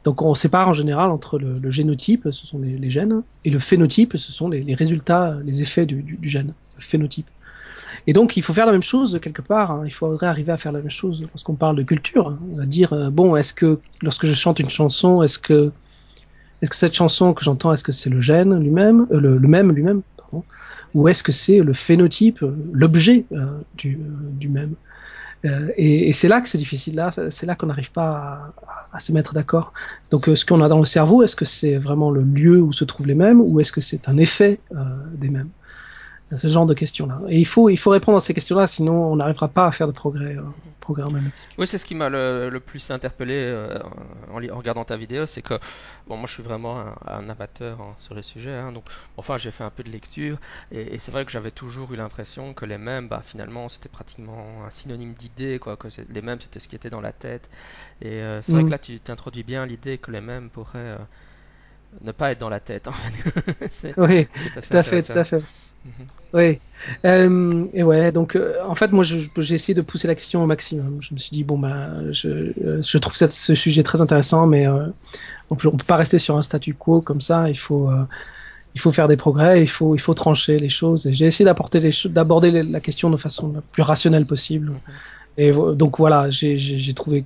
Donc, 0.04 0.22
on 0.22 0.36
sépare 0.36 0.68
en 0.68 0.74
général 0.74 1.10
entre 1.10 1.40
le, 1.40 1.70
génotype, 1.70 2.28
ce 2.30 2.46
sont 2.46 2.60
les, 2.60 2.88
gènes, 2.88 3.22
et 3.44 3.50
le 3.50 3.58
phénotype, 3.58 4.16
ce 4.16 4.30
sont 4.30 4.48
les, 4.48 4.74
résultats, 4.76 5.36
les 5.44 5.60
effets 5.60 5.84
du, 5.84 6.20
gène, 6.22 6.52
le 6.76 6.82
phénotype. 6.82 7.26
Et 8.06 8.12
donc, 8.12 8.36
il 8.36 8.44
faut 8.44 8.54
faire 8.54 8.66
la 8.66 8.72
même 8.72 8.82
chose 8.84 9.18
quelque 9.20 9.42
part. 9.42 9.72
Hein. 9.72 9.82
Il 9.84 9.90
faudrait 9.90 10.28
arriver 10.28 10.52
à 10.52 10.56
faire 10.56 10.70
la 10.70 10.80
même 10.80 10.90
chose 10.90 11.26
lorsqu'on 11.32 11.56
parle 11.56 11.74
de 11.74 11.82
culture. 11.82 12.28
Hein. 12.28 12.38
Va 12.52 12.64
dire 12.64 13.10
bon, 13.10 13.34
est-ce 13.34 13.52
que 13.52 13.80
lorsque 14.02 14.24
je 14.24 14.34
chante 14.34 14.60
une 14.60 14.70
chanson, 14.70 15.20
est-ce 15.22 15.40
que 15.40 15.72
est-ce 16.62 16.70
que 16.70 16.76
cette 16.76 16.94
chanson 16.94 17.32
que 17.34 17.44
j'entends, 17.44 17.72
est-ce 17.72 17.84
que 17.84 17.92
c'est 17.92 18.10
le 18.10 18.20
gène 18.20 18.58
lui-même, 18.58 19.06
euh, 19.10 19.20
le, 19.20 19.38
même 19.48 19.72
lui-même, 19.72 20.02
ou 20.94 21.08
est-ce 21.08 21.22
que 21.22 21.32
c'est 21.32 21.60
le 21.60 21.72
phénotype, 21.72 22.44
l'objet 22.72 23.26
euh, 23.32 23.46
du, 23.76 23.98
du 24.38 24.48
même 24.48 24.74
euh, 25.44 25.68
et, 25.76 26.08
et 26.08 26.12
c'est 26.12 26.28
là 26.28 26.40
que 26.40 26.48
c'est 26.48 26.58
difficile. 26.58 26.96
Là, 26.96 27.12
c'est 27.30 27.46
là 27.46 27.54
qu'on 27.54 27.66
n'arrive 27.66 27.92
pas 27.92 28.52
à, 28.92 28.96
à, 28.96 29.00
se 29.00 29.12
mettre 29.12 29.34
d'accord. 29.34 29.72
Donc, 30.10 30.28
euh, 30.28 30.36
ce 30.36 30.44
qu'on 30.44 30.60
a 30.62 30.68
dans 30.68 30.80
le 30.80 30.86
cerveau, 30.86 31.22
est-ce 31.22 31.36
que 31.36 31.44
c'est 31.44 31.76
vraiment 31.76 32.10
le 32.10 32.22
lieu 32.22 32.60
où 32.60 32.72
se 32.72 32.84
trouvent 32.84 33.06
les 33.06 33.14
mêmes, 33.14 33.40
ou 33.40 33.60
est-ce 33.60 33.72
que 33.72 33.80
c'est 33.80 34.08
un 34.08 34.16
effet 34.16 34.60
euh, 34.72 34.84
des 35.14 35.28
mêmes? 35.28 35.50
Ce 36.36 36.46
genre 36.46 36.66
de 36.66 36.74
questions-là. 36.74 37.20
Et 37.28 37.38
il 37.38 37.46
faut, 37.46 37.70
il 37.70 37.78
faut 37.78 37.90
répondre 37.90 38.18
à 38.18 38.20
ces 38.20 38.34
questions-là, 38.34 38.66
sinon 38.66 39.12
on 39.12 39.16
n'arrivera 39.16 39.48
pas 39.48 39.66
à 39.66 39.72
faire 39.72 39.86
de 39.86 39.92
progrès, 39.92 40.36
euh, 40.36 40.42
progrès. 40.80 41.04
Oui, 41.58 41.66
c'est 41.66 41.78
ce 41.78 41.84
qui 41.84 41.94
m'a 41.94 42.08
le, 42.08 42.50
le, 42.50 42.60
plus 42.60 42.90
interpellé 42.90 43.34
euh, 43.34 43.78
en, 44.32 44.42
en, 44.42 44.56
regardant 44.56 44.84
ta 44.84 44.96
vidéo, 44.96 45.26
c'est 45.26 45.42
que, 45.42 45.54
bon, 46.06 46.16
moi 46.16 46.26
je 46.26 46.34
suis 46.34 46.42
vraiment 46.42 46.80
un, 46.80 46.94
un 47.06 47.28
amateur 47.28 47.80
hein, 47.80 47.94
sur 47.98 48.14
le 48.14 48.22
sujet, 48.22 48.54
hein, 48.54 48.72
donc 48.72 48.84
enfin 49.16 49.38
j'ai 49.38 49.50
fait 49.50 49.64
un 49.64 49.70
peu 49.70 49.82
de 49.82 49.90
lecture, 49.90 50.38
et, 50.72 50.94
et 50.94 50.98
c'est 50.98 51.12
vrai 51.12 51.24
que 51.24 51.30
j'avais 51.30 51.50
toujours 51.50 51.92
eu 51.92 51.96
l'impression 51.96 52.54
que 52.54 52.64
les 52.64 52.78
mêmes, 52.78 53.08
bah, 53.08 53.22
finalement 53.24 53.68
c'était 53.68 53.88
pratiquement 53.88 54.46
un 54.66 54.70
synonyme 54.70 55.14
d'idée, 55.14 55.58
quoi, 55.58 55.76
que 55.76 55.88
les 56.10 56.22
mêmes 56.22 56.40
c'était 56.40 56.60
ce 56.60 56.68
qui 56.68 56.76
était 56.76 56.90
dans 56.90 57.00
la 57.00 57.12
tête, 57.12 57.48
et 58.02 58.22
euh, 58.22 58.42
c'est 58.42 58.52
mmh. 58.52 58.54
vrai 58.54 58.64
que 58.64 58.70
là 58.70 58.78
tu 58.78 59.00
t'introduis 59.00 59.44
bien 59.44 59.66
l'idée 59.66 59.98
que 59.98 60.10
les 60.10 60.20
mêmes 60.20 60.50
pourraient 60.50 60.78
euh, 60.78 60.98
ne 62.02 62.12
pas 62.12 62.32
être 62.32 62.38
dans 62.38 62.50
la 62.50 62.60
tête, 62.60 62.88
en 62.88 62.92
fait. 62.92 63.94
oui, 63.96 64.26
tout 64.26 64.58
à 64.58 64.82
fait, 64.82 65.02
tout 65.02 65.18
à 65.18 65.24
fait. 65.24 65.42
Mmh. 65.84 65.90
Oui. 66.34 66.58
Euh, 67.04 67.64
et 67.72 67.82
ouais, 67.82 68.12
donc 68.12 68.36
euh, 68.36 68.56
en 68.66 68.74
fait, 68.74 68.92
moi, 68.92 69.04
j'ai 69.04 69.54
essayé 69.54 69.74
de 69.74 69.80
pousser 69.80 70.06
la 70.08 70.14
question 70.14 70.42
au 70.42 70.46
maximum. 70.46 70.98
Je 71.00 71.14
me 71.14 71.18
suis 71.18 71.30
dit 71.30 71.44
bon 71.44 71.58
bah, 71.58 71.90
je, 72.12 72.52
je 72.82 72.98
trouve 72.98 73.14
ce 73.14 73.54
sujet 73.54 73.82
très 73.82 74.00
intéressant, 74.00 74.46
mais 74.46 74.66
euh, 74.66 74.86
on 75.50 75.54
on 75.54 75.76
peut 75.76 75.84
pas 75.86 75.96
rester 75.96 76.18
sur 76.18 76.36
un 76.36 76.42
statu 76.42 76.74
quo 76.74 77.00
comme 77.00 77.20
ça. 77.20 77.48
Il 77.48 77.58
faut, 77.58 77.90
il 78.74 78.80
faut 78.80 78.92
faire 78.92 79.08
des 79.08 79.16
progrès. 79.16 79.62
Il 79.62 79.68
faut, 79.68 79.94
il 79.94 80.00
faut 80.00 80.14
trancher 80.14 80.58
les 80.58 80.68
choses. 80.68 81.06
Et 81.06 81.12
j'ai 81.12 81.26
essayé 81.26 81.44
d'apporter 81.46 81.90
d'aborder 82.06 82.62
la 82.62 82.80
question 82.80 83.08
de 83.10 83.16
façon 83.16 83.52
la 83.52 83.60
plus 83.60 83.82
rationnelle 83.82 84.26
possible. 84.26 84.70
Mmh. 84.70 84.80
Et 85.38 85.52
donc 85.52 85.98
voilà, 85.98 86.28
j'ai 86.30 86.92
trouvé 86.94 87.24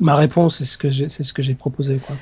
ma 0.00 0.16
réponse, 0.16 0.58
c'est 0.58 0.64
ce 0.64 0.78
que 0.78 0.90
j'ai, 0.90 1.08
c'est 1.08 1.24
ce 1.24 1.32
que 1.32 1.42
j'ai 1.42 1.54
proposé. 1.54 1.98
Quoi. 1.98 2.16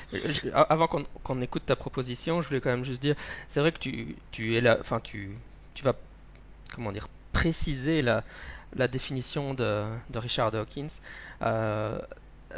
Avant 0.69 0.87
qu'on 0.87 1.03
qu 1.03 1.43
écoute 1.43 1.63
ta 1.67 1.77
proposition, 1.77 2.43
je 2.43 2.49
voulais 2.49 2.61
quand 2.61 2.71
même 2.71 2.85
juste 2.85 3.01
dire, 3.01 3.15
c'est 3.49 3.61
vrai 3.61 3.73
que 3.73 3.79
tu, 3.79 4.17
tu 4.31 4.57
es 4.57 4.61
là, 4.61 4.79
enfin 4.81 5.01
tu, 5.03 5.31
tu 5.75 5.85
vas, 5.85 5.95
comment 6.75 6.93
dire, 6.93 7.09
préciser 7.33 8.03
la, 8.03 8.25
la 8.77 8.89
définition 8.89 9.55
de, 9.55 9.85
de 10.11 10.19
Richard 10.19 10.51
Dawkins. 10.51 10.89
Euh, 11.43 11.99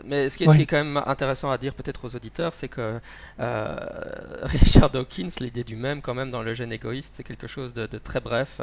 mais 0.05 0.29
ce 0.29 0.37
qui, 0.37 0.45
est, 0.45 0.47
ouais. 0.49 0.53
ce 0.53 0.57
qui, 0.57 0.63
est, 0.65 0.67
quand 0.67 0.83
même 0.83 1.03
intéressant 1.07 1.51
à 1.51 1.59
dire 1.59 1.75
peut-être 1.75 2.05
aux 2.05 2.17
auditeurs, 2.17 2.55
c'est 2.55 2.69
que 2.69 3.01
euh, 3.41 3.77
Richard 4.43 4.91
Dawkins, 4.91 5.31
l'idée 5.41 5.65
du 5.65 5.77
même 5.77 6.03
quand 6.03 6.15
même 6.15 6.31
dans 6.31 6.43
le 6.43 6.53
gène 6.55 6.73
égoïste, 6.73 7.15
c'est 7.17 7.25
quelque 7.25 7.47
chose 7.47 7.75
de, 7.75 7.87
de 7.87 7.99
très 7.99 8.21
bref. 8.21 8.61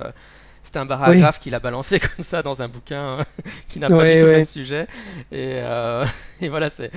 C'était 0.64 0.80
un 0.80 0.86
paragraphe 0.86 1.38
oui. 1.38 1.44
qu'il 1.44 1.56
a 1.56 1.60
balancé 1.60 2.00
comme 2.16 2.24
ça 2.24 2.44
dans 2.44 2.62
un 2.62 2.68
bouquin 2.68 3.20
hein, 3.20 3.26
qui 3.68 3.80
n'a 3.80 3.90
pas 3.90 4.04
oui, 4.04 4.14
du 4.14 4.20
tout 4.20 4.26
le 4.26 4.32
même 4.32 4.46
sujet. 4.46 4.88
Et, 5.32 5.56
euh, 5.56 6.06
et 6.42 6.50
voilà, 6.50 6.70
c'est 6.70 6.92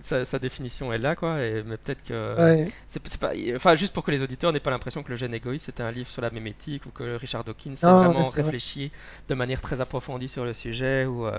sa, 0.00 0.24
sa, 0.24 0.38
définition 0.38 0.92
est 0.92 0.98
là, 0.98 1.16
quoi. 1.16 1.42
Et, 1.42 1.62
mais 1.66 1.76
peut-être 1.76 2.04
que 2.04 2.64
c'est 2.88 3.18
pas, 3.18 3.32
enfin, 3.56 3.74
juste 3.74 3.92
pour 3.92 4.04
que 4.04 4.10
les 4.10 4.22
auditeurs 4.22 4.52
n'aient 4.52 4.60
pas 4.60 4.70
l'impression 4.70 5.02
que 5.02 5.10
le 5.10 5.16
gène 5.16 5.34
égoïste 5.34 5.66
c'était 5.66 5.82
un 5.82 5.90
livre 5.90 6.08
sur 6.08 6.22
la 6.22 6.30
mémétique 6.30 6.86
ou 6.86 6.90
que 6.90 7.16
Richard 7.16 7.44
Dawkins 7.44 7.74
a 7.82 7.92
vraiment 7.92 8.28
réfléchi 8.28 8.88
vrai. 8.88 8.96
de 9.28 9.34
manière 9.34 9.60
très 9.60 9.80
approfondie 9.80 10.28
sur 10.28 10.44
le 10.44 10.54
sujet 10.54 11.04
ou 11.04 11.26
euh, 11.26 11.38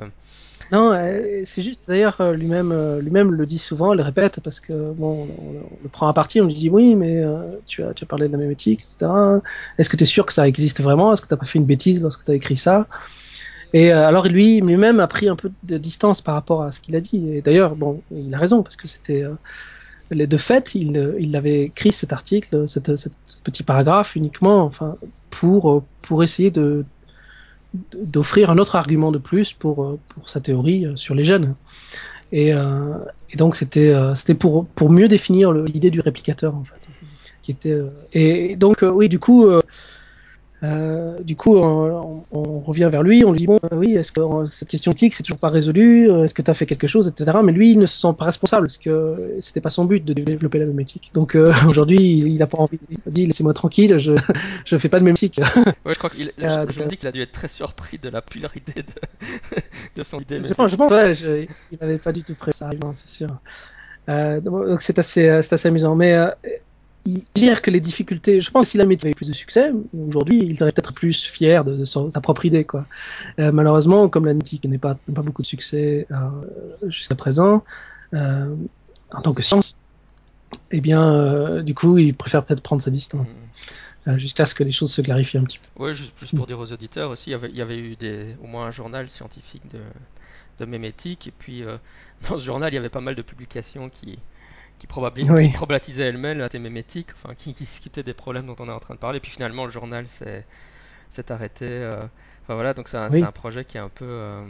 non, 0.71 0.93
euh, 0.93 1.41
c'est 1.45 1.61
juste 1.61 1.87
d'ailleurs 1.87 2.21
lui-même 2.33 2.99
lui-même 2.99 3.31
le 3.31 3.45
dit 3.45 3.57
souvent, 3.57 3.93
le 3.93 4.03
répète 4.03 4.39
parce 4.41 4.59
que 4.59 4.73
bon, 4.73 5.27
on, 5.39 5.43
on, 5.43 5.77
le 5.83 5.89
prend 5.89 6.07
à 6.07 6.13
partie, 6.13 6.39
on 6.39 6.45
lui 6.45 6.53
dit 6.53 6.69
oui, 6.69 6.95
mais 6.95 7.21
euh, 7.21 7.55
tu 7.65 7.83
as 7.83 7.93
tu 7.93 8.03
as 8.03 8.07
parlé 8.07 8.27
de 8.27 8.31
la 8.31 8.37
mémétique, 8.37 8.81
etc. 8.81 9.11
Est-ce 9.77 9.89
que 9.89 9.97
tu 9.97 10.03
es 10.03 10.07
sûr 10.07 10.25
que 10.25 10.33
ça 10.33 10.47
existe 10.47 10.81
vraiment? 10.81 11.11
Que 11.21 11.27
tu 11.27 11.33
n'as 11.33 11.37
pas 11.37 11.45
fait 11.45 11.59
une 11.59 11.65
bêtise 11.65 12.01
lorsque 12.01 12.25
tu 12.25 12.31
as 12.31 12.35
écrit 12.35 12.57
ça 12.57 12.87
Et 13.73 13.91
euh, 13.93 14.07
alors 14.07 14.27
lui 14.27 14.61
lui-même 14.61 14.99
a 14.99 15.07
pris 15.07 15.29
un 15.29 15.35
peu 15.35 15.51
de 15.63 15.77
distance 15.77 16.21
par 16.21 16.35
rapport 16.35 16.63
à 16.63 16.71
ce 16.71 16.81
qu'il 16.81 16.95
a 16.95 17.01
dit. 17.01 17.29
Et 17.35 17.41
d'ailleurs, 17.41 17.75
bon, 17.75 18.01
il 18.11 18.33
a 18.33 18.37
raison 18.37 18.63
parce 18.63 18.75
que 18.75 18.87
c'était 18.87 19.23
de 20.11 20.37
fait, 20.37 20.75
il, 20.75 21.15
il 21.19 21.35
avait 21.35 21.63
écrit 21.63 21.91
cet 21.91 22.11
article, 22.11 22.67
cette, 22.67 22.95
cette 22.97 23.13
petit 23.43 23.63
paragraphe 23.63 24.15
uniquement, 24.15 24.63
enfin, 24.63 24.97
pour 25.29 25.83
pour 26.01 26.23
essayer 26.23 26.51
de 26.51 26.85
d'offrir 27.93 28.51
un 28.51 28.57
autre 28.57 28.75
argument 28.75 29.11
de 29.11 29.17
plus 29.17 29.53
pour, 29.53 29.83
euh, 29.83 29.99
pour 30.09 30.29
sa 30.29 30.41
théorie 30.41 30.85
euh, 30.85 30.95
sur 30.95 31.15
les 31.15 31.23
gènes. 31.23 31.55
Et, 32.31 32.53
euh, 32.53 32.97
et 33.29 33.37
donc 33.37 33.55
c'était 33.55 33.93
euh, 33.93 34.15
c'était 34.15 34.33
pour, 34.33 34.65
pour 34.67 34.89
mieux 34.89 35.07
définir 35.07 35.51
l'idée 35.51 35.91
du 35.91 35.99
réplicateur 35.99 36.55
en 36.55 36.63
fait. 36.63 36.75
Qui 37.41 37.51
était, 37.51 37.71
euh, 37.71 37.89
et 38.13 38.55
donc 38.55 38.83
oui, 38.83 39.09
du 39.09 39.19
coup, 39.19 39.47
euh, 40.63 41.19
du 41.23 41.35
coup, 41.35 41.57
on, 41.57 42.23
on, 42.31 42.59
revient 42.59 42.87
vers 42.91 43.01
lui, 43.01 43.25
on 43.25 43.31
lui 43.31 43.39
dit 43.39 43.47
bon, 43.47 43.59
oui, 43.71 43.95
est-ce 43.95 44.11
que 44.11 44.21
cette 44.47 44.69
question 44.69 44.91
éthique 44.91 45.13
c'est 45.13 45.23
toujours 45.23 45.39
pas 45.39 45.49
résolu 45.49 46.09
Est-ce 46.23 46.33
que 46.35 46.43
tu 46.43 46.51
as 46.51 46.53
fait 46.53 46.67
quelque 46.67 46.87
chose, 46.87 47.07
etc. 47.07 47.39
Mais 47.43 47.51
lui, 47.51 47.71
il 47.71 47.79
ne 47.79 47.87
se 47.87 47.97
sent 47.99 48.13
pas 48.17 48.25
responsable 48.25 48.67
parce 48.67 48.77
que 48.77 49.37
c'était 49.39 49.61
pas 49.61 49.71
son 49.71 49.85
but 49.85 50.05
de 50.05 50.13
développer 50.13 50.59
la 50.59 50.65
mémétique. 50.65 51.11
Donc 51.13 51.35
euh, 51.35 51.51
aujourd'hui, 51.67 51.97
il, 51.97 52.27
il, 52.27 52.43
a 52.43 52.47
pas 52.47 52.59
envie. 52.59 52.79
Il 52.89 52.97
a 53.07 53.11
dit 53.11 53.25
laissez-moi 53.25 53.53
tranquille, 53.53 53.97
je 53.97 54.13
je 54.65 54.77
fais 54.77 54.89
pas 54.89 54.99
de 54.99 55.05
mémétique. 55.05 55.39
ouais, 55.85 55.93
je 55.93 55.97
crois 55.97 56.09
qu'il. 56.09 56.31
Euh, 56.41 56.65
je, 56.69 56.73
je 56.73 56.83
me 56.83 56.89
dis 56.89 56.97
qu'il 56.97 57.07
a 57.07 57.11
dû 57.11 57.21
être 57.21 57.31
très 57.31 57.47
surpris 57.47 57.97
de 57.97 58.09
la 58.09 58.21
popularité 58.21 58.83
de, 58.83 59.57
de 59.95 60.03
son 60.03 60.19
idée. 60.19 60.41
Je 60.47 60.53
pense, 60.53 60.69
je 60.69 60.75
pense, 60.75 60.91
ouais, 60.91 61.15
je, 61.15 61.47
il 61.71 61.77
n'avait 61.79 61.97
pas 61.97 62.11
du 62.11 62.23
tout 62.23 62.35
prêt 62.35 62.51
ça, 62.51 62.69
c'est 62.93 63.07
sûr. 63.09 63.29
Euh, 64.09 64.41
donc 64.41 64.81
c'est 64.81 64.97
assez, 64.99 65.41
c'est 65.41 65.53
assez 65.53 65.67
amusant, 65.67 65.95
mais 65.95 66.15
dire 67.05 67.61
que 67.61 67.71
les 67.71 67.79
difficultés, 67.79 68.41
je 68.41 68.51
pense 68.51 68.65
que 68.65 68.71
si 68.71 68.77
la 68.77 68.85
méthode 68.85 69.07
avait 69.07 69.15
plus 69.15 69.29
de 69.29 69.33
succès, 69.33 69.71
aujourd'hui, 70.07 70.37
ils 70.37 70.57
seraient 70.57 70.71
peut-être 70.71 70.93
plus 70.93 71.25
fiers 71.25 71.61
de, 71.65 71.75
de, 71.75 71.85
sa 71.85 72.21
propre 72.21 72.45
idée, 72.45 72.63
quoi. 72.63 72.85
Euh, 73.39 73.51
malheureusement, 73.51 74.09
comme 74.09 74.25
la 74.25 74.33
métique 74.33 74.65
n'est 74.65 74.77
pas, 74.77 74.95
pas 75.13 75.21
beaucoup 75.21 75.41
de 75.41 75.47
succès 75.47 76.07
euh, 76.11 76.89
jusqu'à 76.89 77.15
présent, 77.15 77.63
euh, 78.13 78.55
en 79.11 79.21
tant 79.21 79.33
que 79.33 79.41
science, 79.41 79.75
eh 80.71 80.81
bien, 80.81 81.63
du 81.63 81.73
coup, 81.73 81.97
ils 81.97 82.13
préfèrent 82.13 82.45
peut-être 82.45 82.61
prendre 82.61 82.81
sa 82.81 82.91
distance. 82.91 83.37
Mmh. 84.05 84.17
Jusqu'à 84.17 84.47
ce 84.47 84.55
que 84.55 84.63
les 84.63 84.71
choses 84.71 84.91
se 84.91 85.01
clarifient 85.01 85.37
un 85.37 85.43
petit 85.43 85.59
peu. 85.59 85.83
Oui, 85.83 85.93
juste 85.93 86.35
pour 86.35 86.47
dire 86.47 86.59
aux 86.59 86.73
auditeurs 86.73 87.11
aussi, 87.11 87.29
il 87.29 87.33
y 87.33 87.35
avait, 87.35 87.49
il 87.49 87.55
y 87.55 87.61
avait 87.61 87.77
eu 87.77 87.95
des, 87.95 88.35
au 88.43 88.47
moins 88.47 88.65
un 88.65 88.71
journal 88.71 89.07
scientifique 89.11 89.61
de, 89.71 89.79
de 90.59 90.65
mémétique, 90.65 91.27
et 91.27 91.33
puis 91.37 91.63
dans 92.29 92.37
ce 92.37 92.43
journal, 92.43 92.71
il 92.71 92.75
y 92.75 92.79
avait 92.79 92.89
pas 92.89 93.01
mal 93.01 93.13
de 93.13 93.21
publications 93.21 93.89
qui, 93.89 94.17
qui, 94.81 94.87
probablement, 94.87 95.35
oui. 95.35 95.51
qui 95.51 95.53
problématisait 95.53 96.01
elle-même 96.01 96.39
la 96.39 96.49
thémémétique, 96.49 97.09
enfin, 97.13 97.35
qui, 97.37 97.53
qui 97.53 97.65
discutait 97.65 98.01
des 98.01 98.15
problèmes 98.15 98.47
dont 98.47 98.55
on 98.59 98.67
est 98.67 98.71
en 98.71 98.79
train 98.79 98.95
de 98.95 98.99
parler. 98.99 99.19
Puis 99.19 99.31
finalement, 99.31 99.65
le 99.65 99.71
journal 99.71 100.07
s'est 100.07 100.43
arrêté. 101.29 101.67
Euh, 101.67 102.01
enfin 102.41 102.55
voilà, 102.55 102.73
donc 102.73 102.87
c'est 102.87 102.97
un, 102.97 103.11
oui. 103.11 103.21
un, 103.21 103.31
projet 103.31 103.63
qui 103.63 103.77
est 103.77 103.81
un 103.81 103.89
peu. 103.93 104.05
Euh, 104.07 104.41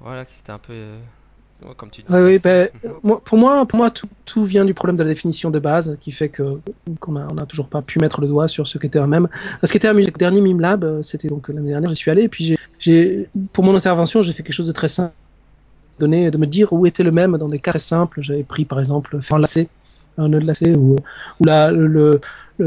voilà, 0.00 0.24
qui 0.24 0.34
c'était 0.34 0.50
un 0.50 0.58
peu. 0.58 0.72
Euh, 0.72 0.98
comme 1.76 1.90
tu 1.90 2.02
dis. 2.02 2.08
Oui, 2.10 2.22
oui 2.22 2.38
ben, 2.42 2.68
pour 3.24 3.38
moi, 3.38 3.64
pour 3.66 3.76
moi 3.76 3.92
tout, 3.92 4.08
tout, 4.24 4.44
vient 4.44 4.64
du 4.64 4.74
problème 4.74 4.96
de 4.96 5.04
la 5.04 5.10
définition 5.10 5.50
de 5.50 5.60
base 5.60 5.96
qui 6.00 6.10
fait 6.10 6.28
que 6.28 6.58
qu'on 6.98 7.14
a, 7.14 7.28
on 7.32 7.38
a 7.38 7.46
toujours 7.46 7.68
pas 7.68 7.82
pu 7.82 8.00
mettre 8.00 8.20
le 8.20 8.26
doigt 8.26 8.48
sur 8.48 8.66
ce 8.66 8.78
qu'était 8.78 8.98
un 8.98 9.06
même. 9.06 9.28
Ce 9.62 9.70
qui 9.70 9.76
était 9.76 9.86
un 9.86 9.94
dernier 9.94 10.40
MIMLab, 10.40 10.82
euh, 10.82 11.02
c'était 11.04 11.28
donc 11.28 11.48
l'année 11.48 11.70
dernière, 11.70 11.90
je 11.90 11.94
suis 11.94 12.10
allé 12.10 12.22
et 12.22 12.28
puis 12.28 12.56
j'ai, 12.80 13.28
pour 13.52 13.62
mon 13.62 13.76
intervention, 13.76 14.22
j'ai 14.22 14.32
fait 14.32 14.42
quelque 14.42 14.56
chose 14.56 14.66
de 14.66 14.72
très 14.72 14.88
simple 14.88 15.14
donner, 15.98 16.30
de 16.30 16.38
me 16.38 16.46
dire 16.46 16.72
où 16.72 16.86
était 16.86 17.02
le 17.02 17.12
même 17.12 17.36
dans 17.38 17.48
des 17.48 17.58
cas 17.58 17.72
très 17.72 17.78
simples. 17.78 18.20
J'avais 18.22 18.42
pris 18.42 18.64
par 18.64 18.80
exemple 18.80 19.20
faire 19.20 19.38
lacet 19.38 19.68
un 20.18 20.28
nœud 20.28 20.40
de 20.40 20.46
lacet 20.46 20.74
ou, 20.74 20.96
la, 21.44 21.72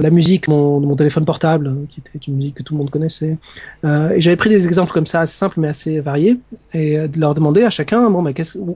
musique 0.09 0.47
de 0.47 0.51
mon 0.51 0.95
téléphone 0.95 1.25
portable, 1.25 1.73
qui 1.89 2.01
était 2.01 2.19
une 2.27 2.35
musique 2.35 2.55
que 2.55 2.63
tout 2.63 2.73
le 2.73 2.79
monde 2.79 2.89
connaissait. 2.89 3.37
Euh, 3.85 4.09
et 4.09 4.21
j'avais 4.21 4.35
pris 4.35 4.49
des 4.49 4.67
exemples 4.67 4.91
comme 4.91 5.05
ça, 5.05 5.21
assez 5.21 5.35
simples 5.35 5.59
mais 5.59 5.69
assez 5.69 5.99
variés, 6.01 6.37
et 6.73 6.99
euh, 6.99 7.07
de 7.07 7.19
leur 7.19 7.33
demander 7.33 7.63
à 7.63 7.69
chacun, 7.69 8.09
bon, 8.09 8.23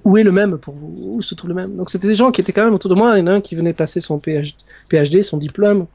où 0.05 0.17
est 0.17 0.23
le 0.23 0.31
même 0.31 0.57
pour 0.57 0.73
vous? 0.73 1.17
Où 1.17 1.21
se 1.21 1.35
trouve 1.35 1.49
le 1.49 1.55
même? 1.55 1.75
Donc 1.75 1.89
c'était 1.89 2.07
des 2.07 2.15
gens 2.15 2.31
qui 2.31 2.39
étaient 2.39 2.53
quand 2.53 2.63
même 2.63 2.73
autour 2.73 2.89
de 2.89 2.95
moi. 2.95 3.17
Il 3.17 3.21
y 3.21 3.23
en 3.23 3.27
a 3.27 3.33
un 3.33 3.41
qui 3.41 3.55
venait 3.55 3.73
passer 3.73 3.99
son 3.99 4.19
PhD, 4.19 5.23
son 5.23 5.37
diplôme, 5.37 5.85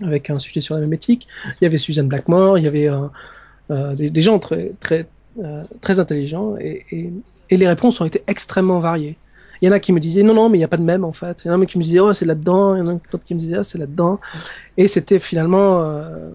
avec 0.00 0.30
un 0.30 0.38
sujet 0.38 0.60
sur 0.60 0.76
la 0.76 0.80
même 0.80 0.92
éthique. 0.92 1.26
Il 1.60 1.64
y 1.64 1.66
avait 1.66 1.78
Suzanne 1.78 2.08
Blackmore, 2.08 2.58
il 2.58 2.64
y 2.64 2.68
avait 2.68 2.88
euh 2.88 3.08
des, 3.96 4.10
des, 4.10 4.22
gens 4.22 4.38
très 4.38 4.74
très 4.78 5.06
euh, 5.42 5.62
très 5.80 5.98
intelligents, 5.98 6.56
et, 6.58 6.84
les 7.50 7.68
réponses 7.68 8.00
ont 8.00 8.04
été 8.04 8.22
extrêmement 8.26 8.80
variées. 8.80 9.16
Il 9.62 9.66
y 9.66 9.68
en 9.68 9.72
a 9.72 9.80
qui 9.80 9.92
me 9.92 10.00
disaient 10.00 10.22
non, 10.22 10.34
non, 10.34 10.48
mais 10.48 10.58
il 10.58 10.60
n'y 10.60 10.64
a 10.64 10.68
pas 10.68 10.76
de 10.76 10.82
même 10.82 11.04
en 11.04 11.12
fait. 11.12 11.42
Il 11.44 11.48
y 11.48 11.50
en 11.50 11.60
a 11.60 11.66
qui 11.66 11.78
me 11.78 11.82
disaient 11.82 12.00
oh, 12.00 12.12
c'est 12.12 12.26
là-dedans. 12.26 12.74
Il 12.74 12.80
y 12.80 12.82
en 12.82 12.88
a 12.88 12.92
d'autres 12.92 13.24
qui 13.24 13.34
me 13.34 13.38
disaient 13.38 13.58
oh, 13.58 13.62
c'est 13.62 13.78
là-dedans. 13.78 14.20
Et 14.76 14.88
c'était 14.88 15.18
finalement 15.18 15.80
euh, 15.80 16.28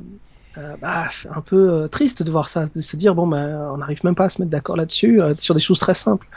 euh, 0.58 0.76
bah, 0.82 1.08
un 1.34 1.42
peu 1.42 1.70
euh, 1.70 1.88
triste 1.88 2.24
de 2.24 2.32
voir 2.32 2.50
ça, 2.50 2.68
de 2.68 2.82
se 2.82 2.98
dire 2.98 3.16
bon, 3.16 3.26
bah, 3.26 3.70
on 3.72 3.78
n'arrive 3.78 4.04
même 4.04 4.16
pas 4.16 4.26
à 4.26 4.30
se 4.30 4.42
mettre 4.42 4.52
d'accord 4.52 4.76
là-dessus, 4.76 5.22
euh, 5.22 5.34
sur 5.36 5.56
des 5.56 5.62
choses 5.62 5.80
très 5.80 5.94
simples. 5.94 6.28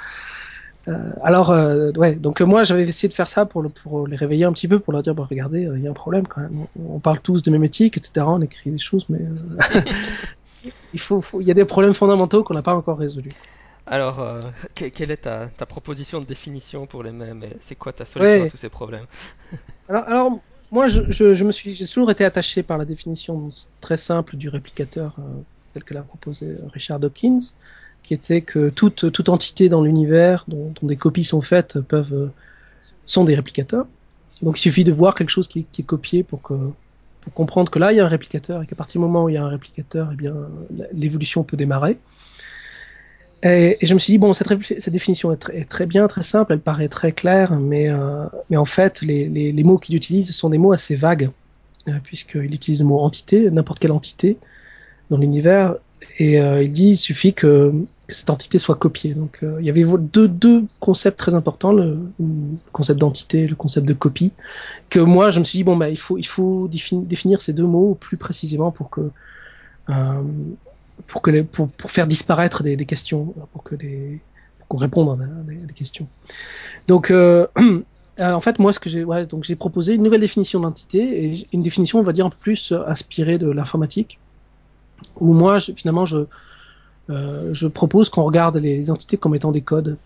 Euh, 0.86 1.10
alors, 1.22 1.48
ouais, 1.96 2.14
donc 2.14 2.40
moi 2.42 2.62
j'avais 2.62 2.86
essayé 2.86 3.08
de 3.08 3.14
faire 3.14 3.28
ça 3.28 3.46
pour, 3.46 3.62
le, 3.62 3.70
pour 3.70 4.06
les 4.06 4.16
réveiller 4.16 4.44
un 4.44 4.52
petit 4.52 4.68
peu, 4.68 4.78
pour 4.78 4.92
leur 4.92 5.02
dire 5.02 5.14
bon, 5.14 5.26
regardez, 5.28 5.68
il 5.74 5.82
y 5.82 5.88
a 5.88 5.90
un 5.90 5.94
problème 5.94 6.28
quand 6.28 6.42
même. 6.42 6.66
On, 6.78 6.96
on 6.96 6.98
parle 7.00 7.20
tous 7.22 7.42
de 7.42 7.50
même 7.50 7.64
éthique, 7.64 7.96
etc. 7.96 8.24
On 8.28 8.40
écrit 8.40 8.70
des 8.70 8.78
choses, 8.78 9.06
mais 9.08 9.18
il 10.92 11.00
faut, 11.00 11.20
faut, 11.20 11.40
il 11.40 11.46
y 11.46 11.50
a 11.50 11.54
des 11.54 11.64
problèmes 11.64 11.94
fondamentaux 11.94 12.44
qu'on 12.44 12.54
n'a 12.54 12.62
pas 12.62 12.74
encore 12.74 12.98
résolus. 12.98 13.30
Alors, 13.86 14.20
euh, 14.20 14.40
quelle 14.74 15.10
est 15.10 15.18
ta, 15.18 15.46
ta, 15.46 15.66
proposition 15.66 16.20
de 16.20 16.24
définition 16.24 16.86
pour 16.86 17.02
les 17.02 17.12
mêmes 17.12 17.44
C'est 17.60 17.74
quoi 17.74 17.92
ta 17.92 18.06
solution 18.06 18.38
ouais. 18.38 18.46
à 18.46 18.50
tous 18.50 18.56
ces 18.56 18.70
problèmes 18.70 19.04
alors, 19.88 20.04
alors, 20.04 20.40
moi, 20.72 20.86
je, 20.86 21.02
je, 21.10 21.34
je 21.34 21.44
me 21.44 21.52
suis, 21.52 21.74
j'ai 21.74 21.86
toujours 21.86 22.10
été 22.10 22.24
attaché 22.24 22.62
par 22.62 22.78
la 22.78 22.86
définition 22.86 23.50
très 23.82 23.98
simple 23.98 24.36
du 24.36 24.48
réplicateur, 24.48 25.14
euh, 25.18 25.22
telle 25.74 25.84
que 25.84 25.92
l'a 25.92 26.02
proposé 26.02 26.54
Richard 26.72 26.98
Dawkins, 26.98 27.40
qui 28.02 28.14
était 28.14 28.40
que 28.40 28.70
toute, 28.70 29.12
toute 29.12 29.28
entité 29.28 29.68
dans 29.68 29.82
l'univers 29.82 30.44
dont, 30.48 30.72
dont, 30.80 30.86
des 30.86 30.96
copies 30.96 31.24
sont 31.24 31.42
faites 31.42 31.80
peuvent, 31.80 32.30
sont 33.06 33.24
des 33.24 33.34
réplicateurs. 33.34 33.86
Donc, 34.42 34.58
il 34.58 34.62
suffit 34.62 34.84
de 34.84 34.92
voir 34.92 35.14
quelque 35.14 35.30
chose 35.30 35.46
qui, 35.46 35.64
qui 35.72 35.82
est 35.82 35.86
copié 35.86 36.22
pour 36.22 36.40
que 36.42 36.54
pour 37.24 37.32
comprendre 37.34 37.70
que 37.70 37.78
là, 37.78 37.92
il 37.92 37.96
y 37.96 38.00
a 38.00 38.04
un 38.04 38.08
réplicateur 38.08 38.62
et 38.62 38.66
qu'à 38.66 38.76
partir 38.76 39.00
du 39.00 39.06
moment 39.06 39.24
où 39.24 39.28
il 39.28 39.34
y 39.34 39.38
a 39.38 39.44
un 39.44 39.48
réplicateur, 39.48 40.10
eh 40.12 40.16
bien, 40.16 40.34
l'évolution 40.92 41.42
peut 41.42 41.56
démarrer. 41.56 41.98
Et, 43.42 43.76
je 43.82 43.92
me 43.92 43.98
suis 43.98 44.12
dit, 44.12 44.18
bon, 44.18 44.32
cette, 44.32 44.90
définition 44.90 45.32
est 45.32 45.68
très, 45.68 45.86
bien, 45.86 46.06
très 46.06 46.22
simple, 46.22 46.52
elle 46.52 46.60
paraît 46.60 46.88
très 46.88 47.12
claire, 47.12 47.58
mais, 47.58 47.90
euh, 47.90 48.26
en 48.54 48.64
fait, 48.64 49.02
les 49.02 49.62
mots 49.64 49.78
qu'il 49.78 49.94
utilise 49.96 50.30
sont 50.30 50.50
des 50.50 50.58
mots 50.58 50.72
assez 50.72 50.96
vagues, 50.96 51.30
euh, 51.88 51.98
puisqu'il 52.02 52.54
utilise 52.54 52.80
le 52.80 52.86
mot 52.86 53.00
entité, 53.00 53.50
n'importe 53.50 53.78
quelle 53.78 53.92
entité 53.92 54.38
dans 55.10 55.18
l'univers, 55.18 55.76
et 56.16 56.40
euh, 56.40 56.62
il 56.62 56.72
dit, 56.72 56.90
il 56.90 56.96
suffit 56.96 57.34
que, 57.34 57.72
cette 58.08 58.30
entité 58.30 58.58
soit 58.58 58.76
copiée. 58.76 59.14
Donc, 59.14 59.38
euh, 59.42 59.56
il 59.60 59.66
y 59.66 59.70
avait 59.70 59.84
deux, 59.98 60.28
deux 60.28 60.64
concepts 60.78 61.18
très 61.18 61.34
importants, 61.34 61.72
le, 61.72 61.98
concept 62.72 63.00
d'entité, 63.00 63.46
le 63.46 63.56
concept 63.56 63.86
de 63.86 63.94
copie, 63.94 64.30
que 64.90 65.00
moi, 65.00 65.30
je 65.30 65.40
me 65.40 65.44
suis 65.44 65.58
dit, 65.58 65.64
bon, 65.64 65.76
bah, 65.76 65.90
il 65.90 65.98
faut, 65.98 66.16
il 66.16 66.26
faut 66.26 66.68
définir 66.68 67.40
ces 67.40 67.52
deux 67.52 67.64
mots 67.66 67.96
plus 68.00 68.16
précisément 68.16 68.70
pour 68.70 68.90
que 68.90 69.10
euh, 69.90 70.22
pour, 71.08 71.20
que 71.20 71.30
les, 71.30 71.42
pour, 71.42 71.70
pour 71.72 71.90
faire 71.90 72.06
disparaître 72.06 72.62
des, 72.62 72.76
des, 72.76 72.86
questions, 72.86 73.34
pour 73.52 73.64
que 73.64 73.74
qu'on 74.68 74.78
réponde 74.78 75.20
à 75.20 75.24
des, 75.44 75.56
des, 75.56 75.74
questions. 75.74 76.08
Donc, 76.86 77.10
euh, 77.10 77.46
en 78.18 78.40
fait, 78.40 78.60
moi, 78.60 78.72
ce 78.72 78.78
que 78.78 78.88
j'ai, 78.88 79.02
ouais, 79.02 79.26
donc 79.26 79.42
j'ai 79.42 79.56
proposé 79.56 79.94
une 79.94 80.02
nouvelle 80.04 80.20
définition 80.20 80.60
d'entité 80.60 81.24
et 81.24 81.46
une 81.52 81.62
définition, 81.62 81.98
on 81.98 82.04
va 82.04 82.12
dire, 82.12 82.30
plus 82.30 82.72
inspirée 82.86 83.36
de 83.36 83.50
l'informatique, 83.50 84.20
où 85.20 85.32
moi, 85.32 85.60
finalement, 85.60 86.04
je, 86.04 86.26
euh, 87.10 87.52
je 87.52 87.66
propose 87.66 88.08
qu'on 88.08 88.22
regarde 88.22 88.56
les 88.56 88.90
entités 88.90 89.16
comme 89.16 89.34
étant 89.34 89.52
des 89.52 89.60
codes. 89.60 89.96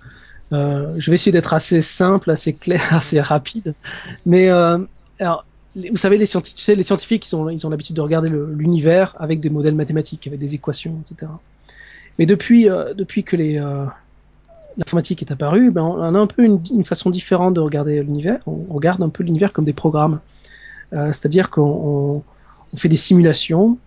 Euh, 0.53 0.91
je 0.99 1.11
vais 1.11 1.15
essayer 1.15 1.33
d'être 1.33 1.53
assez 1.53 1.83
simple, 1.83 2.31
assez 2.31 2.55
clair, 2.55 2.83
assez 2.91 3.21
rapide, 3.21 3.75
mais 4.27 4.49
euh, 4.49 4.79
vous 5.91 5.97
savez, 5.97 6.17
les 6.17 6.27
scientifiques, 6.27 7.31
ils 7.31 7.37
ont, 7.37 7.71
l'habitude 7.71 7.95
de 7.95 8.01
regarder 8.01 8.31
l'univers 8.31 9.15
avec 9.19 9.41
des 9.41 9.51
modèles 9.51 9.75
mathématiques, 9.75 10.27
avec 10.27 10.41
des 10.41 10.55
équations, 10.55 10.99
etc. 11.05 11.31
Mais 12.19 12.27
depuis, 12.27 12.65
que 12.65 13.37
l'informatique 14.77 15.23
est 15.23 15.31
apparue, 15.31 15.71
ben, 15.71 15.83
on 15.83 16.01
a 16.01 16.19
un 16.19 16.27
peu 16.27 16.43
une, 16.43 16.85
façon 16.85 17.11
différente 17.11 17.55
de 17.55 17.61
regarder 17.61 18.03
l'univers. 18.03 18.41
On, 18.47 18.73
regarde 18.75 19.03
un 19.03 19.11
peu 19.11 19.23
l'univers 19.23 19.53
comme 19.53 19.67
des 19.67 19.75
programmes. 19.75 20.21
C'est-à-dire 20.91 21.51
qu'on 21.51 22.25
on 22.73 22.77
fait 22.77 22.89
des 22.89 22.97
simulations 22.97 23.79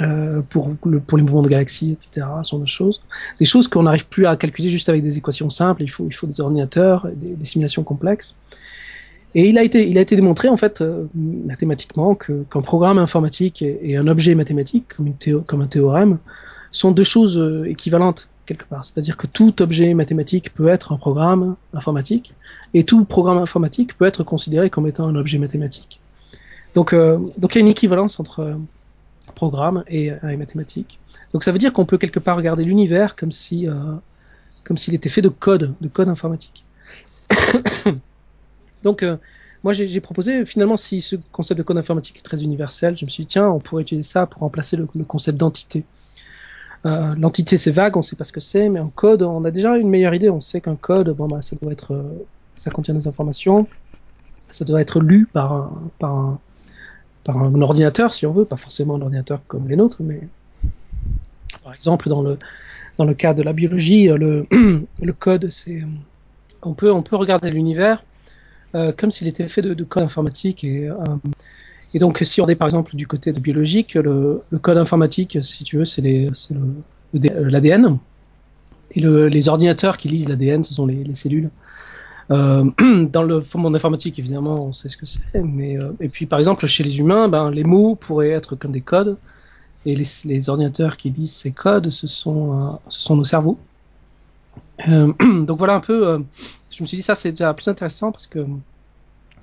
euh, 0.00 0.42
pour, 0.48 0.74
le, 0.84 1.00
pour 1.00 1.18
les 1.18 1.24
mouvements 1.24 1.42
de 1.42 1.48
galaxies, 1.48 1.92
etc. 1.92 2.26
Ce 2.42 2.50
genre 2.50 2.60
de 2.60 2.66
choses. 2.66 3.00
Des 3.38 3.44
choses 3.44 3.68
qu'on 3.68 3.82
n'arrive 3.82 4.06
plus 4.06 4.26
à 4.26 4.36
calculer 4.36 4.70
juste 4.70 4.88
avec 4.88 5.02
des 5.02 5.18
équations 5.18 5.50
simples. 5.50 5.82
Il 5.82 5.88
faut, 5.88 6.06
il 6.06 6.12
faut 6.12 6.26
des 6.26 6.40
ordinateurs, 6.40 7.08
des, 7.14 7.30
des 7.30 7.44
simulations 7.44 7.82
complexes. 7.82 8.36
Et 9.34 9.48
il 9.48 9.58
a 9.58 9.62
été, 9.62 9.88
il 9.88 9.98
a 9.98 10.00
été 10.00 10.16
démontré 10.16 10.48
en 10.48 10.56
fait 10.56 10.80
euh, 10.80 11.06
mathématiquement 11.14 12.14
que 12.14 12.44
qu'un 12.50 12.62
programme 12.62 12.98
informatique 12.98 13.62
et, 13.62 13.96
un 13.96 14.06
objet 14.08 14.34
mathématique, 14.34 14.86
comme, 14.96 15.06
une 15.06 15.62
un 15.62 15.66
théorème, 15.66 16.18
sont 16.70 16.92
deux 16.92 17.04
choses 17.04 17.38
euh, 17.38 17.68
équivalentes 17.68 18.28
quelque 18.46 18.66
part. 18.66 18.84
C'est-à-dire 18.86 19.18
que 19.18 19.26
tout 19.26 19.60
objet 19.60 19.92
mathématique 19.92 20.54
peut 20.54 20.68
être 20.68 20.92
un 20.92 20.96
programme 20.96 21.56
informatique 21.74 22.32
et 22.72 22.84
tout 22.84 23.04
programme 23.04 23.38
informatique 23.38 23.96
peut 23.98 24.06
être 24.06 24.24
considéré 24.24 24.70
comme 24.70 24.86
étant 24.86 25.06
un 25.06 25.16
objet 25.16 25.38
mathématique. 25.38 26.00
Donc, 26.74 26.94
euh, 26.94 27.18
donc 27.36 27.54
il 27.54 27.58
y 27.58 27.60
a 27.60 27.60
une 27.60 27.68
équivalence 27.68 28.18
entre 28.18 28.58
programme 29.32 29.84
et, 29.88 30.06
et, 30.06 30.36
mathématique. 30.36 30.98
Donc 31.32 31.44
ça 31.44 31.52
veut 31.52 31.58
dire 31.58 31.72
qu'on 31.72 31.84
peut 31.84 31.98
quelque 31.98 32.20
part 32.20 32.36
regarder 32.36 32.64
l'univers 32.64 33.16
comme 33.16 33.32
si, 33.32 33.68
euh, 33.68 33.74
comme 34.64 34.76
s'il 34.76 34.94
était 34.94 35.08
fait 35.08 35.22
de 35.22 35.28
code, 35.28 35.74
de 35.80 35.88
code 35.88 36.08
informatique. 36.08 36.64
Donc, 38.82 39.02
euh, 39.02 39.16
moi, 39.64 39.72
j'ai 39.72 40.00
proposé, 40.00 40.46
finalement, 40.46 40.76
si 40.76 41.00
ce 41.00 41.16
concept 41.32 41.58
de 41.58 41.64
code 41.64 41.78
informatique 41.78 42.16
est 42.18 42.22
très 42.22 42.42
universel, 42.42 42.96
je 42.96 43.04
me 43.04 43.10
suis 43.10 43.24
dit, 43.24 43.28
tiens, 43.28 43.48
on 43.48 43.58
pourrait 43.58 43.82
utiliser 43.82 44.08
ça 44.08 44.26
pour 44.26 44.42
remplacer 44.42 44.76
le, 44.76 44.86
le 44.94 45.04
concept 45.04 45.36
d'entité. 45.36 45.84
Euh, 46.86 47.14
L'entité, 47.18 47.56
c'est 47.56 47.72
vague, 47.72 47.96
on 47.96 48.00
ne 48.00 48.04
sait 48.04 48.14
pas 48.14 48.24
ce 48.24 48.32
que 48.32 48.40
c'est, 48.40 48.68
mais 48.68 48.78
en 48.78 48.88
code, 48.88 49.22
on 49.22 49.44
a 49.44 49.50
déjà 49.50 49.76
une 49.76 49.88
meilleure 49.88 50.14
idée. 50.14 50.30
On 50.30 50.40
sait 50.40 50.60
qu'un 50.60 50.76
code, 50.76 51.10
bon, 51.10 51.26
bah, 51.26 51.42
ça 51.42 51.56
doit 51.60 51.72
être, 51.72 51.92
euh, 51.92 52.26
ça 52.56 52.70
contient 52.70 52.94
des 52.94 53.08
informations, 53.08 53.66
ça 54.50 54.64
doit 54.64 54.80
être 54.80 55.00
lu 55.00 55.26
par 55.26 55.52
un, 55.52 55.90
par 55.98 56.14
un, 56.14 56.40
par 57.28 57.42
un 57.42 57.60
ordinateur, 57.60 58.14
si 58.14 58.24
on 58.24 58.32
veut, 58.32 58.46
pas 58.46 58.56
forcément 58.56 58.94
un 58.94 59.02
ordinateur 59.02 59.42
comme 59.48 59.68
les 59.68 59.76
nôtres, 59.76 59.98
mais 60.00 60.22
par 61.62 61.74
exemple, 61.74 62.08
dans 62.08 62.22
le, 62.22 62.38
dans 62.96 63.04
le 63.04 63.12
cas 63.12 63.34
de 63.34 63.42
la 63.42 63.52
biologie, 63.52 64.08
le, 64.08 64.46
le 65.02 65.12
code, 65.12 65.50
c'est, 65.50 65.82
on 66.62 66.72
peut, 66.72 66.90
on 66.90 67.02
peut 67.02 67.16
regarder 67.16 67.50
l'univers 67.50 68.02
euh, 68.74 68.92
comme 68.96 69.10
s'il 69.10 69.28
était 69.28 69.46
fait 69.46 69.60
de, 69.60 69.74
de, 69.74 69.84
code 69.84 70.04
informatique. 70.04 70.64
Et, 70.64 70.88
euh, 70.88 70.94
et 71.92 71.98
donc, 71.98 72.18
si 72.22 72.40
on 72.40 72.48
est 72.48 72.54
par 72.54 72.66
exemple 72.66 72.96
du 72.96 73.06
côté 73.06 73.30
biologique, 73.32 73.92
le, 73.92 74.42
code 74.62 74.78
informatique, 74.78 75.36
si 75.42 75.64
tu 75.64 75.76
veux, 75.76 75.84
c'est 75.84 76.00
l'ADN. 77.12 77.98
Et 78.92 79.00
le, 79.00 79.28
les 79.28 79.50
ordinateurs 79.50 79.98
qui 79.98 80.08
lisent 80.08 80.30
l'ADN, 80.30 80.64
ce 80.64 80.72
sont 80.72 80.86
les, 80.86 81.04
les 81.04 81.14
cellules. 81.14 81.50
Euh, 82.30 82.64
dans 83.06 83.22
le 83.22 83.42
monde 83.54 83.74
informatique, 83.74 84.18
évidemment, 84.18 84.66
on 84.66 84.72
sait 84.72 84.88
ce 84.88 84.96
que 84.96 85.06
c'est. 85.06 85.42
Mais 85.42 85.78
euh, 85.78 85.92
et 86.00 86.08
puis, 86.08 86.26
par 86.26 86.38
exemple, 86.38 86.66
chez 86.66 86.84
les 86.84 86.98
humains, 86.98 87.28
ben, 87.28 87.50
les 87.50 87.64
mots 87.64 87.94
pourraient 87.94 88.30
être 88.30 88.56
comme 88.56 88.72
des 88.72 88.80
codes. 88.80 89.16
Et 89.86 89.94
les, 89.94 90.48
ordinateurs 90.50 90.96
qui 90.96 91.10
lisent 91.10 91.32
ces 91.32 91.52
codes, 91.52 91.90
ce 91.90 92.06
sont, 92.06 92.60
euh, 92.60 92.70
ce 92.88 93.02
sont 93.02 93.16
nos 93.16 93.24
cerveaux. 93.24 93.58
Donc 94.86 95.58
voilà 95.58 95.74
un 95.74 95.80
peu. 95.80 96.24
Je 96.70 96.82
me 96.82 96.86
suis 96.86 96.96
dit 96.96 97.02
ça 97.02 97.14
c'est 97.14 97.30
déjà 97.30 97.54
plus 97.54 97.68
intéressant 97.68 98.12
parce 98.12 98.26
que 98.26 98.44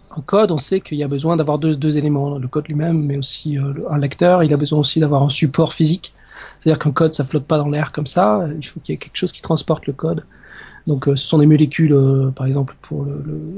en 0.09 0.21
code 0.21 0.51
on 0.51 0.57
sait 0.57 0.81
qu'il 0.81 0.97
y 0.97 1.03
a 1.03 1.07
besoin 1.07 1.35
d'avoir 1.35 1.57
deux, 1.57 1.75
deux 1.75 1.97
éléments, 1.97 2.37
le 2.37 2.47
code 2.47 2.67
lui-même, 2.67 3.05
mais 3.05 3.17
aussi 3.17 3.57
un 3.57 3.97
lecteur. 3.97 4.43
Il 4.43 4.53
a 4.53 4.57
besoin 4.57 4.79
aussi 4.79 4.99
d'avoir 4.99 5.23
un 5.23 5.29
support 5.29 5.73
physique. 5.73 6.13
C'est-à-dire 6.59 6.79
qu'un 6.79 6.91
code 6.91 7.15
ça 7.15 7.25
flotte 7.25 7.45
pas 7.45 7.57
dans 7.57 7.69
l'air 7.69 7.91
comme 7.91 8.07
ça. 8.07 8.45
Il 8.55 8.65
faut 8.65 8.79
qu'il 8.81 8.93
y 8.93 8.95
ait 8.95 8.99
quelque 8.99 9.17
chose 9.17 9.31
qui 9.31 9.41
transporte 9.41 9.87
le 9.87 9.93
code. 9.93 10.23
Donc 10.87 11.05
ce 11.05 11.15
sont 11.15 11.39
des 11.39 11.47
molécules, 11.47 11.95
par 12.35 12.45
exemple 12.45 12.75
pour 12.81 13.07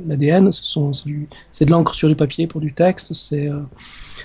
l'ADN, 0.08 0.52
ce 0.52 0.64
sont 0.64 0.92
c'est 1.52 1.66
de 1.66 1.72
l'encre 1.72 1.94
sur 1.94 2.08
du 2.08 2.16
papier 2.16 2.48
pour 2.48 2.62
du 2.62 2.74
texte, 2.74 3.14
c'est 3.14 3.50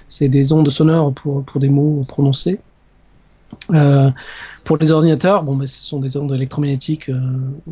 c'est 0.08 0.28
des 0.28 0.52
ondes 0.52 0.70
sonores 0.70 1.12
pour 1.12 1.44
pour 1.44 1.60
des 1.60 1.68
mots 1.68 2.04
prononcés. 2.06 2.60
Euh, 3.70 4.10
pour 4.64 4.76
les 4.76 4.90
ordinateurs, 4.90 5.42
bon, 5.42 5.56
mais 5.56 5.66
ce 5.66 5.82
sont 5.82 6.00
des 6.00 6.16
ondes 6.16 6.32
électromagnétiques 6.32 7.08
euh, 7.08 7.20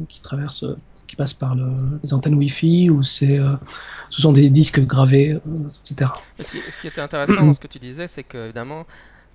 qui 0.08 0.20
traversent, 0.20 0.66
qui 1.06 1.16
passent 1.16 1.34
par 1.34 1.54
le, 1.54 1.72
les 2.02 2.12
antennes 2.12 2.34
Wi-Fi 2.34 2.90
ou 2.90 3.02
c'est, 3.02 3.38
euh, 3.38 3.52
ce 4.10 4.20
sont 4.20 4.32
des 4.32 4.50
disques 4.50 4.80
gravés, 4.80 5.38
etc. 5.84 6.10
Ce 6.40 6.50
qui, 6.50 6.58
ce 6.70 6.80
qui, 6.80 6.88
était 6.88 7.00
intéressant 7.00 7.42
dans 7.42 7.54
ce 7.54 7.60
que 7.60 7.68
tu 7.68 7.78
disais, 7.78 8.08
c'est 8.08 8.24
que 8.24 8.46
évidemment 8.46 8.86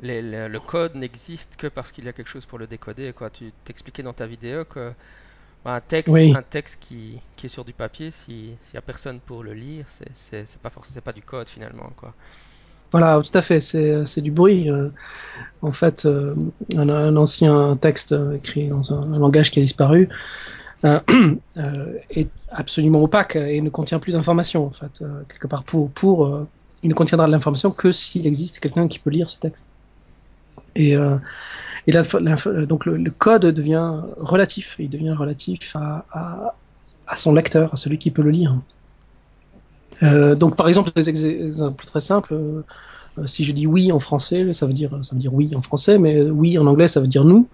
les, 0.02 0.22
le 0.22 0.60
code 0.60 0.96
n'existe 0.96 1.56
que 1.56 1.68
parce 1.68 1.92
qu'il 1.92 2.06
y 2.06 2.10
a 2.10 2.14
quelque 2.14 2.30
chose 2.30 2.46
pour 2.46 2.60
le 2.60 2.68
décoder. 2.68 3.14
Quoi. 3.14 3.30
Tu 3.30 3.52
t'expliquais 3.64 4.04
dans 4.04 4.14
ta 4.14 4.28
vidéo 4.28 4.66
que 4.66 4.92
Un 5.66 5.82
texte, 5.82 6.18
Oui, 6.18 6.34
un 6.34 6.44
texte 6.44 6.82
qui, 6.82 7.22
qui 7.36 7.48
est 7.48 7.50
sur 7.50 7.66
du 7.66 7.74
papier, 7.74 8.12
si, 8.12 8.58
s'il 8.62 8.76
n'y 8.76 8.78
a 8.78 8.82
personne 8.82 9.20
pour 9.22 9.44
le 9.44 9.54
lire, 9.54 9.86
c'est 9.90 10.62
pas 10.62 10.70
forcément, 10.70 11.02
pas 11.02 11.14
du 11.14 11.24
code 11.24 11.50
finalement, 11.50 11.90
quoi. 11.98 12.16
voilà, 12.92 13.22
tout 13.22 13.38
à 13.38 13.42
fait. 13.42 13.60
C'est 13.62 14.22
du 14.22 14.32
bruit. 14.32 14.70
euh, 14.70 14.90
en 15.62 15.74
fait, 15.74 16.06
euh, 16.06 16.36
un, 16.76 16.90
un 16.90 17.16
ancien 17.18 17.78
texte 17.78 18.14
euh, 18.14 18.36
écrit 18.38 18.70
dans 18.70 18.94
un, 18.94 19.14
un 19.14 19.20
langage 19.20 19.52
qui 19.52 19.60
a 19.60 19.64
disparu 19.64 20.10
euh, 20.86 21.00
est 22.10 22.34
absolument 22.50 23.04
opaque 23.04 23.36
et 23.38 23.62
ne 23.62 23.70
contient 23.70 24.00
plus 24.00 24.14
d'informations. 24.14 24.66
En 24.66 24.72
fait, 24.74 25.00
quelque 25.30 25.48
part 25.48 25.64
pour 25.66 25.94
pour 25.94 26.48
il 26.84 26.90
ne 26.90 26.96
contiendra 26.96 27.28
de 27.28 27.34
l'information 27.34 27.72
que 27.72 27.92
s'il 27.92 28.28
existe 28.28 28.60
quelqu'un 28.60 28.88
qui 28.90 29.00
peut 29.00 29.10
lire 29.12 29.30
ce 29.30 29.40
texte. 29.40 29.70
Et, 30.76 30.96
et 31.88 31.92
donc 31.92 32.86
le, 32.86 33.12
code 33.12 33.46
devient 33.46 33.94
relatif. 34.18 34.76
Il 34.80 34.90
devient 34.90 35.12
relatif 35.12 35.76
à, 35.76 36.56
son 37.16 37.34
lecteur, 37.34 37.74
à 37.74 37.78
celui 37.78 37.98
qui 37.98 38.12
peut 38.12 38.24
le 38.24 38.32
lire. 38.32 38.56
Euh, 40.04 40.36
donc 40.36 40.56
par 40.56 40.68
exemple, 40.68 40.92
des 40.96 41.10
ex- 41.10 41.24
exemples 41.24 41.86
très 41.86 42.02
simples. 42.02 42.34
euh, 42.34 43.28
si 43.28 43.44
je 43.44 43.54
dis 43.54 43.68
oui 43.68 43.92
en 43.92 44.00
français, 44.00 44.54
ça 44.54 44.66
veut 44.66 44.74
dire 44.74 44.92
ça 45.04 45.16
veut 45.16 45.22
dire 45.22 45.34
oui 45.34 45.56
en 45.56 45.62
français, 45.62 45.98
mais 46.00 46.24
oui 46.24 46.58
en 46.58 46.66
anglais, 46.68 46.88
ça 46.88 47.00
veut 47.00 47.08
dire 47.08 47.24
nous. 47.24 47.48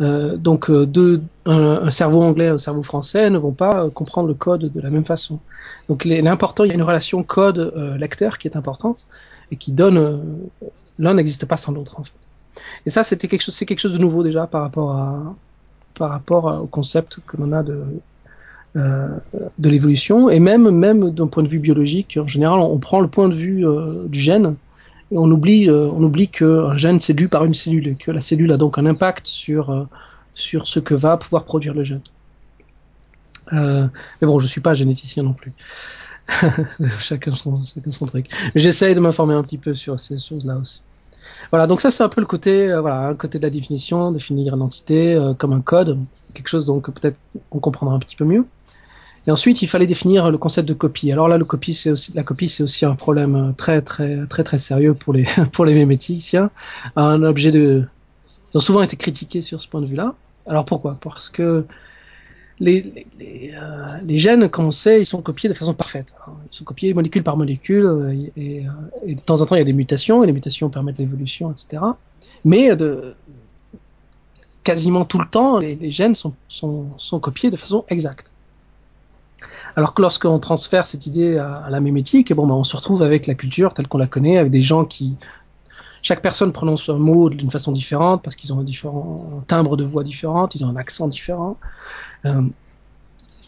Euh, 0.00 0.36
donc 0.36 0.70
euh, 0.70 0.86
deux, 0.86 1.22
un, 1.46 1.90
cerveau 1.90 2.22
anglais 2.22 2.46
et 2.46 2.48
un 2.48 2.58
cerveau 2.58 2.82
français 2.82 3.30
ne 3.30 3.38
vont 3.38 3.52
pas 3.52 3.90
comprendre 3.90 4.28
le 4.28 4.34
code 4.34 4.70
de 4.70 4.80
la 4.80 4.90
même 4.90 5.04
façon. 5.04 5.40
Donc 5.88 6.04
l'important, 6.04 6.64
il 6.64 6.68
y 6.68 6.72
a 6.72 6.74
une 6.74 6.82
relation 6.82 7.22
code-lecteur 7.22 8.38
qui 8.38 8.48
est 8.48 8.56
importante 8.56 9.06
et 9.50 9.56
qui 9.56 9.72
donne 9.72 10.50
l'un 10.98 11.14
n'existe 11.14 11.46
pas 11.46 11.56
sans 11.56 11.72
l'autre. 11.72 11.98
En 11.98 12.04
fait. 12.04 12.27
Et 12.86 12.90
ça, 12.90 13.04
c'était 13.04 13.28
quelque 13.28 13.42
chose, 13.42 13.54
c'est 13.54 13.66
quelque 13.66 13.80
chose 13.80 13.92
de 13.92 13.98
nouveau 13.98 14.22
déjà 14.22 14.46
par 14.46 14.62
rapport 14.62 14.92
à 14.92 15.36
par 15.96 16.10
rapport 16.10 16.50
à- 16.50 16.62
au 16.62 16.66
concept 16.68 17.18
que 17.26 17.36
l'on 17.38 17.52
a 17.52 17.62
de 17.62 17.82
euh, 18.76 19.08
de 19.58 19.68
l'évolution 19.70 20.30
et 20.30 20.40
même 20.40 20.70
même 20.70 21.10
d'un 21.10 21.26
point 21.26 21.42
de 21.42 21.48
vue 21.48 21.58
biologique. 21.60 22.18
En 22.22 22.28
général, 22.28 22.60
on 22.60 22.78
prend 22.78 23.00
le 23.00 23.08
point 23.08 23.28
de 23.28 23.34
vue 23.34 23.66
euh, 23.66 24.06
du 24.08 24.20
gène 24.20 24.56
et 25.12 25.18
on 25.18 25.30
oublie, 25.30 25.68
euh, 25.70 25.88
on 25.92 26.02
oublie 26.02 26.28
qu'un 26.30 26.76
gène 26.76 27.00
c'est 27.00 27.14
lu 27.14 27.28
par 27.28 27.44
une 27.44 27.54
cellule 27.54 27.88
et 27.88 27.96
que 27.96 28.10
la 28.10 28.20
cellule 28.22 28.52
a 28.52 28.58
donc 28.58 28.78
un 28.78 28.86
impact 28.86 29.26
sur, 29.26 29.70
euh, 29.70 29.84
sur 30.34 30.68
ce 30.68 30.80
que 30.80 30.94
va 30.94 31.16
pouvoir 31.18 31.44
produire 31.44 31.74
le 31.74 31.84
gène. 31.84 32.02
Euh, 33.52 33.88
mais 34.20 34.26
bon, 34.26 34.38
je 34.38 34.46
suis 34.46 34.60
pas 34.60 34.74
généticien 34.74 35.22
non 35.22 35.34
plus. 35.34 35.54
chacun, 37.00 37.34
son, 37.34 37.62
chacun 37.64 37.90
son 37.92 38.06
truc. 38.06 38.28
J'essaye 38.54 38.94
de 38.94 39.00
m'informer 39.00 39.34
un 39.34 39.42
petit 39.42 39.58
peu 39.58 39.74
sur 39.74 39.98
ces 40.00 40.18
choses-là 40.18 40.58
aussi. 40.58 40.82
Voilà, 41.50 41.66
donc 41.66 41.80
ça 41.80 41.90
c'est 41.90 42.02
un 42.02 42.08
peu 42.08 42.20
le 42.20 42.26
côté, 42.26 42.70
euh, 42.70 42.80
voilà, 42.80 43.08
un 43.08 43.14
côté 43.14 43.38
de 43.38 43.42
la 43.42 43.50
définition, 43.50 44.12
définir 44.12 44.54
une 44.54 44.62
entité 44.62 45.14
euh, 45.14 45.34
comme 45.34 45.52
un 45.52 45.60
code, 45.60 45.98
quelque 46.34 46.48
chose 46.48 46.66
donc 46.66 46.90
peut-être 46.90 47.18
on 47.50 47.58
comprendra 47.58 47.94
un 47.94 47.98
petit 47.98 48.16
peu 48.16 48.24
mieux. 48.24 48.44
Et 49.26 49.30
ensuite, 49.30 49.60
il 49.60 49.66
fallait 49.66 49.86
définir 49.86 50.30
le 50.30 50.38
concept 50.38 50.66
de 50.66 50.72
copie. 50.72 51.12
Alors 51.12 51.28
là, 51.28 51.36
le 51.36 51.44
copie, 51.44 51.74
c'est 51.74 51.90
aussi, 51.90 52.12
la 52.14 52.22
copie, 52.22 52.48
c'est 52.48 52.62
aussi 52.62 52.86
un 52.86 52.94
problème 52.94 53.52
très, 53.58 53.82
très, 53.82 54.26
très, 54.26 54.42
très 54.42 54.58
sérieux 54.58 54.94
pour 54.94 55.12
les, 55.12 55.26
pour 55.52 55.66
les 55.66 55.74
méméticiens. 55.74 56.50
Un 56.96 57.22
objet 57.22 57.52
de, 57.52 57.84
ils 58.54 58.56
ont 58.56 58.60
souvent 58.60 58.80
été 58.80 58.96
critiqués 58.96 59.42
sur 59.42 59.60
ce 59.60 59.68
point 59.68 59.80
de 59.82 59.86
vue-là. 59.86 60.14
Alors 60.46 60.64
pourquoi? 60.64 60.98
Parce 61.02 61.28
que 61.28 61.66
les, 62.60 63.06
les, 63.18 63.52
euh, 63.54 63.86
les, 64.04 64.18
gènes, 64.18 64.48
comme 64.48 64.66
on 64.66 64.70
sait, 64.70 65.00
ils 65.00 65.06
sont 65.06 65.22
copiés 65.22 65.48
de 65.48 65.54
façon 65.54 65.74
parfaite. 65.74 66.12
Ils 66.50 66.56
sont 66.56 66.64
copiés 66.64 66.92
molécule 66.94 67.22
par 67.22 67.36
molécule, 67.36 67.84
euh, 67.84 68.12
et, 68.36 68.64
et, 69.04 69.14
de 69.14 69.20
temps 69.20 69.40
en 69.40 69.46
temps, 69.46 69.54
il 69.54 69.58
y 69.58 69.62
a 69.62 69.64
des 69.64 69.72
mutations, 69.72 70.22
et 70.22 70.26
les 70.26 70.32
mutations 70.32 70.68
permettent 70.68 70.98
l'évolution, 70.98 71.52
etc. 71.52 71.82
Mais 72.44 72.74
de, 72.74 73.14
quasiment 74.64 75.04
tout 75.04 75.18
le 75.18 75.28
temps, 75.28 75.58
les, 75.58 75.76
les 75.76 75.92
gènes 75.92 76.14
sont, 76.14 76.34
sont, 76.48 76.88
sont 76.98 77.20
copiés 77.20 77.50
de 77.50 77.56
façon 77.56 77.84
exacte. 77.88 78.32
Alors 79.76 79.94
que 79.94 80.02
lorsqu'on 80.02 80.40
transfère 80.40 80.86
cette 80.86 81.06
idée 81.06 81.36
à, 81.36 81.58
à 81.58 81.70
la 81.70 81.80
mémétique, 81.80 82.32
bon, 82.32 82.46
ben, 82.46 82.54
on 82.54 82.64
se 82.64 82.76
retrouve 82.76 83.02
avec 83.02 83.26
la 83.28 83.34
culture 83.34 83.74
telle 83.74 83.86
qu'on 83.86 83.98
la 83.98 84.08
connaît, 84.08 84.36
avec 84.38 84.50
des 84.50 84.62
gens 84.62 84.84
qui, 84.84 85.16
chaque 86.02 86.22
personne 86.22 86.52
prononce 86.52 86.88
un 86.88 86.98
mot 86.98 87.28
d'une 87.28 87.50
façon 87.50 87.72
différente 87.72 88.22
parce 88.22 88.36
qu'ils 88.36 88.52
ont 88.52 88.60
un 88.60 88.64
différent 88.64 89.16
un 89.38 89.40
timbre 89.40 89.76
de 89.76 89.84
voix 89.84 90.04
différent, 90.04 90.48
ils 90.54 90.64
ont 90.64 90.68
un 90.68 90.76
accent 90.76 91.08
différent. 91.08 91.56
Euh, 92.24 92.42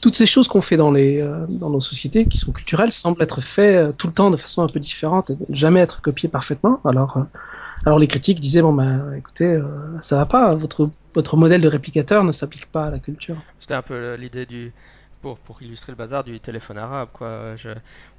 toutes 0.00 0.14
ces 0.14 0.26
choses 0.26 0.48
qu'on 0.48 0.60
fait 0.60 0.76
dans 0.76 0.90
les 0.90 1.20
euh, 1.20 1.46
dans 1.48 1.70
nos 1.70 1.80
sociétés 1.80 2.26
qui 2.26 2.38
sont 2.38 2.52
culturelles 2.52 2.92
semblent 2.92 3.22
être 3.22 3.40
faites 3.40 3.88
euh, 3.88 3.92
tout 3.92 4.06
le 4.06 4.12
temps 4.12 4.30
de 4.30 4.36
façon 4.36 4.62
un 4.62 4.68
peu 4.68 4.80
différente 4.80 5.30
et 5.30 5.36
jamais 5.50 5.80
être 5.80 6.00
copiées 6.00 6.28
parfaitement. 6.28 6.80
Alors 6.84 7.26
alors 7.84 7.98
les 7.98 8.06
critiques 8.06 8.40
disaient 8.40 8.62
bon 8.62 8.72
ben 8.72 9.12
écoutez 9.16 9.46
euh, 9.46 9.62
ça 10.02 10.16
va 10.16 10.26
pas 10.26 10.54
votre 10.54 10.90
votre 11.14 11.36
modèle 11.36 11.60
de 11.60 11.68
réplicateur 11.68 12.24
ne 12.24 12.32
s'applique 12.32 12.66
pas 12.66 12.84
à 12.86 12.90
la 12.90 12.98
culture. 12.98 13.36
C'était 13.58 13.74
un 13.74 13.82
peu 13.82 14.14
l'idée 14.14 14.46
du 14.46 14.72
pour, 15.20 15.38
pour 15.38 15.62
illustrer 15.62 15.92
le 15.92 15.96
bazar 15.96 16.24
du 16.24 16.40
téléphone 16.40 16.78
arabe 16.78 17.08
quoi. 17.12 17.56
Je, 17.56 17.70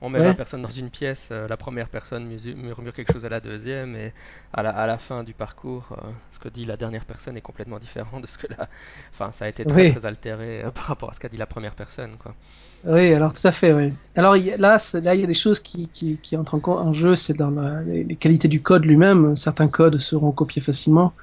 on 0.01 0.09
met 0.09 0.19
Ouais. 0.19 0.21
20 0.21 0.35
personnes 0.35 0.61
dans 0.61 0.69
une 0.69 0.89
pièce, 0.89 1.29
euh, 1.31 1.47
la 1.47 1.57
première 1.57 1.89
personne 1.89 2.25
murmure 2.55 2.93
quelque 2.93 3.11
chose 3.13 3.25
à 3.25 3.29
la 3.29 3.39
deuxième 3.39 3.95
et 3.95 4.13
à 4.53 4.63
la, 4.63 4.69
à 4.71 4.87
la 4.87 4.97
fin 4.97 5.23
du 5.23 5.33
parcours, 5.33 5.87
euh, 5.91 6.09
ce 6.31 6.39
que 6.39 6.49
dit 6.49 6.65
la 6.65 6.77
dernière 6.77 7.05
personne 7.05 7.37
est 7.37 7.41
complètement 7.41 7.79
différent 7.79 8.19
de 8.19 8.27
ce 8.27 8.37
que 8.37 8.47
la, 8.57 8.69
enfin 9.11 9.31
ça 9.31 9.45
a 9.45 9.47
été 9.49 9.65
très 9.65 9.83
Oui. 9.83 9.85
très 9.85 10.05
altéré 10.05 10.63
euh, 10.63 10.71
par 10.71 10.85
rapport 10.85 11.09
à 11.09 11.13
ce 11.13 11.19
qu'a 11.19 11.29
dit 11.29 11.37
la 11.37 11.47
première 11.47 11.75
personne 11.75 12.17
quoi. 12.17 12.35
Oui, 12.83 13.13
alors 13.13 13.33
tout 13.33 13.45
à 13.47 13.51
fait, 13.51 13.73
oui. 13.73 13.93
Alors 14.15 14.35
y 14.37 14.57
là, 14.57 14.77
là, 14.93 15.13
il 15.15 15.21
y 15.21 15.23
a 15.23 15.27
des 15.27 15.33
choses 15.35 15.59
qui, 15.59 15.87
qui, 15.89 16.17
qui 16.19 16.35
entrent 16.35 16.59
en, 16.67 16.93
jeu, 16.93 17.15
c'est 17.15 17.33
dans 17.33 17.51
la- 17.51 17.83
les, 17.83 18.03
les 18.03 18.15
qualités 18.15 18.47
du 18.47 18.63
code 18.63 18.85
lui-même. 18.85 19.35
Certains 19.35 19.67
codes 19.67 19.99
seront 19.99 20.31
copiés 20.31 20.63
facilement, 20.63 21.13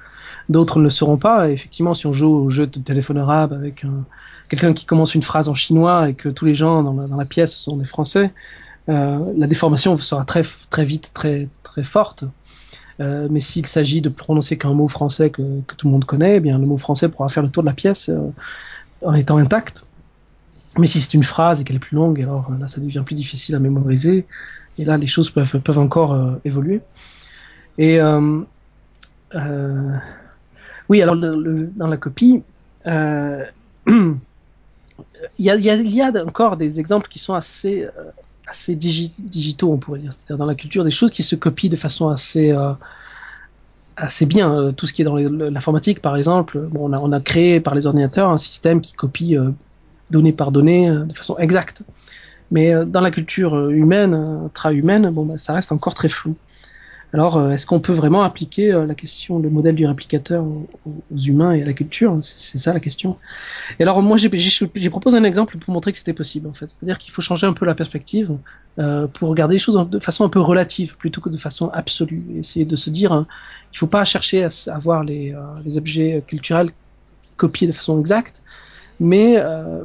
d'autres 0.49 0.79
ne 0.79 0.83
le 0.83 0.89
seront 0.89 1.17
pas. 1.17 1.49
Effectivement, 1.49 1.93
si 1.93 2.07
on 2.07 2.13
joue 2.13 2.29
au 2.29 2.49
jeu 2.49 2.67
de 2.67 2.79
téléphone 2.79 3.19
arabe 3.19 3.53
avec 3.53 3.85
un- 3.85 4.03
quelqu'un 4.49 4.73
qui 4.73 4.85
commence 4.85 5.15
une 5.15 5.21
phrase 5.21 5.47
en 5.47 5.53
chinois 5.53 6.09
et 6.09 6.15
que 6.15 6.27
tous 6.27 6.45
les 6.45 6.55
gens 6.55 6.83
dans 6.83 7.15
la, 7.15 7.25
pièce 7.25 7.55
sont 7.55 7.77
des 7.77 7.85
Français, 7.85 8.31
euh, 8.89 9.19
la 9.37 9.47
déformation 9.47 9.97
sera 9.97 10.25
très, 10.25 10.43
très 10.69 10.83
vite 10.83 11.11
très, 11.13 11.47
très 11.63 11.83
forte. 11.83 12.23
Euh, 12.99 13.27
mais 13.31 13.39
s'il 13.39 13.65
s'agit 13.65 14.01
de 14.01 14.09
prononcer 14.09 14.57
qu'un 14.57 14.73
mot 14.73 14.89
français 14.89 15.29
que, 15.29 15.41
tout 15.77 15.87
le 15.87 15.91
monde 15.91 16.03
connaît, 16.03 16.37
eh 16.37 16.39
bien 16.41 16.57
le 16.57 16.65
mot 16.65 16.77
français 16.77 17.07
pourra 17.07 17.29
faire 17.29 17.43
le 17.43 17.49
tour 17.49 17.63
de 17.63 17.67
la 17.67 17.73
pièce 17.73 18.09
euh, 18.09 18.33
en 19.05 19.13
étant 19.13 19.37
intact. 19.37 19.85
Mais 20.77 20.87
si 20.87 20.99
c'est 20.99 21.13
une 21.13 21.23
phrase 21.23 21.61
et 21.61 21.63
qu'elle 21.63 21.77
est 21.77 21.79
plus 21.79 21.95
longue, 21.95 22.21
alors 22.21 22.51
là, 22.59 22.67
ça 22.67 22.81
devient 22.81 23.03
plus 23.05 23.15
difficile 23.15 23.55
à 23.55 23.59
mémoriser. 23.59 24.25
Et 24.77 24.85
là, 24.85 24.97
les 24.97 25.07
choses 25.07 25.29
peuvent, 25.29 25.59
peuvent 25.61 25.79
encore 25.79 26.37
évoluer. 26.43 26.81
Et 27.77 27.99
oui, 30.89 31.01
alors 31.03 31.15
dans 31.15 31.87
la 31.87 31.97
copie, 31.97 32.43
euh, 32.87 33.45
il, 33.87 35.45
y 35.45 36.01
a, 36.01 36.25
encore 36.25 36.57
des 36.57 36.79
exemples 36.79 37.07
qui 37.07 37.19
sont 37.19 37.35
assez, 37.35 37.85
euh, 37.85 38.73
digitaux, 38.75 39.71
on 39.71 39.77
pourrait 39.77 39.99
dire. 39.99 40.13
C'est-à-dire 40.13 40.37
dans 40.37 40.47
la 40.47 40.55
culture, 40.55 40.83
des 40.83 40.91
choses 40.91 41.11
qui 41.11 41.21
se 41.21 41.35
copient 41.35 41.69
de 41.69 41.75
façon 41.75 42.09
assez, 42.09 42.51
euh, 42.51 42.73
bien. 44.21 44.73
Tout 44.73 44.87
ce 44.87 44.93
qui 44.93 45.03
est 45.03 45.05
dans 45.05 45.15
l'informatique, 45.15 46.01
par 46.01 46.15
exemple, 46.17 46.59
bon, 46.59 46.91
on, 46.91 47.11
a, 47.11 47.19
créé 47.19 47.59
par 47.59 47.75
les 47.75 47.85
ordinateurs 47.85 48.31
un 48.31 48.39
système 48.39 48.81
qui 48.81 48.93
copie 48.93 49.37
euh, 49.37 49.51
donnée 50.09 50.33
par 50.33 50.51
donnée 50.51 50.89
de 50.89 51.13
façon 51.13 51.37
exacte. 51.37 51.83
Mais 52.51 52.73
dans 52.83 53.01
la 53.01 53.11
culture 53.11 53.69
humaine, 53.69 54.15
intra-humaine, 54.45 55.11
bon, 55.11 55.23
bah, 55.23 55.37
ça 55.37 55.53
reste 55.53 55.71
encore 55.71 55.93
très 55.93 56.09
flou. 56.09 56.35
Alors, 57.11 57.37
euh, 57.37 57.51
est-ce 57.51 57.65
qu'on 57.65 57.79
peut 57.79 57.93
vraiment 57.93 58.21
appliquer 58.21 58.71
euh, 58.71 58.85
la 58.85 58.93
question, 58.93 59.39
le 59.39 59.49
modèle 59.49 59.75
du 59.75 59.85
réplicateur 59.85 60.43
aux, 60.43 61.17
humains 61.17 61.53
et 61.53 61.63
à 61.63 61.65
la 61.65 61.73
culture? 61.73 62.17
C'est 62.21 62.59
ça 62.59 62.71
la 62.71 62.79
question. 62.79 63.17
Et 63.79 63.83
alors, 63.83 64.01
moi, 64.01 64.17
j'ai 64.17 64.89
proposé 64.89 65.17
un 65.17 65.23
exemple 65.23 65.57
pour 65.57 65.73
montrer 65.73 65.91
que 65.91 65.97
c'était 65.97 66.13
possible, 66.13 66.47
en 66.47 66.53
fait. 66.53 66.69
C'est-à-dire 66.69 66.97
qu'il 66.99 67.11
faut 67.11 67.21
changer 67.21 67.47
un 67.47 67.53
peu 67.53 67.65
la 67.65 67.75
perspective 67.75 68.37
euh, 68.79 69.07
pour 69.07 69.29
regarder 69.29 69.55
les 69.55 69.59
choses 69.59 69.89
de 69.89 69.99
façon 69.99 70.23
un 70.23 70.29
peu 70.29 70.39
relative 70.39 70.95
plutôt 70.95 71.19
que 71.19 71.29
de 71.29 71.37
façon 71.37 71.69
absolue. 71.73 72.23
Essayer 72.37 72.65
de 72.65 72.75
se 72.77 72.89
dire, 72.89 73.11
hein, 73.11 73.27
il 73.71 73.75
ne 73.75 73.79
faut 73.79 73.87
pas 73.87 74.05
chercher 74.05 74.45
à 74.45 74.49
avoir 74.73 75.03
les, 75.03 75.33
euh, 75.33 75.39
les 75.65 75.77
objets 75.77 76.23
culturels 76.25 76.69
copiés 77.35 77.67
de 77.67 77.73
façon 77.73 77.99
exacte, 77.99 78.41
mais 78.99 79.35
euh, 79.37 79.83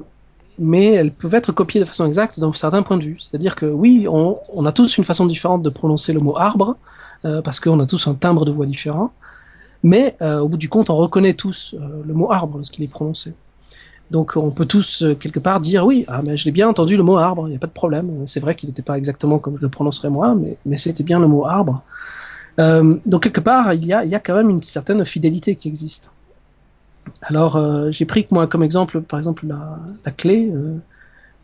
mais 0.59 0.93
elles 0.93 1.11
peuvent 1.11 1.35
être 1.35 1.51
copiées 1.51 1.81
de 1.81 1.87
façon 1.87 2.07
exacte 2.07 2.39
dans 2.39 2.53
certains 2.53 2.85
points 2.85 2.99
de 2.99 3.05
vue. 3.05 3.18
C'est-à-dire 3.18 3.57
que 3.57 3.66
oui, 3.66 4.07
on, 4.09 4.39
on, 4.53 4.64
a 4.66 4.72
tous 4.72 4.97
une 4.97 5.03
façon 5.03 5.27
différente 5.27 5.62
de 5.62 5.70
prononcer 5.70 6.12
le 6.12 6.20
mot 6.20 6.37
arbre, 6.37 6.77
euh, 7.25 7.43
parce 7.43 7.61
qu'on 7.61 7.81
a 7.81 7.87
tous 7.87 8.07
un 8.07 8.15
timbre 8.15 8.45
de 8.45 8.51
voix 8.51 8.67
différent, 8.67 9.12
mais 9.83 10.17
euh, 10.23 10.41
au 10.41 10.49
bout 10.49 10.57
du 10.57 10.69
compte, 10.69 10.91
on 10.91 10.97
reconnaît 10.97 11.35
tous 11.35 11.75
euh, 11.75 12.03
le 12.07 12.15
mot 12.15 12.31
arbre 12.33 12.59
lorsqu'il 12.59 12.85
est 12.85 12.91
prononcé. 12.91 13.35
Donc 14.11 14.33
on 14.37 14.51
peut 14.51 14.67
tous 14.67 15.03
quelque 15.19 15.41
part 15.41 15.61
dire 15.61 15.87
oui, 15.87 16.05
ah, 16.09 16.21
mais 16.23 16.37
je 16.37 16.45
l'ai 16.45 16.53
bien 16.53 16.69
entendu 16.69 16.97
le 16.97 17.03
mot 17.03 17.17
arbre, 17.17 17.49
il 17.49 17.51
n'y 17.51 17.57
a 17.57 17.59
pas 17.59 17.67
de 17.67 17.73
problème. 17.73 18.27
C'est 18.27 18.41
vrai 18.41 18.55
qu'il 18.55 18.69
n'était 18.69 18.83
pas 18.83 18.99
exactement 18.99 19.39
comme 19.39 19.57
je 19.57 19.62
le 19.62 19.71
prononcerais 19.71 20.11
moi, 20.11 20.37
mais, 20.65 20.77
c'était 20.77 21.03
bien 21.03 21.19
le 21.19 21.27
mot 21.27 21.47
arbre. 21.47 21.83
Donc 22.59 23.23
quelque 23.23 23.41
part, 23.41 23.73
il 23.73 23.85
y, 23.87 23.95
a, 23.95 24.21
quand 24.21 24.35
même 24.35 24.51
une 24.51 24.62
certaine 24.62 25.05
fidélité 25.07 25.57
qui 25.57 25.69
existe. 25.69 26.11
Alors, 27.23 27.59
j'ai 27.93 28.05
pris 28.05 28.27
moi 28.31 28.47
comme 28.47 28.62
exemple, 28.62 29.01
par 29.01 29.19
exemple, 29.19 29.47
la, 29.47 30.11
clé, 30.12 30.53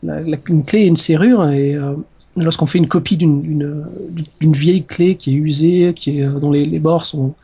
la, 0.03 0.21
la, 0.21 0.37
une 0.49 0.63
clé 0.63 0.81
et 0.81 0.87
une 0.87 0.97
serrure, 0.97 1.49
et 1.49 1.75
euh, 1.75 1.95
lorsqu'on 2.37 2.67
fait 2.67 2.79
une 2.79 2.89
copie 2.89 3.17
d'une 3.17 3.87
vieille 4.41 4.85
clé 4.85 5.17
qui 5.17 5.31
est 5.31 5.37
usée, 5.37 5.93
qui 5.95 6.21
est, 6.21 6.27
dont 6.27 6.51
les, 6.51 6.65
les 6.65 6.79
bords 6.79 7.05
sont, 7.05 7.35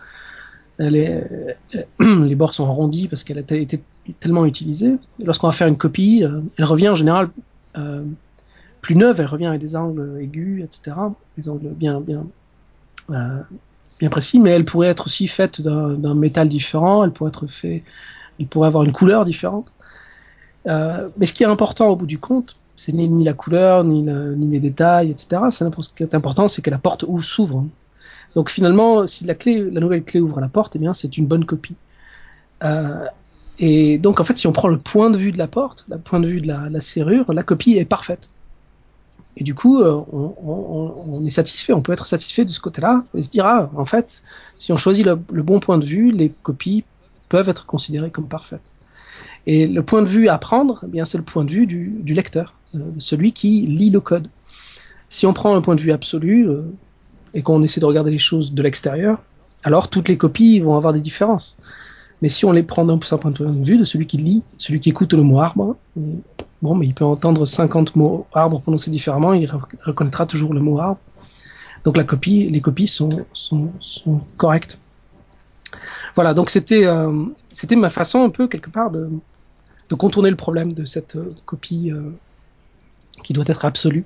elle 0.79 0.97
est, 0.97 1.57
les 2.01 2.35
bords 2.35 2.55
sont 2.55 2.65
arrondis 2.65 3.09
parce 3.09 3.25
qu'elle 3.25 3.39
a 3.39 3.55
été 3.55 3.81
tellement 4.21 4.47
utilisée. 4.47 4.95
Lorsqu'on 5.25 5.49
va 5.49 5.53
faire 5.53 5.69
une 5.69 5.77
copie, 5.77 6.25
elle 6.57 6.65
revient 6.65 6.91
en 6.91 6.95
général 6.95 7.31
plus 8.81 8.95
neuve, 8.95 9.21
elle 9.21 9.27
revient 9.27 9.47
avec 9.47 9.61
des 9.61 9.77
angles 9.77 10.19
aigus, 10.21 10.63
etc. 10.63 10.97
Des 11.37 11.49
angles 11.49 11.69
bien, 11.71 12.01
bien, 12.01 12.25
bien 13.09 14.11
précis, 14.11 14.39
mais 14.39 14.51
elle 14.51 14.65
pourrait 14.65 14.89
être 14.89 15.07
aussi 15.07 15.29
faite 15.29 15.61
d'un 15.61 16.15
métal 16.15 16.49
différent, 16.49 17.05
elle 17.05 17.11
pourrait 17.11 17.31
être 17.31 17.47
fait, 17.47 17.83
elle 18.39 18.47
pourrait 18.47 18.69
avoir 18.69 18.85
une 18.85 18.93
couleur 18.93 19.25
différente. 19.25 19.73
Euh, 20.67 21.09
mais 21.17 21.27
ce 21.27 21.33
qui 21.33 21.43
est 21.43 21.47
important 21.47 21.89
au 21.89 21.97
bout 21.97 22.07
du 22.07 22.19
compte, 22.19 22.57
c'est 22.77 22.93
ni, 22.93 23.25
la 23.25 23.33
couleur, 23.33 23.85
ni, 23.85 24.03
ni, 24.03 24.51
les 24.51 24.61
détails, 24.61 25.11
etc. 25.11 25.43
Ce 25.51 25.65
qui 25.95 26.03
est 26.03 26.15
important, 26.15 26.49
c'est 26.49 26.63
que 26.63 26.71
la 26.71 26.79
porte 26.79 27.05
s'ouvre. 27.23 27.65
Donc 28.35 28.51
finalement, 28.51 29.07
si 29.07 29.25
la 29.25 29.35
nouvelle 29.81 30.05
clé 30.05 30.21
ouvre 30.21 30.41
la 30.41 30.49
porte, 30.49 30.77
eh 30.77 30.79
bien 30.79 30.93
c'est 30.93 31.17
une 31.17 31.27
bonne 31.27 31.47
copie. 31.47 31.75
Euh, 32.63 33.07
et 33.59 33.97
donc 33.97 34.21
en 34.21 34.25
fait, 34.25 34.37
si 34.37 34.47
on 34.47 34.53
prend 34.53 34.69
le 34.69 34.79
point 34.79 35.09
de 35.09 35.17
vue 35.17 35.33
de 35.33 35.39
la 35.39 35.49
porte, 35.49 35.87
le 35.89 35.99
point 35.99 36.21
de 36.21 36.29
vue 36.29 36.43
de 36.43 36.49
la, 36.49 36.81
serrure, 36.83 37.33
la 37.33 37.43
copie 37.43 37.79
est 37.79 37.87
parfaite. 37.87 38.29
Et 39.39 39.45
du 39.45 39.55
coup, 39.55 39.81
euh, 39.81 40.03
on, 40.13 40.95
est 41.27 41.31
satisfait, 41.31 41.73
on 41.73 41.81
peut 41.81 41.93
être 41.93 42.07
satisfait 42.07 42.45
de 42.45 42.51
ce 42.51 42.61
côté-là 42.61 43.05
et 43.15 43.23
se 43.23 43.31
dire, 43.31 43.47
ah, 43.47 43.71
en 43.75 43.85
fait, 43.87 44.23
si 44.59 44.73
on 44.73 44.77
choisit 44.77 45.07
le, 45.07 45.15
bon 45.15 45.59
point 45.61 45.79
de 45.79 45.87
vue, 45.87 46.11
les 46.11 46.31
copies 46.43 46.85
peuvent 47.31 47.49
être 47.49 47.65
considérées 47.67 48.11
comme 48.11 48.29
parfaites. 48.29 48.73
Et 49.47 49.67
le 49.67 49.83
point 49.83 50.03
de 50.03 50.09
vue 50.09 50.29
à 50.29 50.39
prendre, 50.39 50.83
eh 50.85 50.91
bien, 50.91 51.05
c'est 51.05 51.19
le 51.19 51.25
point 51.25 51.45
de 51.45 51.53
vue 51.53 51.67
du, 51.67 51.93
du 52.01 52.15
lecteur, 52.15 52.55
euh, 52.75 52.81
celui 52.99 53.33
qui 53.33 53.67
lit 53.67 53.91
le 53.91 54.01
code. 54.01 54.29
Si 55.09 55.25
on 55.27 55.33
prend 55.33 55.55
un 55.55 55.61
point 55.61 55.77
de 55.77 55.81
vue 55.81 55.93
absolu 55.93 56.49
euh, 56.49 56.63
et 57.33 57.43
qu'on 57.43 57.63
essaie 57.63 57.81
de 57.81 57.87
regarder 57.87 58.11
les 58.11 58.19
choses 58.19 58.55
de 58.55 58.63
l'extérieur, 58.63 59.23
alors 59.63 59.89
toutes 59.89 60.09
les 60.09 60.17
copies 60.17 60.59
vont 60.61 60.77
avoir 60.77 60.93
des 60.93 61.01
différences. 61.01 61.57
Mais 62.23 62.29
si 62.29 62.45
on 62.45 62.53
les 62.53 62.63
prend 62.63 62.85
d'un 62.85 62.99
point 62.99 63.31
de 63.31 63.65
vue 63.65 63.79
de 63.79 63.85
celui 63.85 64.07
qui 64.07 64.17
lit, 64.17 64.43
celui 64.59 64.81
qui 64.81 64.89
écoute 64.89 65.13
le 65.13 65.23
mot 65.23 65.41
arbre, 65.41 65.77
bon, 66.63 66.75
mais 66.75 66.87
il 66.87 66.95
peut 66.95 67.05
entendre 67.05 67.47
50 67.47 67.95
mots 67.95 68.27
arbre 68.33 68.61
prononcés 68.61 68.91
différemment, 68.91 69.33
il 69.35 69.51
reconnaîtra 69.85 70.27
toujours 70.27 70.55
le 70.55 70.61
mot 70.61 70.81
arbre. 70.81 70.99
Donc 71.85 71.97
la 71.97 72.05
copie, 72.05 72.49
les 72.49 72.61
copies 72.61 72.87
sont, 72.89 73.11
sont, 73.33 73.71
sont 73.81 74.21
correctes. 74.39 74.79
Voilà, 76.15 76.33
donc 76.33 76.49
c'était 76.49 76.87
euh, 76.87 77.13
ma 77.77 77.91
façon 77.91 78.25
un 78.25 78.31
peu 78.31 78.49
quelque 78.49 78.71
part 78.71 78.91
de, 78.91 79.11
de 79.89 79.95
contourner 79.95 80.31
le 80.31 80.37
problème 80.37 80.73
de 80.73 80.85
cette 80.85 81.17
euh, 81.17 81.31
copie 81.45 81.91
euh, 81.93 82.11
qui 83.23 83.33
doit 83.33 83.45
être 83.47 83.65
absolue, 83.65 84.05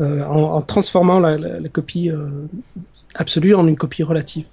euh, 0.00 0.22
en, 0.24 0.42
en, 0.42 0.62
transformant 0.62 1.20
la, 1.20 1.38
la, 1.38 1.60
la 1.60 1.68
copie 1.68 2.10
euh, 2.10 2.46
absolue 3.14 3.54
en 3.54 3.66
une 3.66 3.76
copie 3.76 4.02
relative. 4.02 4.46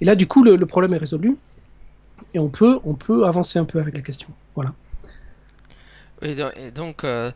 Et 0.00 0.04
là, 0.04 0.16
du 0.16 0.26
coup, 0.26 0.42
le, 0.42 0.56
le 0.56 0.66
problème 0.66 0.94
est 0.94 0.98
résolu 0.98 1.36
et 2.34 2.38
on 2.38 2.48
peut, 2.48 2.80
on 2.84 2.94
peut 2.94 3.26
avancer 3.26 3.58
un 3.58 3.64
peu 3.64 3.78
avec 3.80 3.94
la 3.94 4.02
question. 4.02 4.28
Voilà. 4.54 4.72
Et 6.22 6.34
donc, 6.34 6.52
et 6.56 6.70
donc 6.70 7.04
euh, 7.04 7.30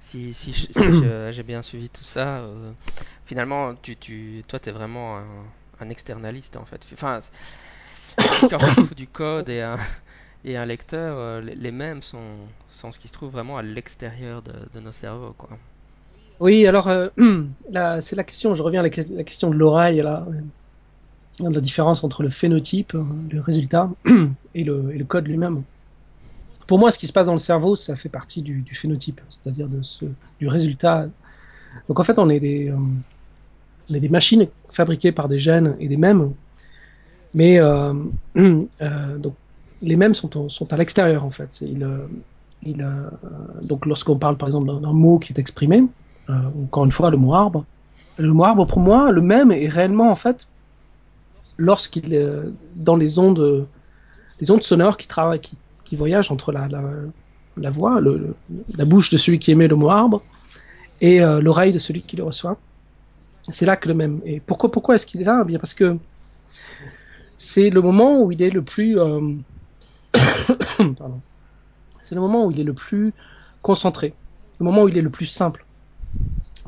si, 0.00 0.34
si, 0.34 0.52
si 0.52 0.68
j'ai 1.30 1.42
bien 1.42 1.62
suivi 1.62 1.88
tout 1.88 2.04
ça, 2.04 2.44
finalement, 3.24 3.74
tu, 3.74 3.96
tu, 3.96 4.42
toi, 4.48 4.58
tu 4.58 4.68
es 4.68 4.72
vraiment 4.72 5.18
un, 5.18 5.24
un, 5.80 5.88
externaliste, 5.88 6.56
en 6.56 6.64
fait. 6.64 6.84
Enfin, 6.92 7.20
on 8.52 8.58
fout 8.84 8.96
du 8.96 9.06
code 9.06 9.48
et 9.48 9.62
un, 9.62 9.76
et 10.44 10.56
un 10.56 10.64
lecteur, 10.64 11.16
euh, 11.18 11.40
les, 11.40 11.70
mêmes 11.70 12.02
sont, 12.02 12.18
sont 12.68 12.92
ce 12.92 12.98
qui 12.98 13.08
se 13.08 13.12
trouve 13.12 13.30
vraiment 13.30 13.56
à 13.58 13.62
l'extérieur 13.62 14.42
de, 14.42 14.80
nos 14.80 14.92
cerveaux, 14.92 15.34
quoi. 15.36 15.50
Oui, 16.40 16.66
alors, 16.66 16.88
euh, 16.88 17.08
c'est 18.00 18.16
la 18.16 18.24
question, 18.24 18.54
je 18.54 18.62
reviens 18.62 18.80
à 18.80 18.82
la, 18.82 18.90
question 18.90 19.50
de 19.50 19.54
l'oreille, 19.54 20.00
là 20.00 20.26
la 21.40 21.60
différence 21.60 22.04
entre 22.04 22.22
le 22.22 22.30
phénotype, 22.30 22.92
le 23.30 23.40
résultat, 23.40 23.90
et 24.54 24.64
le, 24.64 25.04
code 25.04 25.26
lui-même. 25.26 25.62
Pour 26.66 26.78
moi, 26.78 26.90
ce 26.90 26.98
qui 26.98 27.06
se 27.06 27.12
passe 27.12 27.26
dans 27.26 27.32
le 27.32 27.38
cerveau, 27.38 27.76
ça 27.76 27.96
fait 27.96 28.08
partie 28.08 28.42
du, 28.42 28.64
phénotype, 28.72 29.20
c'est-à-dire 29.30 29.68
ce, 29.82 30.04
du 30.38 30.48
résultat. 30.48 31.06
Donc 31.88 32.00
en 32.00 32.02
fait, 32.02 32.18
on 32.18 32.28
est, 32.28 32.40
des, 32.40 32.70
euh, 32.70 32.76
des 33.88 34.08
machines 34.08 34.46
fabriquées 34.70 35.12
par 35.12 35.28
des 35.28 35.38
gènes 35.38 35.76
et 35.80 35.88
des 35.88 35.96
mèmes, 35.96 36.32
mais 37.34 37.58
euh, 37.58 37.94
euh, 38.36 39.18
donc, 39.18 39.34
les 39.82 39.96
mèmes 39.96 40.14
sont, 40.14 40.48
sont 40.48 40.72
à 40.72 40.76
l'extérieur 40.76 41.24
en 41.24 41.30
fait. 41.30 41.60
Il, 41.60 41.86
il, 42.62 42.86
donc 43.62 43.86
lorsqu'on 43.86 44.16
parle 44.16 44.36
par 44.36 44.48
exemple 44.48 44.66
d'un 44.66 44.92
mot 44.92 45.18
qui 45.18 45.32
est 45.32 45.38
exprimé, 45.38 45.84
encore 46.28 46.84
une 46.84 46.92
fois 46.92 47.10
le 47.10 47.16
mot 47.16 47.34
arbre, 47.34 47.64
le 48.18 48.32
mot 48.32 48.44
arbre 48.44 48.66
pour 48.66 48.78
moi, 48.78 49.10
le 49.10 49.20
même 49.20 49.50
est 49.50 49.68
réellement 49.68 50.10
en 50.10 50.16
fait 50.16 50.46
lorsqu'il 51.58 52.14
est 52.14 52.28
dans 52.76 52.96
les 52.96 53.18
ondes, 53.18 53.66
les 54.40 54.50
ondes 54.50 54.62
sonores 54.62 54.96
qui 54.96 55.08
travaillent, 55.08 55.40
qui, 55.40 55.56
qui 55.84 55.96
voyagent 55.96 56.32
entre 56.32 56.52
la, 56.52 56.68
la, 57.56 57.70
voix, 57.70 58.00
la 58.00 58.84
bouche 58.84 59.10
de 59.10 59.18
celui 59.18 59.38
qui 59.38 59.50
émet 59.50 59.68
le 59.68 59.76
mot 59.76 59.90
arbre 59.90 60.22
et 61.02 61.20
euh, 61.20 61.42
l'oreille 61.42 61.72
de 61.72 61.78
celui 61.78 62.00
qui 62.00 62.16
le 62.16 62.24
reçoit. 62.24 62.56
C'est 63.50 63.66
là 63.66 63.76
que 63.76 63.88
le 63.88 63.94
même. 63.94 64.20
Et 64.24 64.40
pourquoi, 64.40 64.70
pourquoi 64.70 64.94
est-ce 64.94 65.04
qu'il 65.04 65.20
est 65.20 65.24
là? 65.24 65.44
Eh 65.46 65.58
parce 65.58 65.74
que 65.74 65.98
c'est 67.36 67.70
le 67.70 67.82
moment 67.82 68.22
où 68.22 68.32
il 68.32 68.40
est 68.40 68.50
le 68.50 68.62
plus. 68.62 68.98
Euh... 68.98 69.20
c'est 72.02 72.14
le 72.14 72.20
moment 72.20 72.46
où 72.46 72.50
il 72.50 72.60
est 72.60 72.64
le 72.64 72.74
plus 72.74 73.12
concentré, 73.62 74.14
le 74.58 74.64
moment 74.64 74.82
où 74.82 74.88
il 74.88 74.96
est 74.96 75.02
le 75.02 75.10
plus 75.10 75.26
simple. 75.26 75.64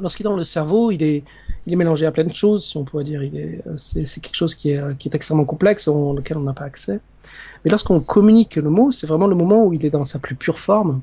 Lorsqu'il 0.00 0.26
est 0.26 0.28
dans 0.28 0.36
le 0.36 0.44
cerveau, 0.44 0.90
il 0.90 1.02
est, 1.02 1.24
il 1.66 1.72
est 1.72 1.76
mélangé 1.76 2.06
à 2.06 2.12
plein 2.12 2.24
de 2.24 2.34
choses, 2.34 2.66
si 2.66 2.76
on 2.76 2.84
pourrait 2.84 3.04
dire. 3.04 3.20
C'est 3.76 4.20
quelque 4.20 4.36
chose 4.36 4.54
qui 4.54 4.70
est, 4.70 4.98
qui 4.98 5.08
est 5.08 5.14
extrêmement 5.14 5.44
complexe, 5.44 5.88
auquel 5.88 6.38
on 6.38 6.42
n'a 6.42 6.54
pas 6.54 6.64
accès. 6.64 7.00
Mais 7.64 7.70
lorsqu'on 7.70 8.00
communique 8.00 8.56
le 8.56 8.70
mot, 8.70 8.92
c'est 8.92 9.06
vraiment 9.06 9.26
le 9.26 9.34
moment 9.34 9.64
où 9.64 9.72
il 9.72 9.84
est 9.84 9.90
dans 9.90 10.04
sa 10.04 10.18
plus 10.18 10.34
pure 10.34 10.58
forme. 10.58 11.00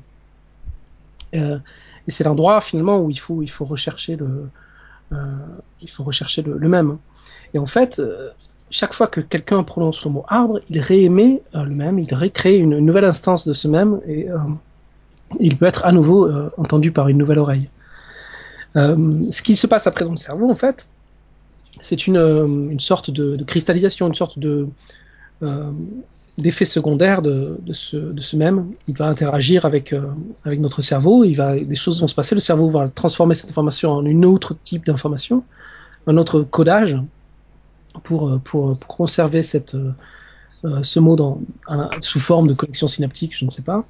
Euh, 1.34 1.58
et 2.06 2.10
c'est 2.10 2.24
l'endroit 2.24 2.60
finalement 2.60 3.00
où 3.00 3.10
il 3.10 3.18
faut, 3.18 3.42
il 3.42 3.48
faut 3.50 3.64
rechercher 3.64 4.16
le, 4.16 4.48
euh, 5.12 5.16
il 5.80 5.90
faut 5.90 6.04
rechercher 6.04 6.42
le, 6.42 6.68
même. 6.68 6.98
Et 7.54 7.58
en 7.58 7.66
fait, 7.66 7.98
euh, 7.98 8.30
chaque 8.72 8.94
fois 8.94 9.06
que 9.06 9.20
quelqu'un 9.20 9.62
prononce 9.62 10.02
le 10.04 10.10
mot 10.10 10.24
arbre, 10.28 10.58
il 10.70 10.80
réémet 10.80 11.42
euh, 11.54 11.62
le 11.62 11.74
même, 11.74 11.98
il 11.98 12.12
récrée 12.14 12.56
une, 12.56 12.78
nouvelle 12.78 13.04
instance 13.04 13.46
de 13.46 13.52
ce 13.52 13.68
même, 13.68 14.00
et 14.06 14.30
euh, 14.30 14.38
il 15.38 15.56
peut 15.58 15.66
être 15.66 15.84
à 15.84 15.92
nouveau 15.92 16.26
euh, 16.26 16.50
entendu 16.56 16.90
par 16.90 17.08
une 17.08 17.18
nouvelle 17.18 17.38
oreille. 17.38 17.68
ce 18.74 19.42
qui 19.42 19.56
se 19.56 19.66
passe 19.66 19.86
après 19.86 20.06
dans 20.06 20.12
le 20.12 20.16
cerveau, 20.16 20.50
en 20.50 20.54
fait, 20.54 20.86
c'est 21.82 22.06
une, 22.06 22.80
sorte 22.80 23.10
de, 23.10 23.42
cristallisation, 23.44 24.08
une 24.08 24.14
sorte 24.14 24.38
de 24.38 24.68
d'effets 26.38 26.64
secondaires 26.64 27.20
de, 27.20 27.58
ce, 27.72 27.96
de 27.96 28.22
ce 28.22 28.36
même. 28.36 28.72
Il 28.88 28.96
va 28.96 29.06
interagir 29.08 29.66
avec, 29.66 29.94
avec 30.46 30.60
notre 30.60 30.80
cerveau, 30.80 31.26
des 31.26 31.74
choses 31.74 32.00
vont 32.00 32.08
se 32.08 32.14
passer, 32.14 32.34
le 32.34 32.40
cerveau 32.40 32.70
va 32.70 32.88
transformer 32.88 33.34
cette 33.34 33.50
information 33.50 33.90
en 33.90 34.04
une 34.06 34.24
autre 34.24 34.54
type 34.64 34.86
d'information, 34.86 35.44
un 36.06 36.16
autre 36.16 36.40
codage 36.40 36.96
pour, 38.04 38.40
pour, 38.40 38.78
pour 38.78 38.86
conserver 38.86 39.42
cette, 39.42 39.74
euh, 39.74 40.82
ce 40.82 41.00
mot 41.00 41.16
dans, 41.16 41.40
sous 42.00 42.20
forme 42.20 42.48
de 42.48 42.54
connexion 42.54 42.88
synaptique, 42.88 43.36
je 43.36 43.44
ne 43.44 43.50
sais 43.50 43.62
pas. 43.62 43.84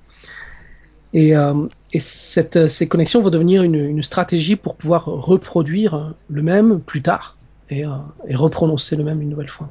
Et, 1.12 1.36
euh, 1.36 1.66
et 1.92 2.00
cette, 2.00 2.68
ces 2.68 2.88
connexions 2.88 3.20
vont 3.20 3.30
devenir 3.30 3.62
une, 3.62 3.74
une, 3.74 4.02
stratégie 4.02 4.56
pour 4.56 4.76
pouvoir 4.76 5.04
reproduire 5.04 6.14
le 6.30 6.42
même 6.42 6.80
plus 6.80 7.02
tard 7.02 7.36
et, 7.68 7.84
et 8.26 8.34
reprononcer 8.34 8.96
le 8.96 9.04
même 9.04 9.20
une 9.20 9.28
nouvelle 9.28 9.50
fois. 9.50 9.68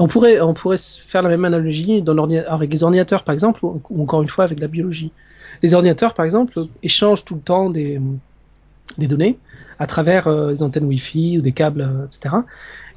On 0.00 0.08
pourrait, 0.08 0.40
on 0.40 0.54
pourrait 0.54 0.78
faire 0.78 1.22
la 1.22 1.28
même 1.28 1.44
analogie 1.44 2.02
dans 2.02 2.16
avec 2.48 2.72
les 2.72 2.82
ordinateurs, 2.82 3.22
par 3.22 3.34
exemple, 3.34 3.64
ou, 3.64 4.02
encore 4.02 4.22
une 4.22 4.28
fois 4.28 4.44
avec 4.44 4.58
la 4.58 4.66
biologie. 4.66 5.12
Les 5.62 5.74
ordinateurs, 5.74 6.14
par 6.14 6.24
exemple, 6.24 6.58
échangent 6.82 7.24
tout 7.24 7.34
le 7.34 7.42
temps 7.42 7.68
des, 7.68 8.00
des 8.98 9.06
données 9.06 9.38
à 9.78 9.86
travers 9.86 10.26
euh, 10.26 10.50
les 10.50 10.62
antennes 10.62 10.84
Wi-Fi 10.84 11.38
ou 11.38 11.40
des 11.40 11.52
câbles, 11.52 11.82
euh, 11.82 12.06
etc. 12.06 12.36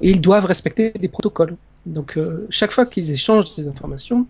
Et 0.02 0.12
ils 0.12 0.22
doivent 0.22 0.46
respecter 0.46 0.92
des 0.92 1.08
protocoles. 1.08 1.56
Donc, 1.86 2.18
euh, 2.18 2.46
chaque 2.50 2.72
fois 2.72 2.86
qu'ils 2.86 3.12
échangent 3.12 3.56
des 3.56 3.68
informations, 3.68 4.26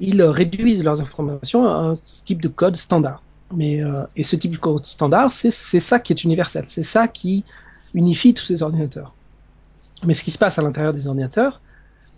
ils 0.00 0.22
réduisent 0.22 0.82
leurs 0.82 1.00
informations 1.00 1.68
à 1.68 1.76
un 1.76 1.94
type 1.96 2.40
de 2.40 2.48
code 2.48 2.76
standard. 2.76 3.22
Mais, 3.54 3.82
euh, 3.82 4.04
et 4.16 4.24
ce 4.24 4.36
type 4.36 4.52
de 4.52 4.58
code 4.58 4.84
standard, 4.84 5.32
c'est 5.32 5.50
ça 5.50 5.98
qui 5.98 6.12
est 6.12 6.24
universel. 6.24 6.64
C'est 6.68 6.82
ça 6.82 7.08
qui 7.08 7.44
unifie 7.94 8.32
tous 8.32 8.44
ces 8.44 8.62
ordinateurs. 8.62 9.12
Mais 10.06 10.14
ce 10.14 10.22
qui 10.22 10.30
se 10.30 10.38
passe 10.38 10.58
à 10.58 10.62
l'intérieur 10.62 10.92
des 10.92 11.06
ordinateurs, 11.06 11.60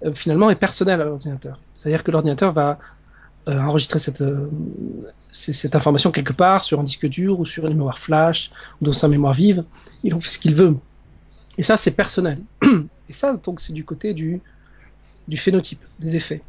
euh, 0.05 0.15
finalement, 0.15 0.51
est 0.51 0.57
personnel 0.57 1.01
à 1.01 1.05
l'ordinateur. 1.05 1.59
C'est-à-dire 1.75 2.05
que 2.05 2.11
l'ordinateur 2.11 2.53
va 2.53 2.79
euh, 3.49 3.59
enregistrer 3.59 3.99
cette, 3.99 4.21
euh, 4.21 4.49
cette 5.31 5.75
information 5.75 6.11
quelque 6.13 6.33
part 6.33 6.65
sur 6.65 6.79
un 6.79 6.85
disque 6.85 7.07
dur 7.07 7.41
ou 7.41 7.47
sur 7.47 7.67
une 7.67 7.75
mémoire 7.75 7.99
flash 7.99 8.51
ou 8.81 8.85
dans 8.85 8.93
sa 8.93 9.09
mémoire 9.09 9.35
vive. 9.35 9.65
Il 10.05 10.15
en 10.15 10.21
fait 10.21 10.31
ce 10.31 10.39
qu'il 10.39 10.55
veut. 10.55 10.77
Et 11.59 11.63
ça, 11.63 11.77
c'est 11.77 11.91
personnel. 11.91 12.39
Et 13.09 13.13
ça, 13.13 13.35
donc, 13.35 13.61
c'est 13.61 13.73
du 13.73 13.85
côté 13.85 14.15
du, 14.15 14.41
du 15.29 15.37
phénotype, 15.37 15.81
des 15.99 16.17
effets. 16.17 16.43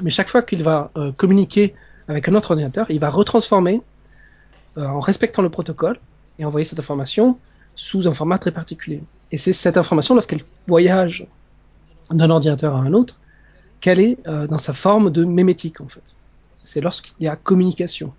Mais 0.00 0.10
chaque 0.10 0.28
fois 0.28 0.42
qu'il 0.42 0.62
va 0.62 0.90
euh, 0.96 1.12
communiquer 1.12 1.74
avec 2.08 2.28
un 2.28 2.34
autre 2.34 2.50
ordinateur, 2.50 2.90
il 2.90 2.98
va 3.00 3.08
retransformer 3.08 3.80
euh, 4.76 4.84
en 4.84 5.00
respectant 5.00 5.42
le 5.42 5.48
protocole 5.48 5.98
et 6.38 6.44
envoyer 6.44 6.64
cette 6.64 6.78
information 6.78 7.38
sous 7.74 8.06
un 8.06 8.12
format 8.12 8.38
très 8.38 8.50
particulier. 8.50 9.00
Et 9.30 9.38
c'est 9.38 9.52
cette 9.52 9.76
information, 9.76 10.14
lorsqu'elle 10.14 10.42
voyage 10.66 11.26
d'un 12.10 12.28
ordinateur 12.28 12.74
à 12.74 12.80
un 12.80 12.92
autre, 12.92 13.18
qu'elle 13.82 14.00
est 14.00 14.16
euh, 14.26 14.46
dans 14.46 14.56
sa 14.58 14.72
forme 14.72 15.10
de 15.10 15.24
mémétique 15.24 15.82
en 15.82 15.88
fait. 15.88 16.14
C'est 16.56 16.80
lorsqu'il 16.80 17.12
y 17.20 17.28
a 17.28 17.36
communication. 17.36 18.14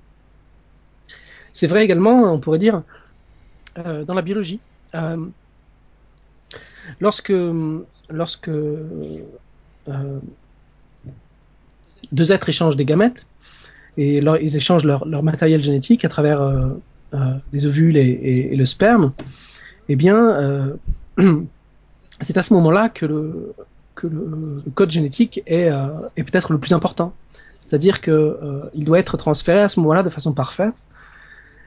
C'est 1.56 1.68
vrai 1.68 1.84
également, 1.84 2.32
on 2.32 2.40
pourrait 2.40 2.60
dire, 2.60 2.84
euh, 3.80 4.04
dans 4.04 4.14
la 4.14 4.22
biologie. 4.22 4.60
Euh, 4.94 5.18
lorsque 7.00 7.34
lorsque 8.10 8.52
deux 12.12 12.32
êtres 12.32 12.50
échangent 12.50 12.76
des 12.76 12.86
gamètes 12.86 13.26
et 13.98 14.18
ils 14.18 14.58
échangent 14.58 14.86
leur, 14.86 15.06
leur, 15.06 15.24
matériel 15.24 15.64
génétique 15.64 16.04
à 16.04 16.10
travers 16.10 16.42
des 17.54 17.66
ovules 17.66 17.96
et, 17.96 18.52
et, 18.52 18.56
le 18.56 18.66
sperme, 18.66 19.14
eh 19.88 19.96
bien, 19.96 20.76
c'est 22.22 22.38
à 22.38 22.42
ce 22.42 22.54
moment-là 22.54 22.90
que 22.90 23.06
le, 23.06 23.54
que 23.96 24.08
le, 24.08 24.58
code 24.76 24.92
génétique 24.92 25.42
est, 25.46 25.70
est 26.16 26.24
peut-être 26.24 26.52
le 26.52 26.60
plus 26.60 26.74
important. 26.74 27.14
C'est-à-dire 27.62 28.02
qu'il 28.02 28.86
doit 28.86 29.00
être 29.00 29.18
transféré 29.18 29.60
à 29.60 29.70
ce 29.70 29.80
moment-là 29.80 30.04
de 30.04 30.10
façon 30.10 30.34
parfaite 30.34 30.76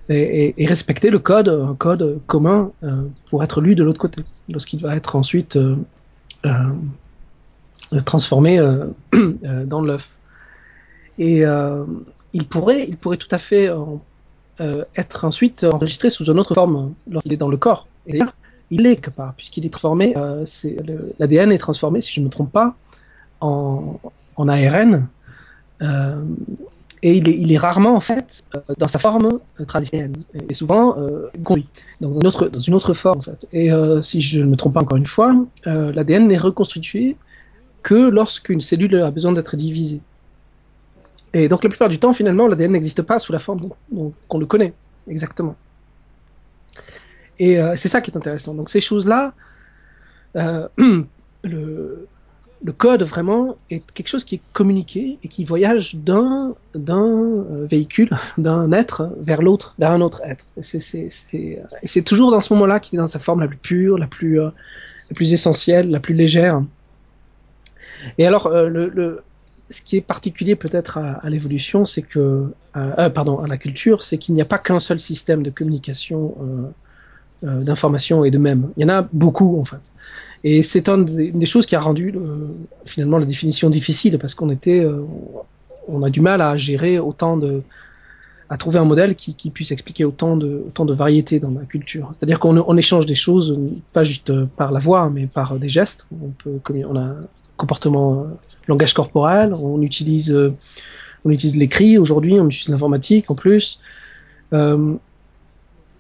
et, 0.09 0.67
respecter 0.67 1.11
le 1.11 1.19
code, 1.19 1.49
un 1.49 1.75
code 1.75 2.21
commun 2.27 2.71
euh, 2.83 3.03
pour 3.31 3.43
être 3.43 3.61
lu 3.61 3.75
de 3.75 3.83
l'autre 3.83 3.99
côté, 3.99 4.23
lorsqu'il 4.49 4.81
va 4.81 4.97
être 4.97 5.17
ensuite 5.17 5.57
euh, 5.57 5.77
euh, 6.45 8.01
transformé 8.05 8.61
dans 9.65 9.81
l'œuf. 9.81 10.09
Et 11.19 11.45
il 12.33 12.47
pourrait, 12.47 12.87
il 12.89 12.97
pourrait 12.97 13.17
tout 13.17 13.29
à 13.31 13.39
fait 13.39 13.71
être 14.59 15.25
ensuite 15.25 15.65
enregistré 15.65 16.11
sous 16.11 16.25
une 16.31 16.39
autre 16.39 16.55
forme 16.55 16.93
lorsqu'il 17.11 17.33
est 17.33 17.39
dans 17.39 17.49
le 17.49 17.57
corps. 17.57 17.89
Il 18.71 18.87
est 18.87 18.97
quelque 18.97 19.15
part, 19.15 19.35
puisqu'il 19.35 19.65
est 19.65 19.71
transformé, 19.71 20.15
l'ADN 21.19 21.53
est 21.53 21.59
transformé, 21.59 22.01
si 22.01 22.13
je 22.13 22.21
ne 22.21 22.27
me 22.27 22.31
trompe 22.31 22.53
pas, 22.53 22.75
en, 23.41 24.01
en 24.37 24.49
ARN. 24.49 25.07
Euh, 25.83 26.23
et 27.03 27.15
il 27.15 27.29
est, 27.29 27.39
il 27.39 27.53
est, 27.53 27.59
rarement 27.59 27.95
en 27.95 28.01
fait 28.01 28.43
euh, 28.55 28.61
dans 28.79 28.89
sa 28.89 28.99
forme 28.99 29.41
euh, 29.61 29.65
traditionnelle 29.67 30.13
et 30.49 30.55
souvent 30.55 30.99
euh, 30.99 31.29
dans 32.01 32.19
une 32.19 32.27
autre 32.27 32.49
dans 32.49 32.61
une 32.61 32.75
autre 32.75 32.95
forme 32.95 33.19
en 33.19 33.23
fait. 33.23 33.47
Et 33.53 33.71
euh, 33.71 34.03
si 34.03 34.23
je 34.23 34.41
ne 34.41 34.47
me 34.47 34.57
trompe 34.57 34.75
pas 34.75 34.81
encore 34.81 34.97
une 34.97 35.07
fois, 35.07 35.37
euh, 35.67 35.93
l'ADN 35.93 36.27
n'est 36.27 36.39
reconstitué 36.39 37.17
que 37.83 37.95
lorsqu'une 37.95 38.63
cellule 38.63 38.97
a 38.97 39.11
besoin 39.11 39.33
d'être 39.33 39.57
divisée. 39.57 40.01
Et 41.35 41.49
donc 41.49 41.63
la 41.63 41.69
plupart 41.69 41.91
du 41.91 41.99
temps 41.99 42.15
finalement 42.15 42.49
l'ADN 42.49 42.73
n'existe 42.73 43.03
pas 43.03 43.19
sous 43.19 43.33
la 43.33 43.39
forme 43.39 43.69
qu'on 44.29 44.39
le 44.39 44.47
connaît 44.47 44.73
exactement. 45.07 45.55
Et 47.39 47.59
c'est 47.77 47.89
ça 47.89 48.01
qui 48.01 48.11
est 48.11 48.17
intéressant. 48.17 48.55
Donc 48.55 48.71
ces 48.71 48.81
choses 48.81 49.07
là, 49.07 49.35
le 52.63 52.73
code 52.73 53.03
vraiment 53.03 53.57
est 53.71 53.91
quelque 53.93 54.09
chose 54.09 54.25
qui 54.25 54.37
est 54.37 54.41
communiqué 54.53 55.19
et 55.23 55.29
qui 55.29 55.45
voyage 55.45 55.97
d'un 55.97 56.55
d'un 56.75 57.45
véhicule, 57.67 58.11
d'un 58.39 58.73
être 58.73 59.11
vers 59.19 59.43
l'autre, 59.43 59.75
vers 59.79 59.91
un 59.91 60.01
autre 60.01 60.23
être. 60.25 60.45
Et 60.57 61.87
c'est 61.87 62.03
toujours 62.03 62.31
dans 62.31 62.41
ce 62.41 62.53
moment-là 62.55 62.81
qu'il 62.81 62.99
est 62.99 63.03
dans 63.03 63.07
sa 63.07 63.19
forme 63.19 63.41
la 63.41 63.49
plus 63.49 63.59
pure, 63.59 63.99
la 63.99 64.07
plus 64.07 64.41
euh, 64.41 64.51
la 65.11 65.15
plus 65.15 65.33
essentielle, 65.33 65.91
la 65.91 66.01
plus 66.01 66.15
légère. 66.15 66.63
Et 68.19 68.27
alors 68.27 68.47
euh, 68.47 69.23
ce 69.71 69.83
qui 69.83 69.97
est 69.97 70.01
particulier 70.01 70.55
peut-être 70.57 70.99
à, 70.99 71.29
l'évolution, 71.29 71.87
c'est 71.87 72.03
que 72.03 72.53
euh, 72.77 73.11
pardon 73.11 73.39
à 73.39 73.49
la 73.49 73.59
culture, 73.59 74.03
c'est 74.03 74.19
qu'il 74.19 74.35
n'y 74.35 74.43
a 74.43 74.45
pas 74.45 74.59
qu'un 74.59 74.81
seul 74.81 75.01
système 75.01 75.43
de 75.43 75.51
communication 75.51 76.73
euh, 77.45 77.63
d'information 77.63 78.25
et 78.25 78.31
de 78.31 78.39
mèmes. 78.39 78.71
Il 78.79 78.83
y 78.83 78.87
en 78.87 78.89
a 78.89 79.07
beaucoup 79.13 79.61
en 79.61 79.65
fait. 79.67 79.83
Et 80.43 80.63
c'est 80.63 80.89
une 80.89 81.05
des 81.05 81.45
choses 81.45 81.67
qui 81.67 81.77
a 81.77 81.81
rendu 81.81 82.15
euh, 82.17 82.49
finalement 82.87 83.19
la 83.19 83.27
définition 83.27 83.69
difficile 83.69 84.19
parce 84.19 84.35
qu'on 84.35 84.49
était, 84.49 84.81
euh, 84.81 85.05
on 85.87 86.03
a 86.03 86.09
du 86.09 86.23
mal 86.23 86.41
à 86.41 86.57
gérer 86.57 86.99
autant 86.99 87.37
de, 87.37 87.63
à 88.49 88.57
trouver 88.57 88.79
un 88.79 88.87
modèle 88.87 89.17
qui, 89.17 89.51
puisse 89.51 89.71
expliquer 89.71 90.07
autant 90.07 90.39
de, 90.39 90.63
autant 90.67 90.87
de 90.87 90.95
variétés 90.95 91.39
dans 91.39 91.51
la 91.51 91.67
culture. 91.67 92.09
C'est-à-dire 92.13 92.41
qu'on 92.41 92.57
on 92.57 92.77
échange 92.79 93.05
des 93.05 93.15
choses 93.15 93.59
pas 93.93 94.03
juste 94.03 94.33
par 94.57 94.73
la 94.73 94.79
voix, 94.79 95.11
mais 95.11 95.27
par 95.27 95.59
des 95.59 95.69
gestes. 95.69 96.07
On 96.23 96.31
peut, 96.31 96.59
on 96.89 96.97
a 96.97 97.17
comportement, 97.59 98.29
langage 98.67 98.95
corporel, 98.95 99.53
on 99.53 99.83
utilise, 99.83 100.35
on 101.25 101.31
utilise 101.31 101.57
l'écrit 101.59 101.99
aujourd'hui, 101.99 102.41
on 102.41 102.47
utilise 102.47 102.71
l'informatique 102.71 103.31
en 103.31 103.35
plus. 103.35 103.79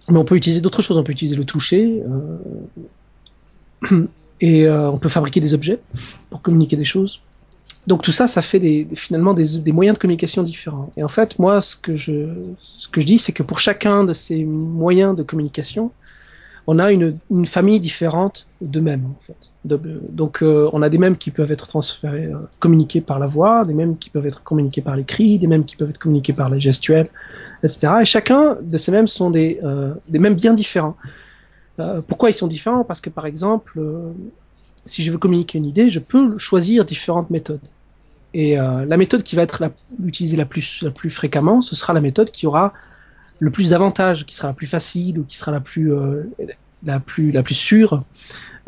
Mais 0.08 0.18
on 0.18 0.24
peut 0.24 0.36
utiliser 0.36 0.60
d'autres 0.60 0.82
choses, 0.82 0.96
on 0.96 1.04
peut 1.04 1.12
utiliser 1.12 1.36
le 1.36 1.44
toucher. 1.44 2.02
Euh, 3.90 4.06
et 4.40 4.66
euh, 4.66 4.90
on 4.90 4.98
peut 4.98 5.08
fabriquer 5.08 5.40
des 5.40 5.54
objets 5.54 5.80
pour 6.30 6.42
communiquer 6.42 6.76
des 6.76 6.84
choses. 6.84 7.20
Donc 7.86 8.02
tout 8.02 8.12
ça, 8.12 8.26
ça 8.26 8.42
fait 8.42 8.58
des, 8.58 8.86
finalement 8.94 9.32
des, 9.32 9.72
moyens 9.72 9.96
de 9.96 10.00
communication 10.00 10.42
différents. 10.42 10.90
Et 10.96 11.04
en 11.04 11.08
fait, 11.08 11.38
moi, 11.38 11.62
ce 11.62 11.76
que 11.76 11.96
je, 11.96 12.26
ce 12.60 12.88
que 12.88 13.00
je 13.00 13.06
dis, 13.06 13.18
c'est 13.18 13.32
que 13.32 13.42
pour 13.42 13.60
chacun 13.60 14.04
de 14.04 14.12
ces 14.12 14.44
moyens 14.44 15.16
de 15.16 15.22
communication, 15.22 15.92
on 16.66 16.80
a 16.80 16.90
une 16.90 17.46
famille 17.46 17.78
différente 17.78 18.45
de 18.60 18.80
mèmes. 18.80 19.06
En 19.06 19.20
fait. 19.26 19.50
Donc 19.64 20.42
euh, 20.42 20.70
on 20.72 20.82
a 20.82 20.88
des 20.88 20.98
mèmes 20.98 21.16
qui 21.16 21.30
peuvent 21.30 21.52
être 21.52 21.66
transférés, 21.66 22.26
euh, 22.26 22.38
communiqués 22.58 23.00
par 23.00 23.18
la 23.18 23.26
voix, 23.26 23.64
des 23.64 23.74
mèmes 23.74 23.98
qui 23.98 24.10
peuvent 24.10 24.26
être 24.26 24.42
communiqués 24.42 24.80
par 24.80 24.96
l'écrit, 24.96 25.38
des 25.38 25.46
mèmes 25.46 25.64
qui 25.64 25.76
peuvent 25.76 25.90
être 25.90 25.98
communiqués 25.98 26.32
par 26.32 26.48
les 26.50 26.60
gestuels, 26.60 27.08
etc. 27.62 27.88
Et 28.02 28.04
chacun 28.04 28.56
de 28.60 28.78
ces 28.78 28.92
mèmes 28.92 29.08
sont 29.08 29.30
des, 29.30 29.60
euh, 29.62 29.94
des 30.08 30.18
mèmes 30.18 30.36
bien 30.36 30.54
différents. 30.54 30.96
Euh, 31.78 32.00
pourquoi 32.08 32.30
ils 32.30 32.34
sont 32.34 32.46
différents? 32.46 32.84
Parce 32.84 33.00
que 33.00 33.10
par 33.10 33.26
exemple, 33.26 33.80
si 34.86 35.04
je 35.04 35.12
veux 35.12 35.18
communiquer 35.18 35.58
une 35.58 35.66
idée, 35.66 35.90
je 35.90 36.00
peux 36.00 36.38
choisir 36.38 36.84
différentes 36.84 37.30
méthodes. 37.30 37.60
Et 38.34 38.56
la 38.56 38.96
méthode 38.98 39.22
qui 39.22 39.34
va 39.34 39.42
être 39.42 39.64
utilisée 40.04 40.36
la 40.36 40.44
plus, 40.44 40.84
fréquemment, 41.08 41.62
ce 41.62 41.74
sera 41.74 41.94
la 41.94 42.02
méthode 42.02 42.30
qui 42.30 42.46
aura 42.46 42.74
le 43.38 43.50
plus 43.50 43.70
d'avantages, 43.70 44.26
qui 44.26 44.36
sera 44.36 44.48
la 44.48 44.54
plus 44.54 44.66
facile 44.66 45.18
ou 45.18 45.24
qui 45.24 45.38
sera 45.38 45.52
la 45.52 45.60
plus, 45.60 45.90
la 46.84 47.00
plus, 47.00 47.30
la 47.32 47.42
plus 47.42 47.54
sûre. 47.54 48.04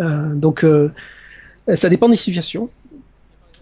Euh, 0.01 0.35
donc, 0.35 0.65
ça 1.75 1.89
dépend 1.89 2.09
des 2.09 2.17
situations. 2.17 2.71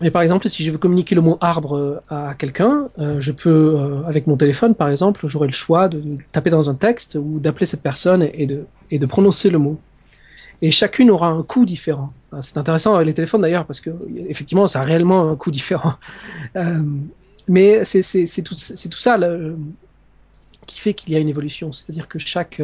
Mais 0.01 0.11
par 0.11 0.23
exemple, 0.23 0.49
si 0.49 0.63
je 0.63 0.71
veux 0.71 0.79
communiquer 0.79 1.15
le 1.15 1.23
mot 1.23 1.39
arbre 1.41 2.03
à 2.09 2.35
quelqu'un, 2.35 2.87
euh, 2.99 3.21
je 3.21 3.33
peux, 3.33 3.51
euh, 3.51 4.03
avec 4.05 4.27
mon 4.27 4.37
téléphone 4.37 4.75
par 4.75 4.91
exemple, 4.91 5.27
j'aurai 5.27 5.47
le 5.47 5.55
choix 5.55 5.89
de 5.89 6.19
taper 6.33 6.51
dans 6.51 6.69
un 6.69 6.75
texte 6.75 7.19
ou 7.21 7.41
d'appeler 7.41 7.67
cette 7.67 7.83
personne 7.83 8.29
et 8.35 8.47
de, 8.47 8.67
et 8.91 8.99
de 8.99 9.07
prononcer 9.07 9.49
le 9.49 9.59
mot. 9.59 9.81
Et 10.61 10.71
chacune 10.71 11.11
aura 11.11 11.29
un 11.29 11.43
coût 11.43 11.65
différent. 11.65 12.11
C'est 12.43 12.59
intéressant 12.59 12.95
avec 12.95 13.07
les 13.07 13.15
téléphones 13.15 13.41
d'ailleurs 13.41 13.65
parce 13.65 13.81
que 13.81 13.91
effectivement, 14.29 14.69
ça 14.69 14.81
a 14.81 14.85
réellement 14.85 15.31
un 15.31 15.37
coût 15.37 15.51
différent. 15.51 15.95
Euh, 16.57 16.79
mais 17.49 17.85
c'est 17.85 18.03
tout, 18.43 18.55
tout 18.55 18.99
ça 18.99 19.19
qui 20.67 20.81
fait 20.81 20.95
qu'il 20.95 21.13
y 21.13 21.17
a 21.17 21.19
une 21.19 21.29
évolution. 21.29 21.73
C'est-à-dire 21.73 22.09
que 22.09 22.19
chaque 22.19 22.63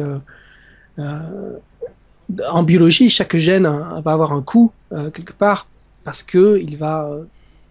en 2.49 2.63
biologie, 2.63 3.09
chaque 3.09 3.35
gène 3.37 3.63
va 3.63 4.11
avoir 4.11 4.33
un 4.33 4.41
coût 4.41 4.71
quelque 5.13 5.33
part 5.33 5.67
parce 6.03 6.23
que 6.23 6.59
il 6.61 6.77
va 6.77 7.09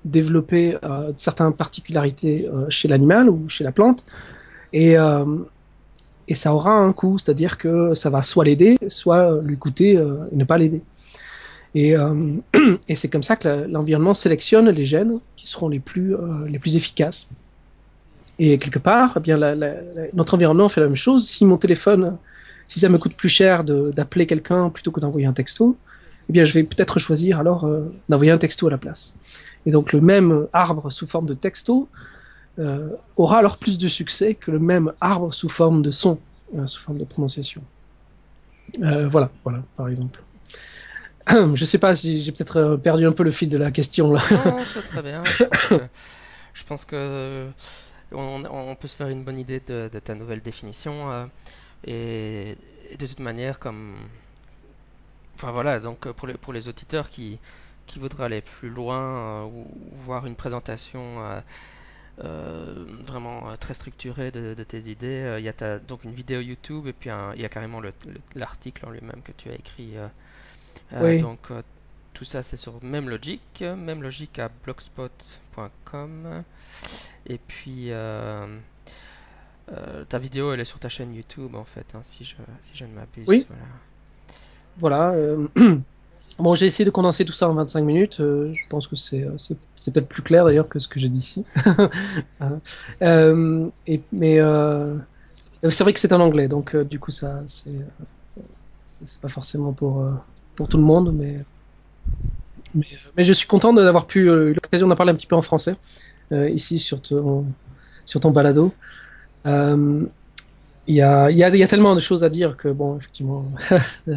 développer 0.04 0.76
euh, 0.82 1.12
certaines 1.16 1.52
particularités 1.52 2.48
euh, 2.48 2.68
chez 2.68 2.88
l'animal 2.88 3.28
ou 3.30 3.48
chez 3.48 3.64
la 3.64 3.72
plante 3.72 4.04
et 4.72 4.98
euh, 4.98 5.24
ça 6.34 6.54
aura 6.54 6.72
un 6.72 6.92
coût, 6.92 7.18
c'est-à-dire 7.18 7.58
que 7.58 7.94
ça 7.94 8.08
va 8.08 8.22
soit 8.22 8.44
l'aider, 8.44 8.78
soit 8.88 9.42
lui 9.42 9.58
coûter 9.58 9.92
et 9.92 10.34
ne 10.34 10.44
pas 10.44 10.56
l'aider. 10.56 10.80
Et, 11.74 11.94
c'est 12.94 13.08
comme 13.08 13.22
ça 13.22 13.36
que 13.36 13.66
l'environnement 13.68 14.14
sélectionne 14.14 14.70
les 14.70 14.86
gènes 14.86 15.20
qui 15.36 15.46
seront 15.46 15.68
les 15.68 15.78
plus 15.78 16.16
efficaces. 16.74 17.28
Et 18.38 18.56
quelque 18.56 18.78
part, 18.78 19.12
eh 19.18 19.20
bien 19.20 19.36
notre 20.14 20.32
environnement 20.32 20.70
fait 20.70 20.80
la 20.80 20.86
même 20.86 20.96
chose. 20.96 21.28
Si 21.28 21.44
mon 21.44 21.58
téléphone, 21.58 22.16
si 22.72 22.80
ça 22.80 22.88
me 22.88 22.96
coûte 22.96 23.14
plus 23.14 23.28
cher 23.28 23.64
d'appeler 23.64 24.26
quelqu'un 24.26 24.70
plutôt 24.70 24.92
que 24.92 24.98
d'envoyer 24.98 25.26
un 25.26 25.34
texto, 25.34 25.76
eh 26.30 26.32
bien 26.32 26.46
je 26.46 26.54
vais 26.54 26.62
peut-être 26.62 26.98
choisir 26.98 27.38
alors 27.38 27.66
euh, 27.66 27.92
d'envoyer 28.08 28.32
un 28.32 28.38
texto 28.38 28.66
à 28.66 28.70
la 28.70 28.78
place. 28.78 29.12
Et 29.66 29.70
donc 29.70 29.92
le 29.92 30.00
même 30.00 30.46
arbre 30.54 30.88
sous 30.90 31.06
forme 31.06 31.26
de 31.26 31.34
texto 31.34 31.90
euh, 32.58 32.88
aura 33.16 33.40
alors 33.40 33.58
plus 33.58 33.76
de 33.76 33.88
succès 33.88 34.34
que 34.34 34.50
le 34.50 34.58
même 34.58 34.90
arbre 35.02 35.34
sous 35.34 35.50
forme 35.50 35.82
de 35.82 35.90
son, 35.90 36.18
euh, 36.56 36.66
sous 36.66 36.80
forme 36.80 36.98
de 36.98 37.04
prononciation. 37.04 37.62
Voilà, 38.78 39.30
voilà, 39.44 39.62
par 39.76 39.88
exemple. 39.88 40.22
Je 41.28 41.64
sais 41.66 41.76
pas 41.76 41.94
si 41.94 42.22
j'ai 42.22 42.32
peut-être 42.32 42.80
perdu 42.82 43.04
un 43.04 43.12
peu 43.12 43.22
le 43.22 43.32
fil 43.32 43.50
de 43.50 43.58
la 43.58 43.70
question 43.70 44.14
là. 44.14 44.22
Non, 44.46 44.64
c'est 44.64 44.80
très 44.80 45.02
bien. 45.02 45.22
Je 45.24 45.44
pense 45.44 45.66
que, 45.66 45.78
je 46.54 46.64
pense 46.64 46.84
que 46.86 47.46
on, 48.12 48.42
on, 48.50 48.74
peut 48.76 48.88
se 48.88 48.96
faire 48.96 49.08
une 49.08 49.24
bonne 49.24 49.38
idée 49.38 49.60
de, 49.60 49.90
de 49.92 49.98
ta 49.98 50.14
nouvelle 50.14 50.40
définition. 50.40 51.28
Et, 51.84 52.56
et, 52.90 52.96
de 52.96 53.06
toute 53.06 53.20
manière, 53.20 53.58
comme 53.58 53.96
Enfin 55.34 55.50
voilà, 55.50 55.80
donc 55.80 56.06
euh, 56.06 56.12
pour 56.12 56.28
les, 56.28 56.34
pour 56.34 56.52
les 56.52 56.68
auditeurs 56.68 57.08
qui, 57.08 57.38
qui 57.86 57.98
voudraient 57.98 58.24
aller 58.24 58.40
plus 58.42 58.70
loin 58.70 59.00
euh, 59.00 59.44
ou 59.44 59.66
voir 60.04 60.26
une 60.26 60.36
présentation 60.36 61.42
euh, 62.22 62.84
vraiment 63.06 63.50
euh, 63.50 63.56
très 63.56 63.74
structurée 63.74 64.30
de, 64.30 64.54
de 64.54 64.62
tes 64.62 64.90
idées, 64.90 65.36
il 65.38 65.44
y 65.44 65.48
a 65.48 65.52
ta, 65.52 65.78
donc 65.78 66.04
une 66.04 66.12
vidéo 66.12 66.40
YouTube 66.40 66.86
et 66.86 66.92
puis 66.92 67.10
il 67.34 67.40
y 67.40 67.44
a 67.44 67.48
carrément 67.48 67.80
l'article 68.34 68.86
en 68.86 68.90
lui-même 68.90 69.22
que 69.24 69.32
tu 69.32 69.50
as 69.50 69.54
écrit. 69.54 69.94
oui. 70.92 71.18
Donc 71.18 71.48
tout 72.14 72.24
ça, 72.24 72.42
c'est 72.42 72.58
sur 72.58 72.82
Même 72.84 73.08
Logique, 73.08 73.62
Même 73.62 74.02
Logique 74.02 74.38
à 74.38 74.50
blogspot.com. 74.64 76.44
Et 77.26 77.38
puis, 77.38 77.90
euh, 79.72 80.04
ta 80.04 80.18
vidéo, 80.18 80.52
elle 80.52 80.60
est 80.60 80.64
sur 80.64 80.78
ta 80.78 80.88
chaîne 80.88 81.14
YouTube, 81.14 81.54
en 81.54 81.64
fait, 81.64 81.86
hein, 81.94 82.00
si 82.02 82.24
je, 82.24 82.36
si 82.62 82.76
je 82.76 82.84
ne 82.84 82.92
m'abuse. 82.92 83.24
Oui, 83.26 83.46
Voilà. 84.78 85.10
voilà. 85.10 85.10
euh, 85.12 85.46
Bon, 86.38 86.54
j'ai 86.54 86.66
essayé 86.66 86.84
de 86.84 86.90
condenser 86.90 87.24
tout 87.24 87.32
ça 87.32 87.48
en 87.48 87.54
25 87.54 87.82
minutes. 87.84 88.20
euh, 88.20 88.52
je 88.54 88.68
pense 88.68 88.86
que 88.86 88.96
c'est 88.96 89.26
peut-être 89.92 90.08
plus 90.08 90.22
clair 90.22 90.44
d'ailleurs 90.44 90.68
que 90.68 90.78
ce 90.78 90.88
que 90.88 90.98
j'ai 91.00 91.08
dit 91.08 91.18
ici. 91.18 91.44
Et, 93.86 94.00
mais 94.12 94.38
c'est 95.70 95.80
vrai 95.84 95.92
que 95.92 96.00
c'est 96.00 96.12
en 96.12 96.20
anglais, 96.20 96.48
donc 96.48 96.76
du 96.76 96.98
coup 96.98 97.10
ça 97.10 97.42
c'est 97.48 97.70
c'est 99.04 99.20
pas 99.20 99.28
forcément 99.28 99.72
pour 99.72 100.04
pour 100.56 100.68
tout 100.68 100.76
le 100.76 100.82
monde, 100.84 101.12
mais 101.14 101.44
mais, 102.74 102.86
mais 103.16 103.24
je 103.24 103.32
suis 103.32 103.46
content 103.46 103.72
d'avoir 103.72 104.06
pu 104.06 104.20
eu 104.20 104.54
l'occasion 104.54 104.86
d'en 104.88 104.96
parler 104.96 105.12
un 105.12 105.16
petit 105.16 105.26
peu 105.26 105.36
en 105.36 105.42
français 105.42 105.76
ici 106.30 106.78
sur 106.78 107.02
ton 107.02 107.44
sur 108.06 108.20
ton 108.20 108.30
balado. 108.30 108.72
Euh, 109.46 110.06
Il 110.86 110.94
y 110.96 111.02
a, 111.02 111.30
y, 111.30 111.44
a, 111.44 111.48
y 111.56 111.62
a 111.64 111.68
tellement 111.68 111.94
de 111.94 112.00
choses 112.00 112.24
à 112.24 112.30
dire 112.30 112.56
que 112.56 112.68
bon 112.68 112.98
effectivement 112.98 113.46
euh, 114.08 114.14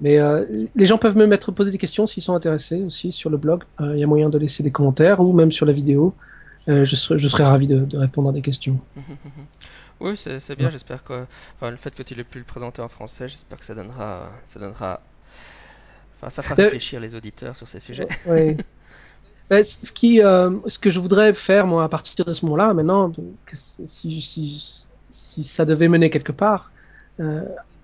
Mais 0.00 0.18
euh, 0.18 0.46
les 0.74 0.86
gens 0.86 0.98
peuvent 0.98 1.16
me 1.16 1.26
mettre 1.26 1.52
poser 1.52 1.70
des 1.72 1.78
questions 1.78 2.06
s'ils 2.06 2.22
sont 2.22 2.34
intéressés 2.34 2.82
aussi 2.84 3.12
sur 3.12 3.30
le 3.30 3.38
blog. 3.38 3.64
Euh, 3.80 3.94
Il 3.96 4.00
y 4.00 4.04
a 4.04 4.06
moyen 4.06 4.30
de 4.30 4.38
laisser 4.38 4.62
des 4.62 4.72
commentaires 4.72 5.20
ou 5.20 5.32
même 5.34 5.52
sur 5.52 5.66
la 5.66 5.72
vidéo. 5.72 6.16
Euh, 6.68 6.84
je, 6.86 6.96
serai, 6.96 7.18
je 7.18 7.28
serai 7.28 7.44
ravi 7.44 7.66
de, 7.68 7.80
de 7.86 7.98
répondre 7.98 8.30
à 8.30 8.32
des 8.32 8.42
questions. 8.42 8.80
Oui, 10.00 10.16
c'est 10.16 10.56
bien, 10.56 10.68
Ouais. 10.68 10.70
j'espère 10.70 11.02
que 11.04 11.26
enfin, 11.56 11.70
le 11.70 11.76
fait 11.76 11.94
que 11.94 12.02
tu 12.02 12.14
l'aies 12.14 12.24
pu 12.24 12.38
le 12.38 12.44
présenter 12.44 12.82
en 12.82 12.88
français, 12.88 13.28
j'espère 13.28 13.58
que 13.58 13.64
ça 13.64 13.74
donnera, 13.74 14.32
ça 14.46 14.58
donnera, 14.60 15.02
enfin, 16.16 16.30
ça 16.30 16.42
fera 16.42 16.54
Euh, 16.58 16.70
réfléchir 16.70 17.00
les 17.00 17.14
auditeurs 17.14 17.56
sur 17.56 17.68
ces 17.68 17.80
sujets. 17.80 18.08
ouais. 18.24 18.56
Ben, 19.50 19.64
ce 19.64 19.92
qui, 19.92 20.22
euh, 20.22 20.50
ce 20.66 20.78
que 20.78 20.90
je 20.90 20.98
voudrais 20.98 21.34
faire 21.34 21.66
moi 21.66 21.84
à 21.84 21.88
partir 21.88 22.24
de 22.24 22.32
ce 22.32 22.44
moment-là, 22.46 22.72
maintenant, 22.74 23.12
si, 23.52 24.22
si, 24.22 24.84
si 25.10 25.44
ça 25.44 25.64
devait 25.64 25.88
mener 25.88 26.10
quelque 26.10 26.32
part, 26.32 26.70
euh, 27.20 27.42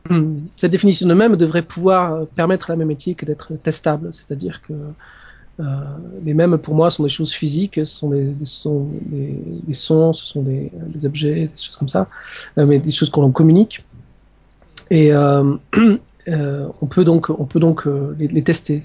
cette 0.56 0.70
définition 0.70 1.06
de 1.06 1.14
même 1.14 1.36
devrait 1.36 1.62
pouvoir 1.62 2.26
permettre 2.28 2.70
à 2.70 2.72
la 2.72 2.78
même 2.78 2.90
éthique 2.90 3.24
d'être 3.24 3.54
testable, 3.56 4.10
c'est-à-dire 4.12 4.62
que 4.62 4.74
Euh, 5.60 5.64
les 6.24 6.34
mêmes, 6.34 6.56
pour 6.58 6.74
moi, 6.74 6.90
sont 6.90 7.02
des 7.02 7.10
choses 7.10 7.32
physiques, 7.32 7.74
ce 7.74 7.84
sont 7.84 8.10
des, 8.10 8.34
des, 8.34 8.46
sons, 8.46 8.88
des, 9.02 9.34
des 9.66 9.74
sons, 9.74 10.12
ce 10.12 10.24
sont 10.24 10.42
des, 10.42 10.70
objets, 11.04 11.48
des 11.48 11.62
choses 11.62 11.76
comme 11.76 11.88
ça, 11.88 12.08
euh, 12.58 12.64
mais 12.66 12.78
des 12.78 12.90
choses 12.90 13.10
qu'on 13.10 13.30
communique. 13.30 13.84
Et 14.90 15.12
euh, 15.12 15.54
euh, 16.28 16.68
on 16.80 16.86
peut 16.86 17.04
donc, 17.04 17.30
on 17.30 17.44
peut 17.44 17.60
donc 17.60 17.86
euh, 17.86 18.16
les, 18.18 18.28
les, 18.28 18.42
tester. 18.42 18.82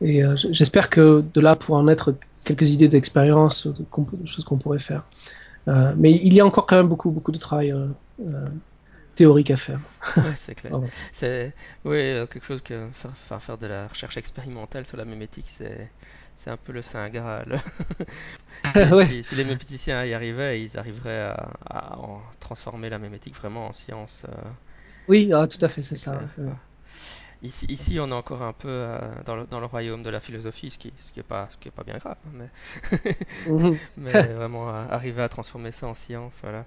Et 0.00 0.24
euh, 0.24 0.34
j'espère 0.36 0.88
que 0.90 1.22
de 1.34 1.40
là 1.40 1.56
pourra 1.56 1.78
en 1.80 1.88
être 1.88 2.14
quelques 2.44 2.70
idées 2.70 2.88
d'expérience, 2.88 3.66
de, 3.66 3.72
de, 3.72 4.26
choses 4.26 4.44
qu'on 4.44 4.58
pourrait 4.58 4.78
faire. 4.78 5.04
Euh, 5.68 5.92
mais 5.96 6.12
il 6.12 6.32
y 6.32 6.40
a 6.40 6.46
encore 6.46 6.66
quand 6.66 6.76
même 6.76 6.88
beaucoup, 6.88 7.10
beaucoup 7.10 7.32
de 7.32 7.38
travail 7.38 7.70
euh, 7.72 8.48
théorique 9.14 9.50
à 9.50 9.56
faire. 9.56 9.80
Ouais, 10.16 10.22
c'est 10.36 10.54
clair. 10.54 10.72
Oh. 10.74 10.84
C'est 11.12 11.52
oui, 11.84 11.98
quelque 12.30 12.44
chose 12.44 12.62
que 12.62 12.88
faire, 12.92 13.42
faire 13.42 13.58
de 13.58 13.66
la 13.66 13.88
recherche 13.88 14.16
expérimentale 14.16 14.86
sur 14.86 14.96
la 14.96 15.04
mémétique, 15.04 15.48
c'est 15.48 15.90
c'est 16.36 16.50
un 16.50 16.56
peu 16.56 16.72
le 16.72 16.80
saint 16.80 17.10
graal. 17.10 17.58
si, 18.72 18.78
ouais. 18.78 19.06
si, 19.06 19.22
si, 19.22 19.34
les 19.34 19.44
méméticiens 19.44 20.06
y 20.06 20.14
arrivaient, 20.14 20.62
ils 20.62 20.78
arriveraient 20.78 21.20
à, 21.20 21.50
à 21.68 21.98
en 21.98 22.18
transformer 22.40 22.88
la 22.88 22.98
mémétique 22.98 23.34
vraiment 23.34 23.66
en 23.66 23.72
science. 23.74 24.22
Euh, 24.26 24.48
oui, 25.06 25.30
ah, 25.34 25.46
tout 25.46 25.62
à 25.62 25.68
fait, 25.68 25.82
c'est 25.82 25.96
ça. 25.96 26.18
Clair, 26.36 26.56
Ici, 27.42 27.64
ici, 27.70 27.98
on 27.98 28.08
est 28.08 28.12
encore 28.12 28.42
un 28.42 28.52
peu 28.52 28.68
euh, 28.68 28.98
dans, 29.24 29.34
le, 29.34 29.46
dans, 29.46 29.60
le, 29.60 29.66
royaume 29.66 30.02
de 30.02 30.10
la 30.10 30.20
philosophie, 30.20 30.68
ce 30.68 30.78
qui, 30.78 30.92
ce 31.00 31.10
qui 31.10 31.20
est 31.20 31.24
pas, 31.24 31.48
ce 31.50 31.56
qui 31.56 31.68
est 31.68 31.70
pas 31.70 31.84
bien 31.84 31.96
grave, 31.96 32.16
hein, 32.26 32.30
mais, 32.34 32.50
-hmm. 33.46 33.78
mais 33.96 34.26
vraiment 34.26 34.68
euh, 34.68 34.84
arriver 34.90 35.22
à 35.22 35.28
transformer 35.30 35.72
ça 35.72 35.86
en 35.86 35.94
science, 35.94 36.40
voilà. 36.42 36.66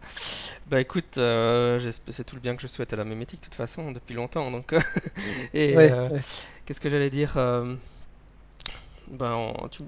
Bah 0.67 0.82
écoute, 0.82 1.17
euh, 1.19 1.91
c'est 2.09 2.24
tout 2.24 2.36
le 2.36 2.41
bien 2.41 2.55
que 2.55 2.63
je 2.63 2.67
souhaite 2.67 2.91
à 2.91 2.95
la 2.95 3.03
mémétique 3.03 3.41
de 3.41 3.45
toute 3.45 3.55
façon 3.55 3.91
depuis 3.91 4.15
longtemps, 4.15 4.49
donc. 4.49 4.74
et 5.53 5.78
ouais, 5.78 5.91
ouais. 5.93 6.19
qu'est-ce 6.65 6.82
que 6.82 6.89
j'allais 6.89 7.11
dire 7.11 7.36
Ben, 7.36 9.34
on, 9.36 9.67
tu, 9.67 9.84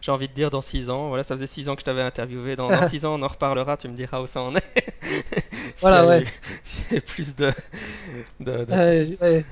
j'ai 0.00 0.12
envie 0.12 0.28
de 0.28 0.34
dire 0.34 0.50
dans 0.50 0.60
6 0.60 0.90
ans, 0.90 1.08
voilà, 1.08 1.24
ça 1.24 1.34
faisait 1.34 1.46
6 1.46 1.68
ans 1.68 1.74
que 1.74 1.80
je 1.80 1.86
t'avais 1.86 2.02
interviewé, 2.02 2.56
dans, 2.56 2.68
dans 2.68 2.82
6 2.88 3.04
ans 3.04 3.14
on 3.18 3.22
en 3.22 3.28
reparlera, 3.28 3.76
tu 3.76 3.88
me 3.88 3.96
diras 3.96 4.20
où 4.20 4.26
ça 4.26 4.42
en 4.42 4.54
est. 4.54 4.94
voilà, 5.80 6.06
ouais. 6.06 6.24
S'il 6.62 6.94
y 6.94 6.98
a 6.98 7.00
plus 7.00 7.36
de... 7.36 7.50
de, 8.40 8.64
de... 8.64 8.72
Euh, 8.72 9.06
ouais. 9.20 9.44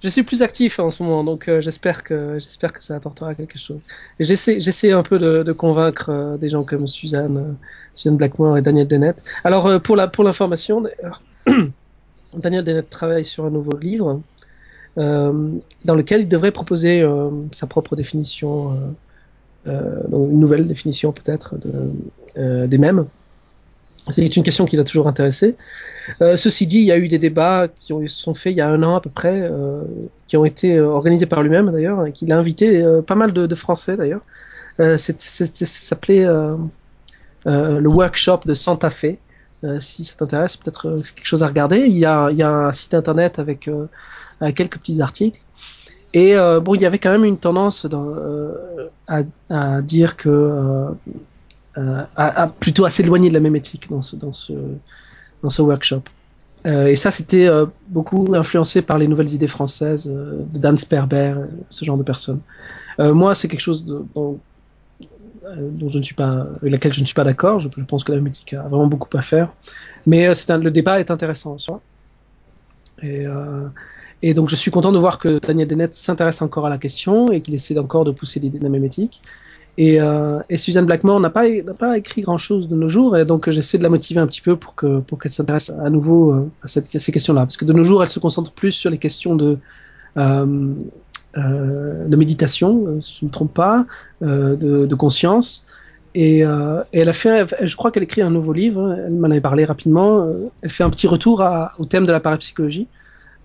Je 0.00 0.08
suis 0.08 0.22
plus 0.22 0.42
actif 0.42 0.78
en 0.78 0.90
ce 0.90 1.02
moment, 1.02 1.24
donc 1.24 1.48
euh, 1.48 1.60
j'espère 1.60 2.04
que 2.04 2.34
j'espère 2.34 2.72
que 2.72 2.84
ça 2.84 2.94
apportera 2.94 3.34
quelque 3.34 3.58
chose. 3.58 3.80
Et 4.20 4.24
j'essaie 4.24 4.60
j'essaie 4.60 4.92
un 4.92 5.02
peu 5.02 5.18
de, 5.18 5.42
de 5.42 5.52
convaincre 5.52 6.10
euh, 6.10 6.36
des 6.36 6.48
gens 6.48 6.62
comme 6.62 6.86
Suzanne, 6.86 7.56
Suzanne 7.94 8.16
Blackmore 8.16 8.58
et 8.58 8.62
Daniel 8.62 8.86
Dennett. 8.86 9.20
Alors 9.42 9.66
euh, 9.66 9.80
pour 9.80 9.96
la 9.96 10.06
pour 10.06 10.22
l'information, 10.22 10.84
Daniel 12.36 12.62
Dennett 12.62 12.88
travaille 12.88 13.24
sur 13.24 13.44
un 13.44 13.50
nouveau 13.50 13.76
livre 13.76 14.10
euh, 14.10 14.20
dans 14.98 15.94
lequel 15.94 16.22
il 16.22 16.28
devrait 16.28 16.50
proposer 16.50 17.00
euh, 17.00 17.30
sa 17.52 17.66
propre 17.66 17.94
définition, 17.94 18.76
euh, 19.66 20.02
une 20.10 20.40
nouvelle 20.40 20.66
définition 20.66 21.12
peut-être 21.12 21.56
de, 21.56 22.66
des 22.66 22.78
mêmes. 22.78 23.06
C'est 24.10 24.36
une 24.36 24.42
question 24.42 24.64
qui 24.64 24.76
l'a 24.76 24.84
toujours 24.84 25.06
intéressé. 25.06 25.56
Euh, 26.22 26.36
ceci 26.36 26.66
dit, 26.66 26.78
il 26.78 26.84
y 26.84 26.92
a 26.92 26.98
eu 26.98 27.08
des 27.08 27.18
débats 27.18 27.68
qui 27.68 27.92
ont, 27.92 28.06
sont 28.08 28.34
faits 28.34 28.52
il 28.52 28.56
y 28.56 28.60
a 28.60 28.68
un 28.68 28.82
an 28.82 28.96
à 28.96 29.00
peu 29.00 29.10
près, 29.10 29.40
euh, 29.42 29.82
qui 30.26 30.36
ont 30.36 30.44
été 30.44 30.80
organisés 30.80 31.26
par 31.26 31.42
lui-même 31.42 31.70
d'ailleurs, 31.70 32.06
et 32.06 32.12
qu'il 32.12 32.32
a 32.32 32.38
invité 32.38 32.82
euh, 32.82 33.02
pas 33.02 33.14
mal 33.14 33.32
de, 33.32 33.54
Français 33.54 33.96
d'ailleurs. 33.96 34.22
ça 34.70 34.96
s'appelait 34.98 36.26
le 37.44 37.88
workshop 37.88 38.40
de 38.46 38.54
Santa 38.54 38.90
Fe. 38.90 39.16
si 39.80 40.04
ça 40.04 40.14
t'intéresse, 40.16 40.56
peut-être 40.56 40.98
c'est 41.04 41.14
quelque 41.14 41.26
chose 41.26 41.42
à 41.42 41.48
regarder. 41.48 41.86
Il 41.86 41.96
y 41.96 42.04
a 42.06 42.28
un 42.28 42.72
site 42.72 42.94
internet 42.94 43.38
avec 43.38 43.68
quelques 44.54 44.78
petits 44.78 45.00
articles. 45.00 45.40
Et 46.14 46.34
bon, 46.62 46.74
il 46.74 46.80
y 46.80 46.86
avait 46.86 46.98
quand 46.98 47.10
même 47.10 47.24
une 47.24 47.38
tendance 47.38 47.86
dans, 47.86 48.14
à, 49.06 49.82
dire 49.82 50.16
que 50.16 50.92
euh, 51.78 52.46
plutôt 52.60 52.84
à 52.84 52.90
s'éloigner 52.90 53.28
de 53.28 53.34
la 53.34 53.40
même 53.40 53.56
éthique 53.56 53.88
dans 53.88 54.02
ce, 54.02 54.16
dans 54.16 54.32
ce, 54.32 54.52
dans 55.42 55.50
ce 55.50 55.62
workshop. 55.62 56.02
Euh, 56.66 56.86
et 56.86 56.96
ça, 56.96 57.10
c'était 57.10 57.46
euh, 57.46 57.66
beaucoup 57.88 58.34
influencé 58.34 58.82
par 58.82 58.98
les 58.98 59.06
nouvelles 59.06 59.32
idées 59.32 59.46
françaises 59.46 60.06
euh, 60.08 60.44
de 60.52 60.58
Dan 60.58 60.76
Sperber, 60.76 61.34
ce 61.68 61.84
genre 61.84 61.96
de 61.96 62.02
personnes. 62.02 62.40
moi, 62.98 63.34
c'est 63.34 63.46
quelque 63.46 63.60
chose 63.60 63.84
dont, 63.86 64.40
je 65.56 65.98
ne 65.98 66.02
suis 66.02 66.16
pas, 66.16 66.46
avec 66.56 66.72
laquelle 66.72 66.92
je 66.92 67.00
ne 67.00 67.06
suis 67.06 67.14
pas 67.14 67.24
d'accord. 67.24 67.60
Je, 67.60 67.68
pense 67.68 68.02
que 68.02 68.12
la 68.12 68.28
éthique 68.28 68.54
a 68.54 68.62
vraiment 68.62 68.88
beaucoup 68.88 69.16
à 69.16 69.22
faire. 69.22 69.52
Mais 70.06 70.34
un, 70.34 70.64
le 70.64 70.70
débat 70.70 70.98
est 70.98 71.10
intéressant 71.10 71.52
en 71.52 71.58
soi. 71.58 71.80
Et, 73.02 73.24
et 74.22 74.34
donc, 74.34 74.48
je 74.48 74.56
suis 74.56 74.70
content 74.70 74.90
de 74.92 74.98
voir 74.98 75.18
que 75.18 75.38
Daniel 75.38 75.68
Dennett 75.68 75.94
s'intéresse 75.94 76.42
encore 76.42 76.66
à 76.66 76.70
la 76.70 76.78
question 76.78 77.30
et 77.30 77.40
qu'il 77.40 77.54
essaie 77.54 77.78
encore 77.78 78.04
de 78.04 78.10
pousser 78.10 78.40
l'idée 78.40 78.58
de 78.58 78.64
la 78.64 78.68
mémétique. 78.68 79.22
Et, 79.76 80.00
euh, 80.00 80.40
et, 80.50 80.58
Suzanne 80.58 80.86
Blackmore 80.86 81.20
n'a 81.20 81.30
pas, 81.30 81.44
pas 81.78 81.96
écrit 81.96 82.22
grand-chose 82.22 82.68
de 82.68 82.74
nos 82.74 82.88
jours, 82.88 83.16
et 83.16 83.24
donc 83.24 83.48
j'essaie 83.48 83.78
de 83.78 83.84
la 83.84 83.88
motiver 83.88 84.18
un 84.18 84.26
petit 84.26 84.40
peu 84.40 84.56
pour 84.56 84.74
qu'elle 84.74 85.04
pour 85.06 85.20
qu'elle 85.20 85.30
s'intéresse 85.30 85.70
à 85.70 85.88
nouveau 85.88 86.34
euh, 86.34 86.50
à, 86.64 86.66
cette, 86.66 86.92
à 86.96 86.98
ces 86.98 87.12
questions-là. 87.12 87.42
Parce 87.42 87.56
que 87.56 87.64
de 87.64 87.72
nos 87.72 87.84
jours, 87.84 88.02
elle 88.02 88.08
se 88.08 88.18
concentre 88.18 88.50
plus 88.50 88.72
sur 88.72 88.90
les 88.90 88.98
questions 88.98 89.36
de, 89.36 89.56
euh, 90.16 90.74
de 91.36 92.16
méditation, 92.16 93.00
si 93.00 93.18
je 93.20 93.24
ne 93.24 93.28
me 93.28 93.32
trompe 93.32 93.54
pas, 93.54 93.86
de, 94.20 94.56
de, 94.86 94.94
conscience. 94.96 95.64
Et, 96.16 96.38
et, 96.38 96.44
elle 96.92 97.08
a 97.08 97.12
fait, 97.12 97.46
je 97.62 97.76
crois 97.76 97.92
qu'elle 97.92 98.02
écrit 98.02 98.22
un 98.22 98.30
nouveau 98.30 98.52
livre, 98.52 98.96
elle 99.06 99.12
m'en 99.12 99.30
avait 99.30 99.40
parlé 99.40 99.64
rapidement, 99.64 100.28
elle 100.62 100.70
fait 100.70 100.82
un 100.82 100.90
petit 100.90 101.06
retour 101.06 101.40
à, 101.40 101.74
au 101.78 101.84
thème 101.84 102.04
de 102.04 102.10
la 102.10 102.18
parapsychologie. 102.18 102.88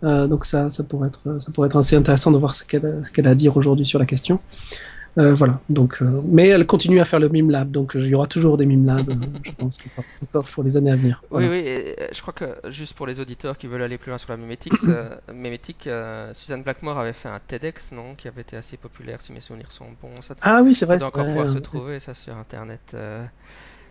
Donc 0.04 0.46
ça, 0.46 0.70
ça, 0.70 0.84
pourrait 0.84 1.08
être, 1.08 1.40
ça 1.40 1.52
pourrait 1.54 1.68
être 1.68 1.78
assez 1.78 1.96
intéressant 1.96 2.32
de 2.32 2.38
voir 2.38 2.56
ce 2.56 2.64
qu'elle 2.64 3.02
ce 3.04 3.12
qu'elle 3.12 3.28
a 3.28 3.32
à 3.32 3.36
dire 3.36 3.56
aujourd'hui 3.58 3.86
sur 3.86 4.00
la 4.00 4.06
question. 4.06 4.40
Euh, 5.18 5.36
voilà. 5.36 5.60
Donc, 5.70 6.02
euh, 6.02 6.22
mais 6.26 6.48
elle 6.48 6.66
continue 6.66 7.00
à 7.00 7.06
faire 7.06 7.20
le 7.20 7.30
mime 7.30 7.52
lab, 7.52 7.70
donc 7.70 7.92
il 7.94 8.08
y 8.08 8.16
aura 8.16 8.26
toujours 8.26 8.58
des 8.58 8.66
mime 8.66 8.86
labs, 8.86 9.14
je 9.46 9.52
pense, 9.52 9.80
encore 10.24 10.50
pour 10.50 10.64
les 10.64 10.76
années 10.76 10.92
à 10.92 10.96
venir. 10.96 11.22
Voilà. 11.30 11.48
Oui, 11.48 11.62
oui. 11.62 11.68
Et 11.68 11.96
je 12.12 12.22
crois 12.22 12.34
que 12.34 12.46
juste 12.70 12.94
pour 12.96 13.06
les 13.06 13.20
auditeurs 13.20 13.58
qui 13.58 13.68
veulent 13.68 13.84
aller 13.84 14.00
plus 14.00 14.10
loin 14.10 14.18
sur 14.18 14.32
la 14.32 14.38
mémétique, 14.38 14.74
mémétique, 15.34 15.86
euh, 15.86 16.34
Suzanne 16.34 16.64
Blackmore 16.64 16.98
avait 16.98 17.14
fait 17.14 17.30
un 17.30 17.40
TEDx, 17.46 17.92
non, 17.92 18.16
qui 18.16 18.28
avait 18.28 18.42
été 18.42 18.58
assez 18.58 18.78
populaire, 18.78 19.22
si 19.22 19.34
mes 19.34 19.42
souvenirs 19.42 19.72
sont 19.72 19.86
bons. 20.02 20.22
Ça, 20.22 20.36
ah 20.42 20.62
oui, 20.64 20.74
c'est 20.74 20.86
vrai. 20.86 20.96
Ça 20.96 21.00
doit 21.00 21.10
encore 21.10 21.26
ouais, 21.26 21.30
pouvoir 21.30 21.48
ouais. 21.48 21.54
se 21.54 21.60
trouver, 21.60 22.00
ça, 22.00 22.16
sur 22.16 22.36
Internet. 22.36 22.96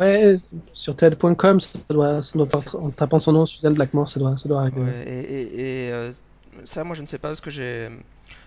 Ouais, 0.00 0.36
sur 0.74 0.96
TED.com, 0.96 1.60
ça 1.60 1.68
doit, 1.90 2.22
ça 2.22 2.38
doit 2.38 2.48
en 2.74 2.90
tapant 2.90 3.18
son 3.18 3.32
nom, 3.32 3.46
Suzanne 3.46 3.74
Blackmore, 3.74 4.08
ça 4.08 4.18
doit, 4.18 4.36
ça 4.36 4.48
doit 4.48 4.62
arriver. 4.62 4.80
Ouais, 4.80 5.04
et, 5.06 5.20
et, 5.20 5.88
et 5.88 6.10
ça, 6.64 6.84
moi, 6.84 6.94
je 6.94 7.02
ne 7.02 7.06
sais 7.06 7.18
pas 7.18 7.28
parce 7.28 7.40
que 7.40 7.50
j'ai 7.50 7.88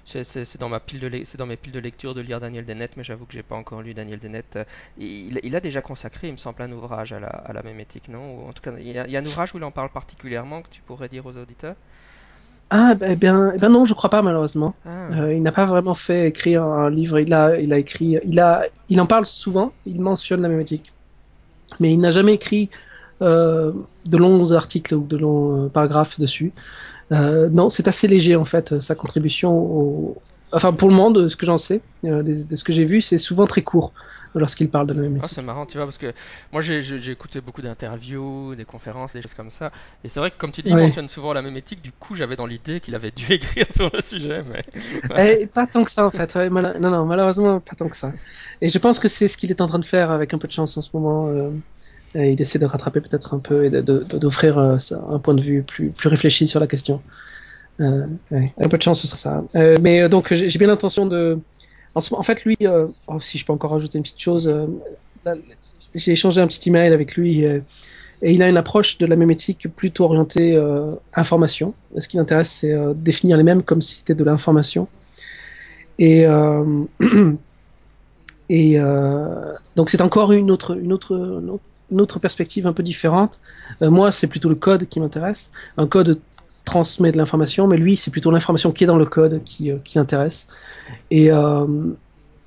c'est 0.04 0.60
dans 0.60 0.70
ma 0.70 0.80
pile 0.80 1.00
de 1.00 1.24
c'est 1.24 1.38
dans 1.38 1.46
mes 1.46 1.58
piles 1.58 1.72
de 1.72 1.80
lecture 1.80 2.14
de 2.14 2.22
lire 2.22 2.40
Daniel 2.40 2.66
Dennett, 2.66 2.96
mais 2.98 3.04
j'avoue 3.04 3.26
que 3.26 3.34
j'ai 3.34 3.44
pas 3.44 3.56
encore 3.56 3.82
lu 3.82 3.94
Daniel 3.94 4.20
Dennett. 4.20 4.60
Il, 4.98 5.40
il, 5.44 5.56
a 5.56 5.60
déjà 5.60 5.82
consacré, 5.82 6.28
il 6.28 6.34
me 6.34 6.38
semble, 6.38 6.62
un 6.62 6.72
ouvrage 6.72 7.14
à 7.14 7.20
la, 7.20 7.28
à 7.28 7.54
la 7.54 7.64
mémétique, 7.64 8.08
non? 8.10 8.36
Ou 8.38 8.48
en 8.50 8.54
tout 8.54 8.62
cas, 8.62 8.72
il 8.78 8.88
y, 8.92 8.98
a, 9.00 9.08
il 9.08 9.12
y, 9.12 9.18
a, 9.18 9.20
un 9.20 9.26
ouvrage 9.26 9.54
où 9.54 9.58
il 9.58 9.64
en 9.64 9.72
parle 9.72 9.90
particulièrement 9.90 10.62
que 10.62 10.70
tu 10.70 10.82
pourrais 10.82 11.10
dire 11.10 11.26
aux 11.26 11.36
auditeurs? 11.38 11.76
Ah, 12.70 12.96
ben, 12.96 13.12
eh 13.12 13.14
eh 13.14 13.60
ben 13.60 13.70
non, 13.70 13.86
je 13.86 13.94
crois 13.94 14.10
pas 14.10 14.22
malheureusement. 14.22 14.74
Ah, 14.86 15.10
Euh, 15.12 15.34
il 15.34 15.42
n'a 15.44 15.52
pas 15.52 15.66
vraiment 15.66 15.94
fait 15.96 16.28
écrire 16.28 16.64
un 16.64 16.90
livre. 16.90 17.20
Il 17.20 17.34
a, 17.34 17.60
il 17.60 17.72
a 17.74 17.78
écrit, 17.78 18.18
il 18.24 18.40
a, 18.40 18.66
il 18.90 19.00
en 19.00 19.06
parle 19.06 19.26
souvent. 19.26 19.72
Il 19.86 20.02
mentionne 20.02 20.42
la 20.42 20.50
mémétique, 20.50 20.95
mais 21.80 21.92
il 21.92 22.00
n'a 22.00 22.12
jamais 22.12 22.34
écrit 22.34 22.70
euh, 23.22 23.72
de 24.06 24.18
longs 24.18 24.52
articles 24.52 24.94
ou 24.94 25.06
de 25.06 25.18
longs 25.18 25.66
euh, 25.66 25.70
paragraphes 25.70 26.20
dessus. 26.20 26.52
Euh, 27.12 27.50
non, 27.50 27.70
c'est 27.70 27.88
assez 27.88 28.08
léger 28.08 28.36
en 28.36 28.46
fait. 28.46 28.80
Sa 28.82 28.96
contribution, 28.96 29.54
au... 29.54 30.22
enfin 30.56 30.74
pour 30.74 30.90
le 30.90 30.96
moment, 30.96 31.12
de 31.12 31.28
ce 31.30 31.36
que 31.36 31.46
j'en 31.46 31.58
sais, 31.58 31.86
euh, 32.06 32.24
de, 32.24 32.44
de, 32.44 32.56
ce 32.56 32.64
que 32.64 32.74
j'ai 32.74 32.84
vu, 32.86 33.02
c'est 33.02 33.18
souvent 33.18 33.48
très 33.48 33.64
court 33.64 33.94
lorsqu'il 34.34 34.70
parle 34.70 34.88
de 34.88 34.94
la 34.94 35.02
ah, 35.20 35.28
c'est 35.30 35.42
marrant, 35.42 35.66
tu 35.66 35.78
vois, 35.78 35.86
parce 35.86 35.98
que 35.98 36.14
moi 36.52 36.62
j'ai 36.62 37.10
écouté 37.12 37.40
beaucoup 37.40 37.62
d'interviews, 37.62 38.54
des 38.56 38.66
conférences, 38.66 39.14
des 39.14 39.22
choses 39.22 39.34
comme 39.34 39.50
ça, 39.50 39.72
et 40.04 40.10
c'est 40.10 40.20
vrai 40.20 40.30
que 40.30 40.38
comme 40.38 40.52
tu 40.52 40.62
dis, 40.62 40.72
il 40.72 40.76
Ouais. 40.76 40.78
mentionne 40.78 41.08
souvent 41.08 41.32
la 41.34 41.42
même 41.42 41.56
éthique, 41.56 41.82
du 41.82 41.94
coup 41.94 42.16
j'avais 42.16 42.36
dans 42.36 42.46
l'idée 42.46 42.82
qu'il 42.82 42.96
avait 42.96 43.12
dû 43.12 43.32
écrire 43.34 43.68
sur 43.72 43.90
le 43.94 44.02
sujet, 44.02 44.44
mais 44.44 44.62
Et 45.18 45.48
pas 45.48 45.68
tant 45.68 45.84
que 45.84 45.92
ça 45.92 46.06
en 46.06 46.12
fait. 46.12 46.34
Ouais, 46.36 46.50
mal- 46.50 46.80
Non, 46.80 46.90
non, 46.92 47.06
malheureusement 47.06 47.60
pas 47.60 47.76
tant 47.76 47.90
que 47.90 47.96
ça. 47.98 48.16
Et 48.62 48.70
je 48.70 48.78
pense 48.80 49.00
que 49.00 49.08
c'est 49.08 49.28
ce 49.28 49.38
qu'il 49.38 49.52
est 49.52 49.62
en 49.62 49.68
train 49.68 49.80
de 49.80 49.86
faire 49.86 50.12
avec 50.12 50.34
un 50.34 50.38
peu 50.38 50.48
de 50.48 50.54
chance 50.54 50.78
en 50.78 50.82
ce 50.82 50.90
moment. 50.94 51.30
euh, 51.30 51.52
Et 52.16 52.34
il 52.34 52.42
essaie 52.42 52.60
de 52.60 52.66
rattraper 52.66 53.02
peut-être 53.02 53.34
un 53.36 53.40
peu 53.40 53.66
et 53.66 53.72
de- 53.72 53.82
de- 53.82 54.04
de- 54.06 54.20
d'offrir 54.20 54.58
euh, 54.60 54.80
ça- 54.80 55.04
un 55.10 55.20
point 55.20 55.36
de 55.36 55.42
vue 55.44 55.64
plus, 55.66 55.94
plus 55.94 56.10
réfléchi 56.10 56.48
sur 56.48 56.60
la 56.62 56.68
question. 56.68 57.04
Euh, 57.82 58.08
un 58.58 58.70
peu 58.70 58.78
de 58.78 58.84
chance, 58.84 59.02
ce 59.02 59.08
sera 59.08 59.18
ça. 59.18 59.44
Euh, 59.56 59.78
mais 59.82 60.02
euh, 60.02 60.10
donc, 60.10 60.34
j'ai 60.34 60.58
bien 60.58 60.68
l'intention 60.68 61.06
de. 61.06 61.40
En, 61.96 62.24
fait, 62.24 62.44
lui, 62.44 62.58
oh, 63.08 63.20
si 63.22 63.38
je 63.38 63.46
peux 63.46 63.54
encore 63.54 63.72
rajouter 63.72 63.98
une 63.98 64.04
petite 64.04 64.20
chose, 64.20 64.54
j'ai 65.94 66.12
échangé 66.12 66.42
un 66.42 66.48
petit 66.48 66.68
email 66.68 66.92
avec 66.92 67.16
lui 67.16 67.44
et 67.46 67.62
il 68.22 68.44
a 68.44 68.50
une 68.50 68.58
approche 68.58 68.98
de 68.98 69.06
la 69.06 69.16
mémétique 69.16 69.70
plutôt 69.74 70.04
orientée 70.04 70.62
information. 71.14 71.74
Ce 71.98 72.10
qui 72.10 72.18
l'intéresse, 72.18 72.52
c'est 72.52 72.76
définir 72.96 73.38
les 73.38 73.44
mêmes 73.44 73.64
comme 73.64 73.82
si 73.82 73.96
c'était 73.96 74.14
de 74.14 74.26
l'information. 74.26 74.90
Et, 75.98 76.26
et 78.50 78.78
donc, 79.78 79.90
c'est 79.90 80.02
encore 80.02 80.34
une 80.34 80.52
autre, 80.52 80.78
une 80.78 80.92
autre, 80.92 81.42
une 81.90 82.02
autre 82.02 82.20
perspective 82.20 82.68
un 82.68 82.74
peu 82.74 82.84
différente. 82.84 83.40
Moi, 83.80 84.12
c'est 84.12 84.28
plutôt 84.28 84.50
le 84.50 84.56
code 84.56 84.90
qui 84.90 85.00
m'intéresse. 85.00 85.50
Un 85.78 85.88
code 85.88 86.20
transmet 86.64 87.12
de 87.12 87.18
l'information, 87.18 87.68
mais 87.68 87.78
lui, 87.78 87.98
c'est 87.98 88.12
plutôt 88.12 88.32
l'information 88.32 88.72
qui 88.72 88.84
est 88.84 88.88
dans 88.88 88.98
le 88.98 89.06
code 89.06 89.44
qui, 89.44 89.72
euh, 89.72 89.78
qui 89.84 89.98
l'intéresse. 89.98 90.48
Et, 91.12 91.32
euh, 91.32 91.66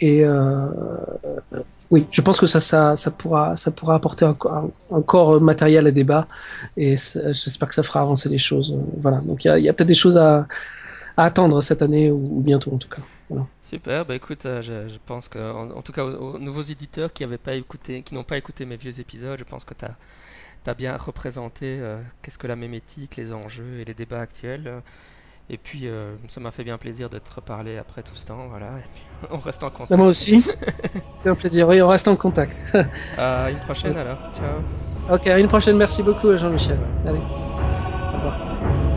et 0.00 0.24
euh, 0.24 0.66
oui, 1.90 2.06
je 2.11 2.20
pense 2.20 2.38
que 2.38 2.46
ça, 2.46 2.61
ça, 2.61 2.96
ça 2.96 3.11
pourra, 3.11 3.56
ça 3.56 3.70
pourra 3.70 3.94
apporter 3.94 4.24
encore, 4.90 5.40
matériel 5.40 5.86
à 5.86 5.90
débat. 5.90 6.26
Et 6.76 6.96
j'espère 6.96 7.68
que 7.68 7.74
ça 7.74 7.82
fera 7.82 8.00
avancer 8.00 8.28
les 8.28 8.38
choses. 8.38 8.76
Voilà. 8.98 9.18
Donc 9.18 9.44
il 9.44 9.59
y 9.59 9.68
a, 9.68 9.72
peut-être 9.72 9.88
des 9.88 9.94
choses 9.94 10.16
à, 10.16 10.46
attendre 11.16 11.62
cette 11.62 11.82
année 11.82 12.12
ou, 12.12 12.40
bientôt 12.40 12.72
en 12.72 12.78
tout 12.78 12.88
cas. 12.88 13.02
Super, 13.62 14.06
bah 14.06 14.14
écoute, 14.14 14.44
je, 14.44 14.96
pense 15.04 15.28
que, 15.28 15.38
en, 15.38 15.82
tout 15.82 15.92
cas 15.92 16.04
aux, 16.04 16.34
aux, 16.34 16.38
nouveaux 16.38 16.62
éditeurs 16.62 17.12
qui 17.12 17.24
avaient 17.24 17.36
pas 17.36 17.52
qui 17.59 18.14
n'ont 18.14 18.22
pas 18.22 18.38
écouté 18.38 18.64
mes 18.64 18.76
vieux 18.76 18.98
épisodes, 19.00 19.38
je 19.38 19.44
pense 19.44 19.64
que 19.64 19.74
tu 19.74 19.84
as, 19.84 19.96
as, 20.66 20.74
bien 20.74 20.96
représenté 20.96 21.78
euh, 21.80 21.98
qu'est-ce 22.22 22.38
que 22.38 22.46
la 22.46 22.56
mémétique, 22.56 23.16
les 23.16 23.32
enjeux 23.32 23.80
et 23.80 23.84
les 23.84 23.94
débats 23.94 24.20
actuels. 24.20 24.82
Et 25.50 25.56
puis, 25.59 25.88
euh, 25.88 26.14
ça 26.28 26.40
m'a 26.40 26.50
fait 26.50 26.64
bien 26.64 26.76
plaisir 26.78 27.09
de 27.09 27.18
te 27.18 27.34
reparler 27.34 27.78
après 27.78 28.02
tout 28.02 28.14
ce 28.14 28.26
temps, 28.26 28.48
voilà. 28.48 28.66
Et 28.78 28.88
puis, 28.92 29.02
on 29.30 29.38
reste 29.38 29.62
en 29.62 29.70
Ça 29.70 29.96
moi 29.96 30.06
contact. 30.06 30.11
aussi. 30.11 30.42
C'est 31.14 31.28
un 31.28 31.34
plaisir. 31.34 31.68
Oui, 31.68 31.80
on 31.82 31.88
reste 31.88 32.09
en 32.09 32.16
contact. 32.16 32.76
à 33.16 33.50
une 33.50 33.61
prochaine 33.61 33.96
alors. 33.96 34.18
Ciao. 34.32 34.62
Ok, 35.09 35.26
à 35.26 35.38
une 35.38 35.48
prochaine. 35.48 35.76
Merci 35.76 36.02
beaucoup, 36.02 36.36
Jean-Michel. 36.36 36.78
Allez, 37.06 37.26
au 38.12 38.16
revoir. 38.16 38.88